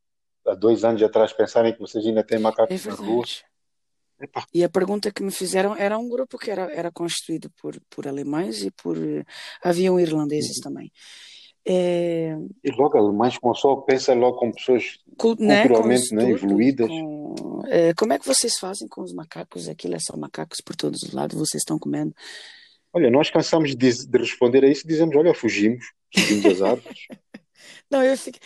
[0.46, 3.24] Há dois anos atrás pensarem que vocês ainda têm É macacos na rua.
[4.54, 8.06] E a pergunta que me fizeram era um grupo que era, era constituído por, por
[8.06, 8.96] alemães e por.
[8.96, 9.24] eh,
[9.62, 10.90] Haviam irlandeses também.
[11.66, 12.03] É,
[12.62, 16.34] e logo alemães, como só pensa logo com pessoas cu- né, com culturalmente né, tudo,
[16.36, 16.88] evoluídas.
[16.88, 19.68] com- é, como é que vocês fazem com os macacos?
[19.68, 22.14] Aquilo é só macacos por todos os lados, vocês estão comendo.
[22.92, 25.84] Olha, nós cansamos de, de responder a isso e dizemos: olha, fugimos,
[26.14, 26.98] subimos as árvores.
[27.90, 28.40] Não, eu fiquei,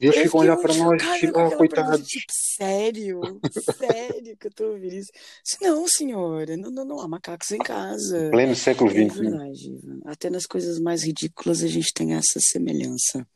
[0.00, 2.06] eles eu ficam a fiquei olhar para muito nós, tipo, ah, coitados.
[2.06, 3.20] tipo, sério?
[3.76, 5.10] Sério que eu estou ouvindo isso?
[5.60, 8.28] Não, senhora, não, não, não há macacos em casa.
[8.30, 9.20] Pleno século É XXI.
[9.20, 10.00] verdade, Ivan.
[10.04, 13.26] Até nas coisas mais ridículas a gente tem essa semelhança.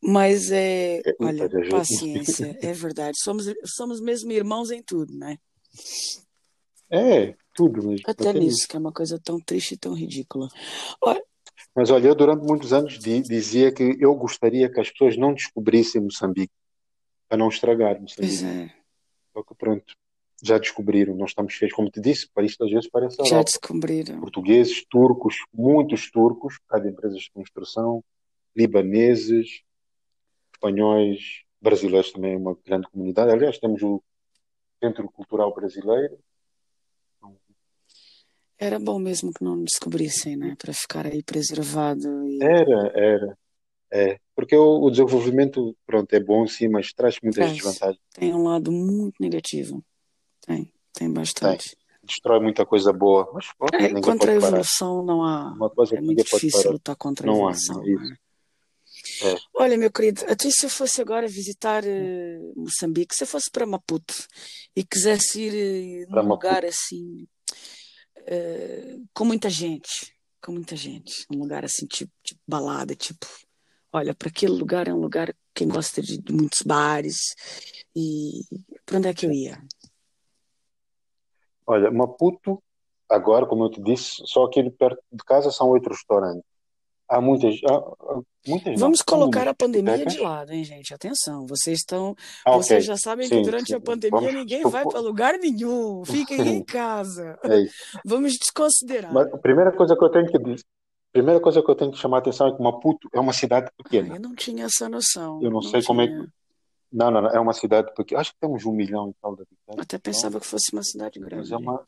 [0.00, 3.16] Mas é, É, olha, paciência, é verdade.
[3.22, 5.38] Somos, somos mesmo irmãos em tudo, né?
[6.90, 8.04] É, tudo mesmo.
[8.06, 8.68] Até Até nisso, nisso.
[8.68, 10.48] que é uma coisa tão triste e tão ridícula.
[11.00, 11.22] Olha,
[11.74, 15.34] Mas olha, eu durante muitos anos di- dizia que eu gostaria que as pessoas não
[15.34, 16.52] descobrissem Moçambique,
[17.28, 18.02] para não estragar pois
[18.42, 18.44] Moçambique.
[18.44, 18.70] é,
[19.32, 19.92] Só que pronto,
[20.42, 23.30] já descobriram, nós estamos cheios, como te disse, o país às vezes parece a já
[23.30, 23.50] Europa.
[23.50, 24.20] descobriram.
[24.20, 28.04] Portugueses, turcos, muitos turcos, de empresas de construção,
[28.54, 29.62] libaneses,
[30.54, 33.32] espanhóis, brasileiros também é uma grande comunidade.
[33.32, 34.02] Aliás, temos o
[34.82, 36.18] Centro Cultural Brasileiro.
[38.58, 40.54] Era bom mesmo que não descobrissem, né?
[40.58, 43.38] Para ficar aí preservado e Era, era,
[43.92, 44.18] é.
[44.34, 47.56] Porque o, o desenvolvimento, pronto, é bom sim, mas traz muitas traz.
[47.56, 48.00] desvantagens.
[48.12, 49.84] Tem um lado muito negativo.
[50.46, 51.76] Tem, tem Tem, bastante.
[52.04, 54.56] destrói muita coisa boa, mas É, contra a pode parar.
[54.56, 55.52] evolução não há.
[55.52, 56.72] Uma coisa É muito difícil parar.
[56.72, 58.12] lutar contra a Não há, evolução, não, não isso.
[58.12, 58.16] é?
[59.56, 63.66] Olha, meu querido, até se eu fosse agora visitar eh, Moçambique, se eu fosse para
[63.66, 64.14] Maputo
[64.74, 67.26] e quisesse ir Para num lugar assim,
[69.12, 73.26] com muita gente, com muita gente, um lugar assim, tipo, tipo balada, tipo,
[73.92, 77.34] olha, para aquele lugar é um lugar quem gosta de, de muitos bares
[77.94, 78.42] e
[78.84, 79.62] para onde é que eu ia?
[81.66, 82.62] Olha, Maputo,
[83.08, 86.53] agora, como eu te disse, só aqui perto de casa são oito restaurantes.
[87.08, 90.92] Há muitas, há, muitas Vamos colocar a pandemia de lado, hein, gente?
[90.94, 92.16] Atenção, vocês estão,
[92.46, 92.86] Ah, vocês ok.
[92.86, 93.74] já sabem que Sim, durante sim.
[93.74, 97.38] a pandemia Vamos ninguém vai para lugar nenhum, fiquem em casa.
[97.44, 97.48] É.
[98.06, 99.12] Vamos desconsiderar.
[99.12, 100.64] Mas a primeira coisa que eu tenho que dizer,
[101.12, 103.66] primeira coisa que eu tenho que chamar a atenção é que Maputo é uma cidade
[103.68, 104.16] Ah, pequena.
[104.16, 106.12] eu não tinha essa noção, Eu não não sei como é que.
[106.14, 106.28] tinha.
[106.90, 108.20] Não, não, não, é uma cidade pequena.
[108.22, 110.82] Acho que temos um milhão e tal de habitantes, Até então, pensava que fosse uma
[110.82, 111.52] cidade mas grande.
[111.52, 111.84] é uma.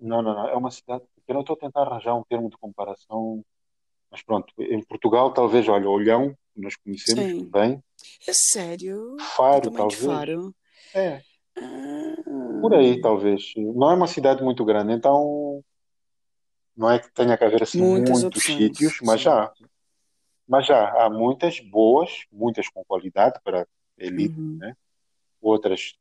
[0.00, 1.38] Não, não, não, é uma cidade pequena.
[1.38, 3.44] Eu estou a tentar arranjar um termo de comparação,
[4.12, 7.48] mas pronto, em Portugal, talvez, olha, Olhão, nós conhecemos Sim.
[7.50, 7.82] bem.
[8.28, 9.16] É sério?
[9.34, 10.04] Faro, talvez.
[10.04, 10.54] Faro?
[10.94, 11.22] É,
[12.60, 13.54] por aí, Ah, talvez.
[13.56, 15.64] Não é uma cidade muito grande, então
[16.76, 19.24] não é que tenha que haver assim muitas muitos opções, sítios, mas sim.
[19.24, 19.52] já,
[20.46, 23.66] mas já há muitas boas, muitas com qualidade para
[23.96, 24.58] elite, Uhum.
[24.60, 24.76] né?
[25.40, 25.96] Outras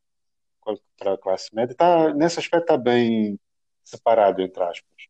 [0.97, 1.73] para a classe média.
[1.75, 3.39] Tá, nesse aspecto está bem
[3.83, 5.07] separado, entre aspas.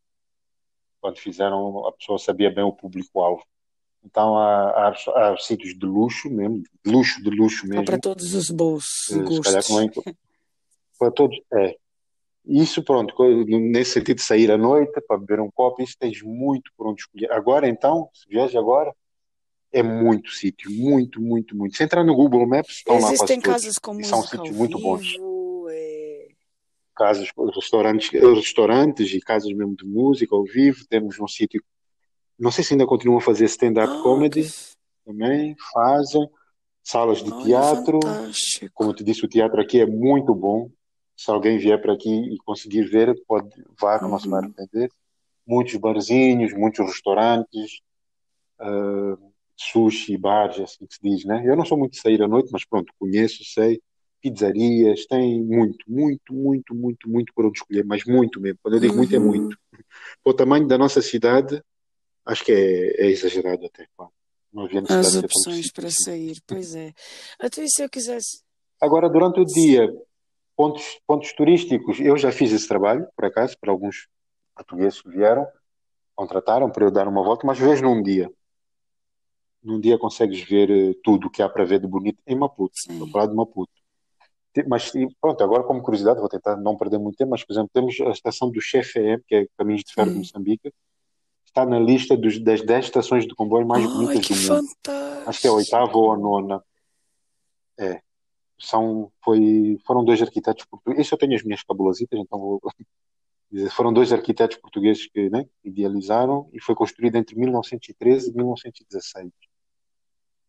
[1.02, 3.44] Quando fizeram, a pessoa sabia bem o público-alvo.
[4.03, 8.02] Então há, há, há sítios de luxo mesmo, de luxo, de luxo Há para mesmo,
[8.02, 9.80] todos os bolsos eh, gostos.
[10.07, 10.14] é
[10.98, 11.40] para todos.
[11.53, 11.76] É.
[12.45, 13.14] Isso, pronto,
[13.48, 17.02] nesse sentido de sair à noite para beber um copo, isso tens muito por onde
[17.02, 17.32] escolher.
[17.32, 18.91] Agora, então, se viajas agora,
[19.72, 21.78] é muito sítio, muito, muito, muito.
[21.78, 23.61] Se entrar no Google Maps, estão lá quase Existem todos.
[23.61, 25.15] casas com E são sítios muito bons.
[27.02, 30.86] Casas, restaurantes, restaurantes e casas mesmo de música ao vivo.
[30.88, 31.64] Temos um sítio,
[32.38, 34.03] não sei se ainda continuam a fazer stand-up Ah, que...
[34.03, 36.30] comedy f- também, fazem.
[36.84, 38.72] Salas de Olha, teatro, fantástico.
[38.76, 40.69] como eu te disse, o teatro aqui é muito bom.
[41.18, 43.49] Se alguém vier para aqui e conseguir ver, pode
[43.80, 44.53] vá, que não se vai Uhum.
[44.56, 44.91] arrepender.
[45.48, 47.82] Muitos barzinhos, muitos restaurantes,
[48.60, 49.18] ah,
[49.57, 51.44] sushi, bares, é assim que se diz, né?
[51.48, 53.82] Eu não sou muito de sair à noite, mas pronto, conheço, sei.
[54.22, 58.60] Pizzarias, tem muito, muito, muito, muito, muito por onde escolher, mas muito mesmo.
[58.61, 59.26] Quando eu digo muito, é Uhum.
[59.26, 59.57] muito.
[60.23, 61.61] O tamanho da nossa cidade,
[62.26, 63.88] acho que é, é exagerado até.
[64.53, 66.93] Não havia As necessidade de tantos opções para sair, pois é.
[67.39, 68.43] Até se eu quisesse.
[68.80, 69.91] Agora, durante o dia,
[70.56, 74.07] pontos, pontos turísticos, eu já fiz esse trabalho, por acaso, para alguns
[74.56, 75.48] portugueses que vieram,
[76.15, 78.31] contrataram para eu dar uma volta, mas vejo num dia.
[79.64, 82.73] Num dia consegues ver eh, tudo o que há para ver de bonito em Maputo.
[82.76, 83.11] Estou a Sim.
[83.11, 83.72] falar de Maputo.
[84.68, 87.99] Mas pronto, agora como curiosidade, vou tentar não perder muito tempo, mas por exemplo, temos
[88.02, 90.19] a estação do CFE, que é Caminhos de Ferro de Sim.
[90.19, 90.73] Moçambique,
[91.45, 94.68] está na lista dos, das 10 estações de comboio mais Ai, bonitas do mundo.
[95.26, 96.64] Acho que é a oitava ou a nona.
[97.80, 98.02] É.
[98.60, 101.06] são, foi, foram dois arquitetos portugueses.
[101.06, 102.61] Isso eu tenho as minhas cabulositas, então vou
[103.52, 103.69] dizer.
[103.72, 109.32] Foram dois arquitetos portugueses que né, idealizaram e foi construído entre 1913 e 1916.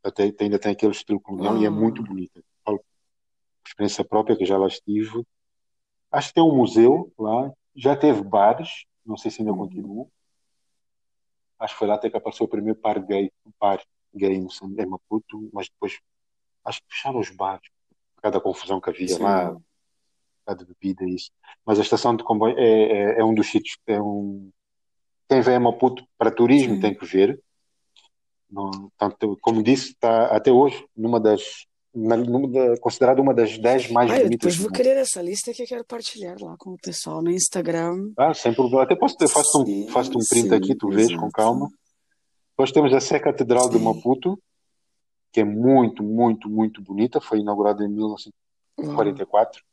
[0.05, 2.43] Até, ainda tem aquele estilo colonial e é muito bonita.
[3.73, 5.25] Experiência própria que já lá estive.
[6.11, 10.07] Acho que tem um museu lá, já teve bares, não sei se ainda continua.
[11.59, 13.83] Acho que foi lá até que apareceu o primeiro par gay, par
[14.15, 15.99] gay em Maputo, mas depois
[16.67, 17.67] acho que fecharam os bares
[18.15, 19.23] por causa da confusão que havia Sim.
[19.23, 19.63] lá, por
[20.45, 21.31] causa de bebida e isso.
[21.65, 24.51] Mas a estação de comboio é, é, é um dos sítios, é um...
[25.27, 26.81] quem vem a Maputo para turismo Sim.
[26.81, 27.43] tem que ver.
[28.51, 32.17] Não, tanto, como disse, está até hoje numa das na,
[32.81, 34.39] considerada uma das 10 mais ah, bonitas.
[34.39, 38.13] Depois vou querer essa lista que eu quero partilhar lá com o pessoal no Instagram.
[38.17, 38.83] Ah, sem problema.
[38.83, 41.69] Até posso ter, faço um, faço um print sim, aqui, tu vês com calma.
[42.51, 43.79] Depois temos a Sé Catedral sim.
[43.79, 44.39] de Maputo,
[45.33, 47.21] que é muito, muito, muito bonita.
[47.21, 49.63] Foi inaugurada em 1944.
[49.63, 49.73] Uau.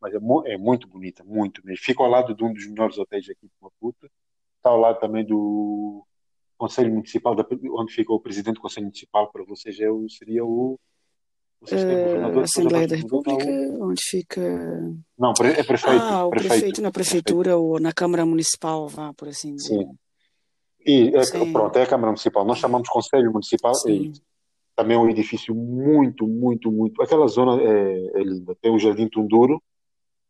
[0.00, 1.84] Mas é, é, muito bonita, muito mesmo.
[1.84, 4.10] Fica ao lado de um dos melhores hotéis aqui de Maputo.
[4.56, 6.04] Está ao lado também do
[6.56, 7.36] Conselho Municipal,
[7.76, 10.78] onde fica o presidente do Conselho Municipal, para vocês é seria o
[11.60, 13.44] Uh, Assembleia da República,
[13.80, 14.40] onde fica.
[15.18, 16.00] Não, é prefeito.
[16.00, 17.60] Ah, o prefeito, prefeito na prefeitura prefeito.
[17.60, 19.76] ou na Câmara Municipal, vá, por assim dizer.
[19.76, 19.90] Sim.
[20.86, 22.44] E, é, pronto, é a Câmara Municipal.
[22.44, 23.90] Nós chamamos Conselho Municipal Sim.
[23.90, 24.12] e
[24.76, 27.02] também é um edifício muito, muito, muito.
[27.02, 28.54] Aquela zona é, é linda.
[28.54, 29.60] Tem o Jardim Tunduro,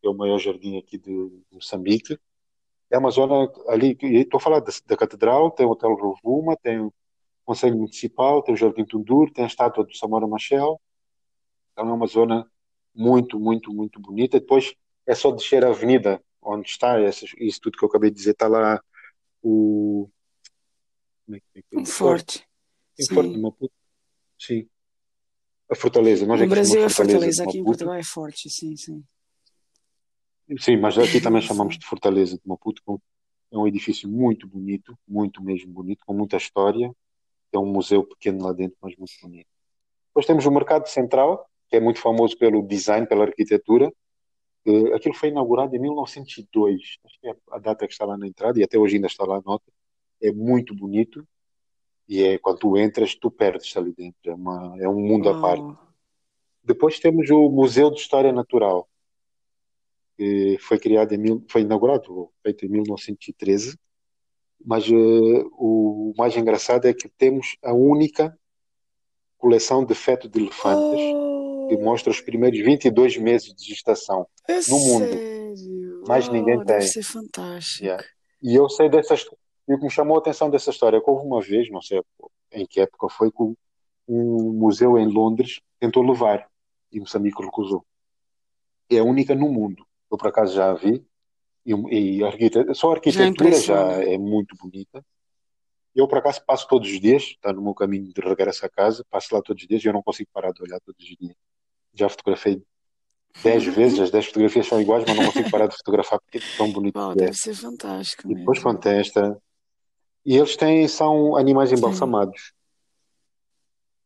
[0.01, 2.19] que é o maior jardim aqui de Moçambique.
[2.91, 6.81] É uma zona ali, estou a falar da, da Catedral, tem o Hotel Rovuma, tem
[6.81, 6.91] o
[7.45, 10.81] Conselho Municipal, tem o Jardim Tunduro, tem a estátua do Samora Machel
[11.79, 12.51] então é uma zona
[12.93, 14.41] muito, muito, muito bonita.
[14.41, 14.75] Depois
[15.07, 18.33] é só descer a avenida onde está essas, isso tudo que eu acabei de dizer.
[18.33, 18.83] Está lá
[19.41, 20.11] o.
[21.31, 21.63] É é?
[21.79, 22.45] Um forte.
[22.99, 23.15] Sim.
[23.15, 23.73] forte de Maputo.
[24.37, 24.69] Sim.
[25.71, 26.27] A Fortaleza.
[26.27, 29.05] Nós no Brasil é Fortaleza, aqui em Portugal é forte, sim, sim.
[30.59, 32.83] Sim, mas aqui também chamamos de Fortaleza de Maputo.
[33.53, 36.91] É um edifício muito bonito, muito mesmo bonito, com muita história.
[37.53, 39.49] É um museu pequeno lá dentro, mas muito bonito.
[40.09, 43.93] Depois temos o Mercado Central, que é muito famoso pelo design, pela arquitetura.
[44.67, 48.27] Uh, aquilo foi inaugurado em 1902, acho que é a data que está lá na
[48.27, 49.71] entrada, e até hoje ainda está lá a nota.
[50.21, 51.27] É muito bonito,
[52.09, 54.19] e é quando tu entras, tu perdes ali dentro.
[54.25, 55.79] É, uma, é um mundo à parte.
[56.63, 58.89] Depois temos o Museu de História Natural,
[60.17, 63.79] que foi criado em mil, foi inaugurado, feito em 1913.
[64.65, 68.37] Mas uh, o mais engraçado é que temos a única
[69.39, 71.28] coleção de feto de elefantes oh
[71.69, 75.07] que mostra os primeiros 22 meses de gestação é no mundo.
[75.07, 76.03] Sério?
[76.07, 76.67] Mas ninguém tem.
[76.67, 77.85] Deve ser fantástico.
[77.85, 78.05] Yeah.
[78.43, 79.25] E eu sei dessas.
[79.69, 81.83] E o que me chamou a atenção dessa história é que houve uma vez, não
[81.83, 82.01] sei
[82.53, 83.43] em que época foi, que
[84.09, 86.49] um museu em Londres tentou levar
[86.91, 87.85] e Moçambique recusou.
[88.91, 89.85] É a única no mundo.
[90.11, 91.05] Eu por acaso já a vi.
[91.67, 95.05] E, e a arquitetura, só a arquitetura já, já é muito bonita.
[95.95, 99.05] Eu, por acaso, passo todos os dias, está no meu caminho de regresso a casa,
[99.11, 101.37] passo lá todos os dias e eu não consigo parar de olhar todos os dias
[101.99, 102.63] já fotografei
[103.43, 106.57] 10 vezes, as 10 fotografias são iguais, mas não consigo parar de fotografar porque é
[106.57, 106.99] tão bonito.
[106.99, 107.35] Oh, deve é.
[107.35, 108.31] ser fantástico.
[108.31, 109.41] E depois, quando tem esta.
[110.25, 112.41] E eles têm, são animais embalsamados.
[112.41, 112.53] Sim.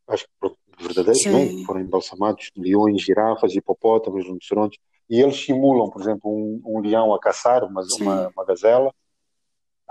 [0.08, 0.52] Acho que
[0.82, 1.64] verdadeiros, né?
[1.64, 4.78] foram embalsamados, leões, girafas, hipopótamos, rinocerontes.
[5.08, 8.92] E eles simulam, por exemplo, um, um leão a caçar uma, uma, uma, gazela.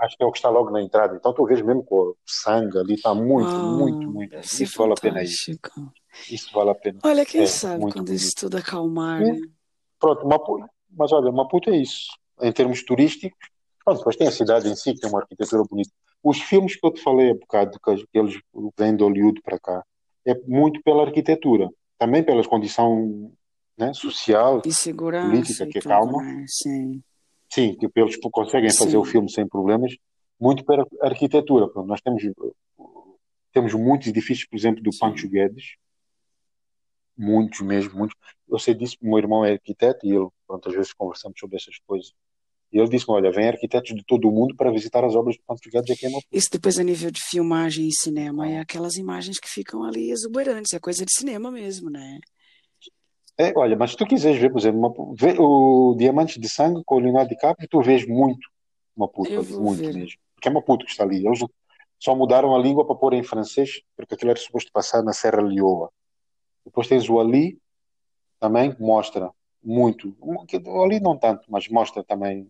[0.02, 1.14] Acho que é o que está logo na entrada.
[1.14, 4.36] Então tu vês mesmo com o sangue ali, está muito, muito, muito.
[4.36, 5.28] Isso vale a pena ir.
[6.28, 6.98] Isso vale a pena.
[7.04, 8.14] Olha, quem é, sabe quando bonito.
[8.14, 9.20] isso tudo acalmar.
[9.20, 9.38] Né?
[10.00, 12.06] Pronto, Maputo, mas olha, Maputo é isso.
[12.40, 13.48] Em termos turísticos,
[13.84, 15.92] pronto, depois tem a cidade em si, que tem uma arquitetura bonita.
[16.20, 18.40] Os filmes que eu te falei há bocado, que eles
[18.76, 19.84] vêm de Hollywood para cá,
[20.26, 23.32] é muito pela arquitetura, também pela condição
[23.78, 26.22] né, social, e segurança política, que é calma.
[26.22, 26.44] Né?
[26.48, 27.02] Sim.
[27.52, 28.96] Sim, que eles conseguem fazer Sim.
[28.96, 29.94] o filme sem problemas,
[30.40, 31.68] muito pela arquitetura.
[31.68, 32.22] Pronto, nós temos,
[33.52, 35.00] temos muitos edifícios, por exemplo, do Sim.
[35.00, 35.76] Pancho Guedes,
[37.14, 38.16] muitos mesmo, muitos.
[38.48, 41.78] Eu sei disso, meu irmão é arquiteto e ele, pronto, às vezes conversamos sobre essas
[41.86, 42.14] coisas.
[42.72, 45.42] E ele disse olha, vem arquitetos de todo o mundo para visitar as obras de
[45.46, 46.28] Ponto Figueiredo aqui em Maputo.
[46.32, 50.72] Isso depois a nível de filmagem e cinema, é aquelas imagens que ficam ali exuberantes,
[50.72, 52.18] é coisa de cinema mesmo, né?
[53.42, 56.84] É, olha, mas se tu quiseres ver, por exemplo, uma, ver o Diamante de Sangue
[56.86, 58.48] com o Leonardo DiCaprio, tu vês muito
[58.96, 59.94] Maputo, muito ver.
[59.94, 60.16] mesmo.
[60.32, 61.26] Porque é Maputo que está ali.
[61.26, 61.40] Eles
[61.98, 65.42] só mudaram a língua para pôr em francês, porque aquilo era suposto passar na Serra
[65.42, 65.90] Leoa.
[66.64, 67.58] Depois tens o Ali,
[68.38, 70.16] também, que mostra muito.
[70.20, 72.48] O Ali não tanto, mas mostra também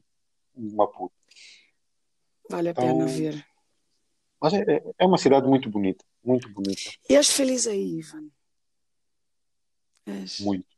[0.55, 1.15] Maputo.
[2.51, 3.47] Vale a então, pena ver.
[4.39, 6.83] Mas é, é uma cidade muito bonita, muito bonita.
[7.09, 8.29] E és feliz aí, Ivan?
[10.07, 10.41] És.
[10.41, 10.72] Muito.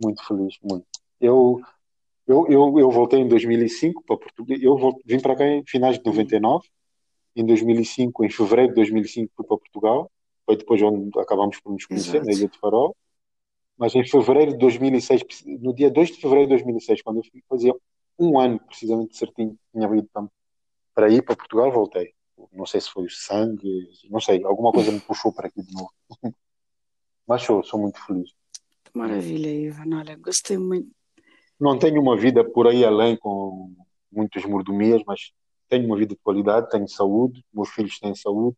[0.00, 0.86] Muito feliz, muito.
[1.20, 1.60] Eu,
[2.26, 4.56] eu, eu, eu voltei em 2005 para Portugal.
[4.60, 6.66] Eu voltei, vim para cá em finais de 99.
[7.36, 10.10] Em 2005, em fevereiro de 2005, fui para Portugal.
[10.46, 12.26] Foi depois onde acabámos por nos conhecer, Exato.
[12.26, 12.96] na Ilha de Farol.
[13.76, 15.22] Mas em fevereiro de 2006,
[15.60, 17.74] no dia 2 de fevereiro de 2006, quando eu fazia
[18.18, 20.28] um ano, precisamente certinho, tinha ido para,
[20.94, 22.12] para ir para Portugal, voltei.
[22.52, 25.72] Não sei se foi o sangue, não sei, alguma coisa me puxou para aqui de
[25.72, 25.92] novo.
[27.26, 28.34] Mas sou, sou muito feliz.
[28.90, 29.98] Que maravilha, Ivan.
[29.98, 30.90] Olha, gostei muito.
[31.58, 33.72] Não tenho uma vida por aí além com
[34.10, 35.32] muitas mordomias, mas
[35.68, 38.56] tenho uma vida de qualidade, tenho saúde, meus filhos têm saúde,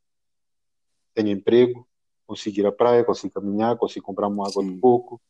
[1.15, 1.87] tenho emprego,
[2.27, 4.81] consigo ir à praia, consigo caminhar, consigo comprar uma água de Sim.
[4.81, 5.21] coco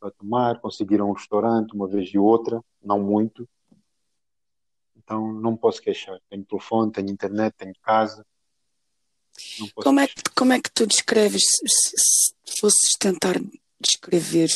[0.00, 3.48] para tomar, consigo ir a um restaurante uma vez e outra, não muito.
[4.96, 6.18] Então não posso queixar.
[6.28, 8.26] Tenho telefone, tenho internet, tenho casa.
[9.74, 11.96] Como é, que, como é que tu descreves, se,
[12.44, 13.36] se fosses tentar
[13.82, 14.48] descrever,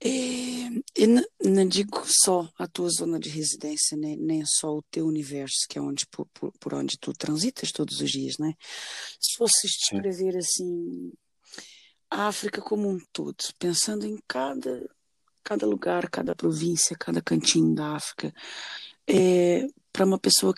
[0.00, 4.82] eh, e n- não digo só a tua zona de residência, nem, nem só o
[4.90, 6.26] teu universo, que é onde, por,
[6.58, 8.54] por, onde tu transitas todos os dias, né?
[9.20, 11.12] Se fosses descrever assim
[12.10, 14.88] a África como um todo, pensando em cada,
[15.42, 18.34] cada lugar, cada província, cada cantinho da África,
[19.06, 20.54] é, para uma pessoa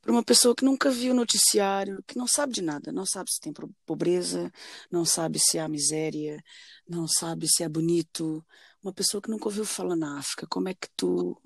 [0.00, 3.40] para uma pessoa que nunca viu noticiário, que não sabe de nada, não sabe se
[3.40, 3.52] tem
[3.86, 4.52] pobreza,
[4.90, 6.42] não sabe se há miséria,
[6.88, 8.44] não sabe se é bonito,
[8.82, 11.40] uma pessoa que nunca ouviu falar na África, como é que tu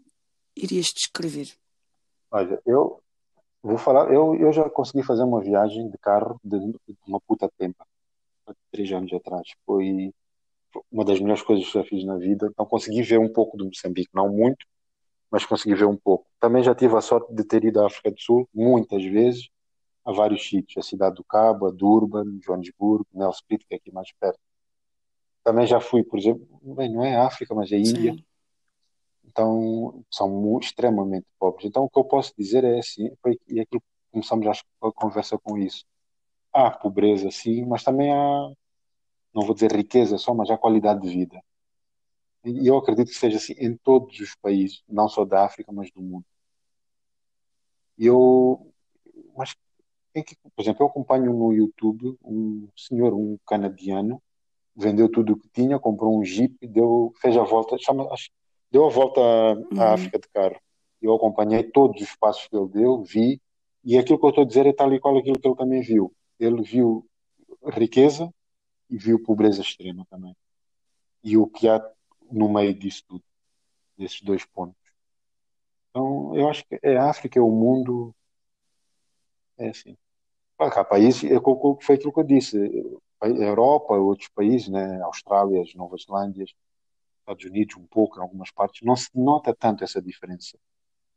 [0.56, 1.48] irias descrever?
[2.30, 3.02] Olha, eu
[3.62, 7.50] vou falar, eu, eu já consegui fazer uma viagem de carro de, de uma puta
[7.58, 7.86] tempa,
[8.46, 9.48] há três anos atrás.
[9.64, 10.12] Foi
[10.90, 12.48] uma das melhores coisas que já fiz na vida.
[12.50, 14.66] Então consegui ver um pouco do Moçambique, não muito,
[15.30, 16.26] mas consegui ver um pouco.
[16.40, 19.48] Também já tive a sorte de ter ido à África do Sul muitas vezes,
[20.04, 24.12] a vários sítios, a cidade do Cabo, a Durban, Joanesburgo, Nelspruit, que é aqui mais
[24.12, 24.38] perto.
[25.42, 28.12] Também já fui, por exemplo, bem, não é África, mas é Índia.
[28.12, 28.24] Sim,
[29.26, 31.66] Então são extremamente pobres.
[31.66, 34.92] Então o que eu posso dizer é assim, foi, e aquilo que começamos acho, a
[34.92, 35.84] conversa com isso.
[36.52, 38.50] Há pobreza, sim, mas também há,
[39.34, 41.40] não vou dizer riqueza só, mas há qualidade de vida.
[42.46, 45.90] E eu acredito que seja assim em todos os países, não só da África, mas
[45.90, 46.24] do mundo.
[47.98, 48.72] Eu,
[50.14, 54.22] quem que- por exemplo, eu acompanho no YouTube um senhor, um canadiano,
[54.74, 58.30] vendeu tudo o que tinha, comprou um Jeep, deu, fez a volta, chama, acho-
[58.70, 59.94] deu a volta à, à Uhum.
[59.94, 60.56] África de carro.
[61.00, 63.40] Eu acompanhei todos os passos que ele deu, vi,
[63.84, 65.80] e aquilo que eu estou a dizer é tal e qual aquilo que ele também
[65.80, 66.12] viu.
[66.38, 67.06] Ele viu
[67.72, 68.32] riqueza
[68.90, 70.34] e viu pobreza extrema também.
[71.22, 71.80] E o que há
[72.30, 73.24] no meio disso tudo,
[73.96, 74.76] desses dois pontos.
[75.90, 78.14] Então, eu acho que é a África, é o mundo,
[79.58, 79.96] é assim.
[80.58, 81.40] Há países, é
[81.80, 82.58] foi aquilo que eu disse,
[83.20, 86.54] a Europa, outros países, né, Austrália, as Novas Zelândias,
[87.20, 90.58] Estados Unidos, um pouco, em algumas partes, não se nota tanto essa diferença.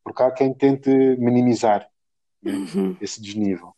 [0.03, 1.89] Porque há quem tente minimizar,
[2.43, 2.95] Uhum.
[3.01, 3.75] esse desnível.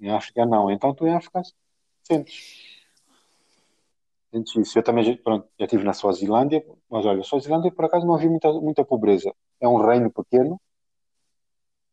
[0.00, 0.70] Em África, não.
[0.70, 1.42] Então, tu em África
[2.02, 2.79] sentes,
[4.30, 4.78] sentes isso.
[4.78, 8.30] Eu também, já- pronto, já estive na Suazilândia, mas olha, Suazilândia, por acaso, não havia
[8.30, 9.32] muita, muita pobreza.
[9.60, 10.60] É um reino pequeno,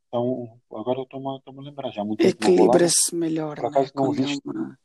[0.08, 3.70] então, agora eu estou-me a lembrar, já muito não Equilibra-se melhor, por né?
[3.70, 4.80] acaso não Quando é vi uma.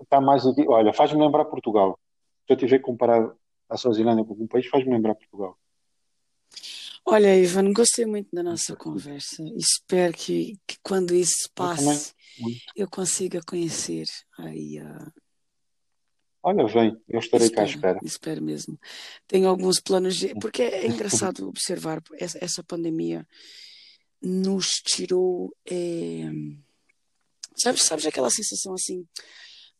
[0.00, 0.66] Está mais aqui.
[0.68, 1.98] Olha, faz-me lembrar Portugal.
[2.46, 3.34] Se eu tiver que comparar
[3.68, 5.58] a Suazilândia com algum país, faz-me lembrar Portugal.
[7.06, 9.42] Olha, Ivan, gostei muito da nossa conversa.
[9.56, 12.60] Espero que, que quando isso Eu passe, muito.
[12.76, 14.04] eu consiga conhecer
[14.38, 15.12] aí a.
[16.42, 17.98] Olha, vem, eu estarei cá à Espero, espera.
[18.02, 18.78] espero mesmo.
[19.26, 20.34] Tenho alguns planos de.
[20.36, 23.26] Porque é engraçado observar essa, essa pandemia
[24.22, 25.54] nos tirou.
[25.70, 26.30] eh,
[27.56, 29.06] Sabe, sabes aquela sensação assim?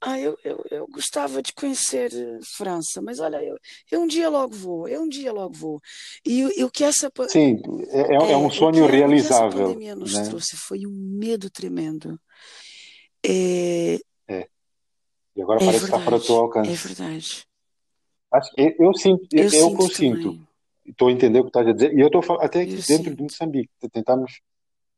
[0.03, 3.57] Ah, eu, eu, eu gostava de conhecer eh, França, mas olha, eu,
[3.91, 5.81] eu um dia logo vou, eu um dia logo vou.
[6.25, 7.57] E, o- que essa, Sim,
[7.91, 10.25] é, é é é, um que, sonho é- o que essa realizável, pandemia nos né?
[10.25, 12.19] trouxe foi um medo tremendo.
[13.25, 13.99] É, É.
[15.37, 16.89] E agora é parece que está fora do teu verdade, é alcance.
[16.89, 17.45] verdade.
[18.33, 20.23] Acho eu, eu sinto, Eu eu sinto sinto.
[20.23, 20.49] também.
[20.87, 21.93] Estou a entender o que estás a dizer.
[21.97, 23.23] E eu estou até Eu aqui dentro de sinto.
[23.23, 23.71] Moçambique.
[23.93, 24.41] Tentamos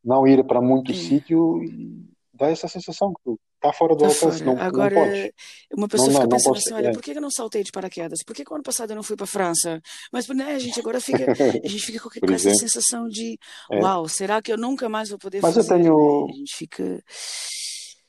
[0.05, 0.95] não ir para muito É.
[0.95, 4.43] sítio e dá essa sensação que tu está fora do Está alcance.
[4.45, 4.51] fora.
[4.51, 5.31] Não, não Agora, podes.
[5.73, 6.93] uma Não, pessoa não, fica não pensando assim: olha, É.
[6.93, 8.19] por que eu não saltei de paraquedas?
[8.27, 9.81] Por que que ano passado eu não fui para a França?
[10.13, 13.39] Mas né, a gente agora fica, a gente fica com, com essa sensação de:
[13.71, 13.81] É.
[13.81, 15.75] uau, será que eu nunca mais vou poder Mas eu fazer?
[15.79, 15.83] Né?
[15.85, 16.27] tenho.
[16.29, 17.03] A gente fica.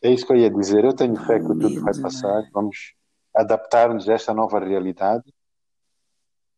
[0.03, 0.84] É isso que eu ia dizer.
[0.84, 2.49] Eu tenho fé que tudo vai passar.
[2.51, 2.93] Vamos
[3.34, 5.23] adaptar-nos a esta nova realidade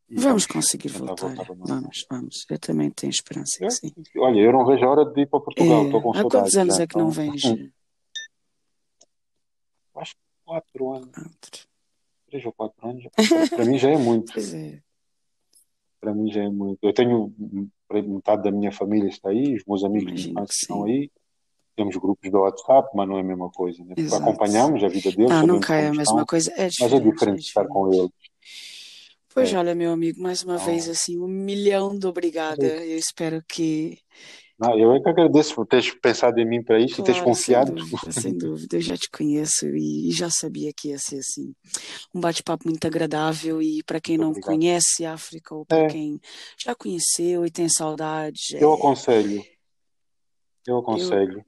[0.08, 1.34] Vamos vamos conseguir voltar.
[1.58, 2.46] Vamos, vamos.
[2.50, 3.92] Eu também tenho esperança que Eu- sim.
[4.18, 5.86] olha, eu não vejo a hora de ir para Portugal.
[5.86, 6.84] Estou É, com há quantos saudades anos já.
[6.84, 7.42] é que não Então, vens?
[9.96, 11.68] acho que quatro anos, Pronto.
[12.28, 13.04] três ou quatro anos,
[13.50, 14.32] para mim já é muito.
[14.34, 14.80] Pois é.
[16.00, 16.78] Para mim já é muito.
[16.84, 17.34] Eu tenho
[17.92, 21.12] metade da minha família está aí, os meus amigos Imagino que estão aí.
[21.76, 23.96] Temos grupos do WhatsApp, mas não é a mesma coisa, né?
[23.96, 26.52] Porque acompanhamos a vida deles, Não, sabemos nunca é a mesma estão, coisa.
[26.56, 28.12] É mas é diferente, é estar com eles.
[29.34, 29.58] Pois É.
[29.58, 32.66] olha, meu amigo, mais uma vez, Então, assim, um milhão de obrigada.
[32.66, 34.00] Eu espero que.
[34.58, 37.36] não, eu é que agradeço por teres pensado em mim para isto e teres Claro,
[37.36, 37.76] sem confiado.
[37.76, 38.78] dúvida, sem dúvida.
[38.78, 41.54] Eu já te conheço e, já sabia que ia ser assim.
[42.14, 43.62] Um bate-papo muito agradável.
[43.62, 44.54] E para quem não Obrigado.
[44.54, 46.18] conhece África, ou para É, quem
[46.58, 49.44] já conheceu e tem saudades, eu é, aconselho,
[50.66, 51.46] eu eu.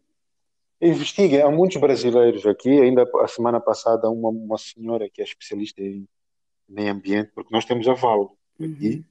[0.80, 5.82] Investiguem, há muitos brasileiros aqui, ainda a semana passada uma, uma senhora que é especialista
[5.82, 6.08] em
[6.70, 9.04] meio ambiente, porque nós temos a Valo aqui,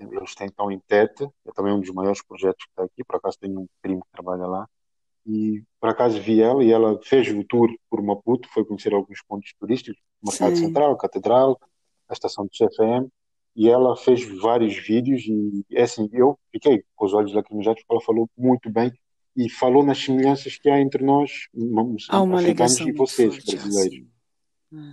[0.00, 0.18] Uhum.
[0.18, 3.16] eles têm estão em Tete, é também um dos maiores projetos que está aqui, por
[3.16, 4.68] acaso tenho um primo que trabalha lá,
[5.24, 9.22] e por acaso vi ela e ela fez o tour por Maputo, foi conhecer alguns
[9.22, 10.66] pontos turísticos, o Mercado Sim.
[10.66, 11.60] Central, a Catedral,
[12.08, 13.08] a estação do CFM,
[13.54, 17.94] e ela fez vários vídeos e é assim, eu fiquei com os olhos lacrimejados porque
[17.94, 18.92] ela falou muito bem
[19.36, 21.48] e falou nas semelhanças que há entre nós,
[22.10, 24.06] africanos e vocês, brasileiros.
[24.74, 24.90] Ah,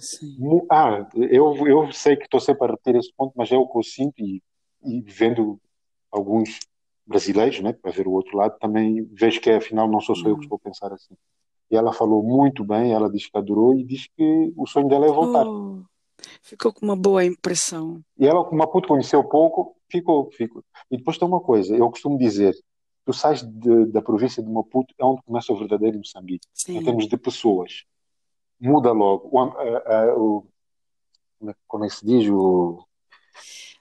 [0.71, 3.77] Ah, eu, eu sei que estou sempre a repetir esse ponto, mas é o que
[3.77, 4.41] eu sinto e,
[4.83, 5.59] e vendo
[6.11, 6.59] alguns
[7.05, 10.35] brasileiros, né, para ver o outro lado, também vejo que afinal não sou só eu
[10.35, 10.43] que Hum.
[10.43, 11.15] estou a pensar assim.
[11.71, 15.05] E ela falou muito bem, ela disse que adorou e disse que o sonho dela
[15.05, 15.45] é voltar.
[15.45, 15.81] Oh,
[16.41, 18.01] ficou com uma boa impressão.
[18.17, 20.63] E ela, como Maputo conheceu pouco, ficou, ficou.
[20.89, 22.55] E depois tem uma coisa, eu costumo dizer,
[23.05, 23.41] tu sais
[23.91, 26.83] da província de Maputo, é onde começa o verdadeiro Moçambique, em Sim.
[26.83, 27.83] termos de pessoas.
[28.59, 29.29] Muda logo.
[29.31, 30.45] O, a- a- o-
[31.39, 32.29] como é como é que se diz?
[32.29, 32.85] O,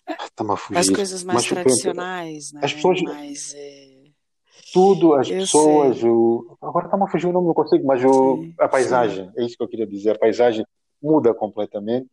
[0.06, 2.60] a As coisas mais Mas tradicionais, né?
[2.62, 3.52] as pessoas, Mais.
[3.56, 4.04] é,
[4.72, 8.36] tudo, as Eu pessoas, o, agora está-me a fugir o nome, não consigo, mas o,
[8.36, 8.70] Sim, a sim.
[8.70, 10.64] paisagem, é isso que eu queria dizer, a paisagem
[11.02, 12.08] muda completamente,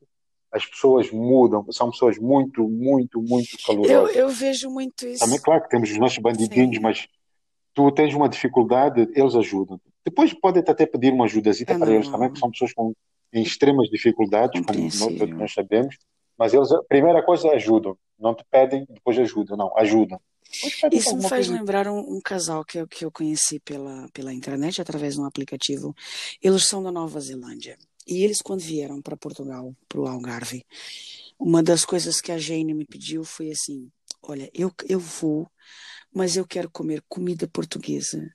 [0.56, 4.15] as pessoas mudam, são pessoas muito, muito, muito Eu, calorosas.
[4.15, 5.41] eu vejo muito Também, isso.
[5.44, 6.82] claro que temos os nossos bandidinhos, Sim.
[6.82, 7.07] mas
[7.73, 9.80] tu tens uma dificuldade, eles ajudam.
[10.06, 12.40] Depois podem até pedir uma ajudazita É para eles também, porque normal.
[12.40, 12.94] são pessoas com,
[13.34, 15.98] em extremas dificuldades, como nós, nós sabemos,
[16.38, 17.98] mas eles, a primeira coisa, ajudam.
[18.18, 19.57] Não te pedem, depois ajudam.
[19.57, 20.19] Não, ajudam.
[20.91, 21.53] Isso me faz coisa.
[21.53, 25.26] lembrar um, um casal que eu, que eu conheci pela, pela internet, através de um
[25.26, 25.94] aplicativo.
[26.41, 27.77] Eles são da Nova Zelândia.
[28.07, 30.65] E eles, quando vieram para Portugal, para o Algarve,
[31.40, 33.91] uma das coisas que a Jane me pediu foi assim:
[34.22, 35.49] Olha, eu, eu vou,
[36.14, 38.27] mas eu quero comer comida portuguesa.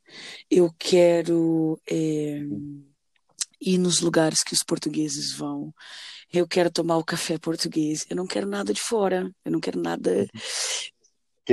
[0.50, 2.42] Eu quero eh,
[3.60, 5.74] ir nos lugares que os portugueses vão.
[6.32, 8.06] Eu quero tomar o café português.
[8.08, 9.30] Eu não quero nada de fora.
[9.44, 10.26] Eu não quero nada.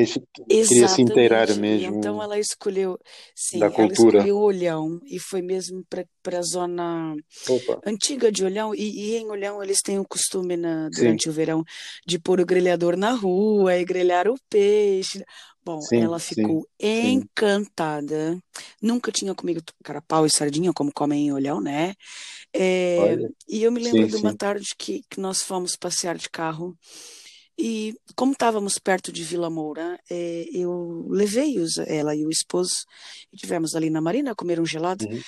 [0.06, 1.50] Que- Queria se inteirar.
[1.50, 2.98] E então mesmo ela escolheu,
[3.36, 4.20] sim, da ela cultura.
[4.20, 7.16] escolheu Olhão e foi mesmo para a zona
[7.50, 8.74] Opa, antiga de Olhão.
[8.76, 11.64] E, e em Olhão eles têm o costume na, sim, durante o verão
[12.06, 15.24] de pôr o grelhador na rua e grelhar o peixe.
[15.64, 17.20] Bom, sim, ela sim, ficou sim.
[17.20, 18.38] encantada.
[18.82, 21.94] Nunca tinha comido carapau e sardinha como comem em Olhão, né?
[22.54, 24.38] É, Olha, e eu me lembro sim, de uma sim.
[24.38, 26.76] tarde que, que nós fomos passear de carro
[27.58, 32.74] e como estávamos perto de Vila Moura, eh, eu levei os, ela e o esposo
[33.32, 35.22] e tivemos ali na Marina a comer um gelado Uhum,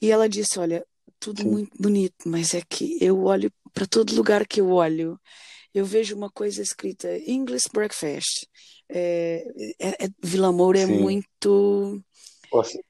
[0.00, 0.84] e ela disse, olha,
[1.18, 1.48] tudo sim.
[1.48, 5.18] muito bonito, mas é que eu olho para todo lugar que eu olho,
[5.74, 8.46] eu vejo uma coisa escrita English Breakfast.
[8.88, 9.44] É,
[9.80, 11.00] é- é- Vila Moura é Sim.
[11.00, 12.04] muito
[12.52, 12.84] Ou se-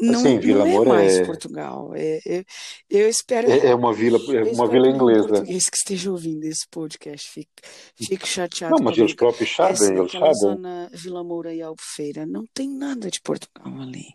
[0.00, 1.92] não, Assim, Vila não é Moura mais é, Portugal.
[1.94, 2.44] É, é-
[2.88, 5.28] eu espero é, é uma vila, é uma vila inglesa.
[5.28, 7.50] português que esteja ouvindo esse podcast fique,
[7.96, 10.34] fique chateado Não, mas eles próprios É sabem, eles sabem.
[10.34, 14.14] zona Vila Moura e Albufeira não tem nada de Portugal ali.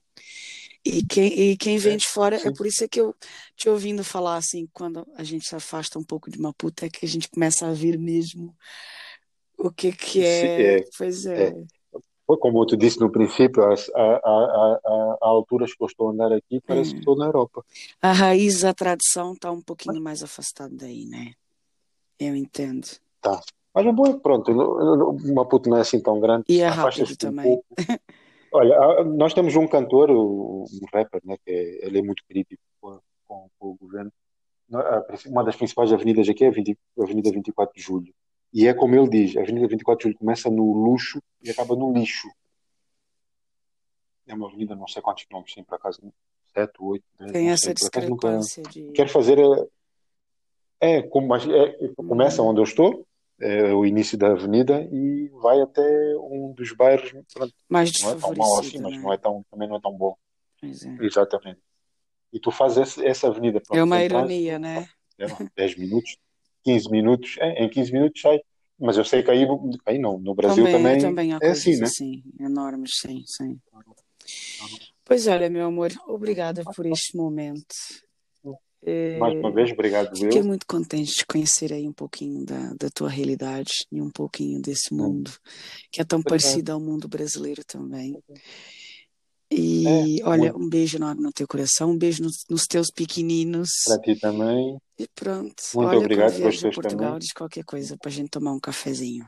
[0.84, 2.54] E quem, e quem vem É, de fora, é sim.
[2.54, 3.16] por isso que eu
[3.56, 7.06] te ouvindo falar assim, quando a gente se afasta um pouco de Maputo, é que
[7.06, 8.56] a gente começa a ver mesmo
[9.58, 10.78] o que que Sim, é.
[10.80, 11.56] é, Pois é.
[12.26, 16.10] Como eu te disse no princípio, a, a, a, a, a alturas que eu estou
[16.10, 17.00] a andar aqui, parece que é.
[17.00, 17.64] estou na Europa.
[18.02, 21.34] A raiz da tradição está um pouquinho mais afastada daí, né?
[22.20, 22.88] Eu entendo.
[23.22, 23.40] tá.
[23.74, 26.68] Mas o bom é que, pronto, o Maputo não é assim tão grande, E é
[26.68, 27.44] rápido um também.
[27.46, 27.66] pouco.
[28.54, 32.62] Olha, a- nós temos um cantor, um rapper, né, que é- ele é muito crítico
[32.80, 32.98] com,
[33.28, 34.12] com- com o governo.
[34.74, 38.14] A Uma das principais avenidas aqui é a 20 a Avenida 24 de Julho.
[38.56, 41.76] E é como ele diz, a Avenida 24 de Julho começa no luxo e acaba
[41.76, 42.30] no lixo.
[44.26, 46.02] É uma avenida, não sei quantos quilômetros tem, por acaso,
[46.54, 48.38] 7, 8, 10, Tem essa sei, acaso nunca...
[48.40, 48.92] discrepância de.
[48.94, 49.38] Quero fazer...
[50.80, 53.06] É, é, como, é, começa onde eu estou,
[53.42, 57.14] é o início da avenida, e vai até um dos bairros,
[57.68, 59.00] mais não é tão mau assim, desfavorecido, mas né?
[59.02, 60.16] não é tão, também não é tão bom.
[60.64, 61.06] É.
[61.06, 61.60] Exatamente.
[62.32, 64.88] E tu fazes essa, essa avenida, É pronto, uma sem ironia, né?
[65.20, 65.26] é,
[65.56, 66.18] 10 minutos,
[66.66, 68.40] 15 minutos, em 15 minutos sai.
[68.78, 69.48] Mas eu sei que aí,
[69.86, 71.86] aí não, no Brasil também, também há é assim, né?
[71.86, 73.58] assim, enormes, sim, sim.
[75.06, 77.74] Pois olha, meu amor, obrigada por este momento.
[79.18, 80.46] Mais uma Eh, vez, obrigado Fiquei eu.
[80.46, 84.94] muito contente de conhecer aí um pouquinho da, da tua realidade e um pouquinho desse
[84.94, 85.32] mundo,
[85.92, 88.22] que é tão parecido ao mundo brasileiro também.
[89.52, 92.88] É, E olha, muito um beijo enorme no teu coração, um beijo nos, nos teus
[92.92, 93.70] pequeninos.
[93.86, 94.78] para ti também.
[94.98, 97.20] E pronto, Muito olha, obrigado a teus Portugal, também.
[97.20, 99.28] diz qualquer coisa para a gente tomar um cafezinho.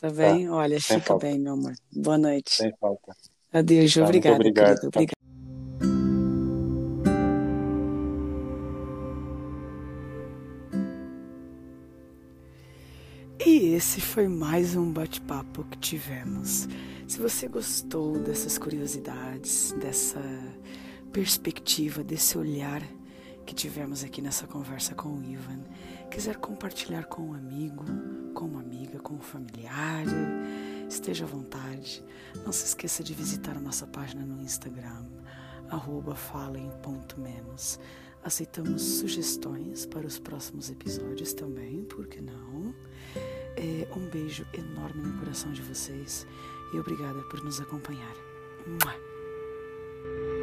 [0.00, 0.48] Tá Tá, bem?
[0.48, 1.74] Olha, sem fica falta, bem, meu amor.
[1.92, 2.50] Boa noite.
[2.50, 3.14] sem falta.
[3.52, 4.90] Adeus, Tá, obrigada, obrigado.
[4.90, 4.90] querido.
[4.90, 5.21] Tá.
[13.62, 16.66] E esse foi mais um bate-papo que tivemos.
[17.06, 20.20] Se você gostou dessas curiosidades, dessa
[21.12, 22.82] perspectiva, desse olhar
[23.46, 25.60] que tivemos aqui nessa conversa com o Ivan,
[26.10, 27.84] quiser compartilhar com um amigo,
[28.34, 30.06] com uma amiga, com um familiar,
[30.88, 32.04] esteja à vontade.
[32.44, 35.04] Não se esqueça de visitar a nossa página no Instagram,
[36.16, 37.78] falem.menos.
[38.24, 42.74] Aceitamos sugestões para os próximos episódios também, por que não?
[43.56, 46.26] É, um beijo enorme no coração de vocês
[46.72, 48.14] e obrigada por nos acompanhar.
[48.66, 50.41] Mua!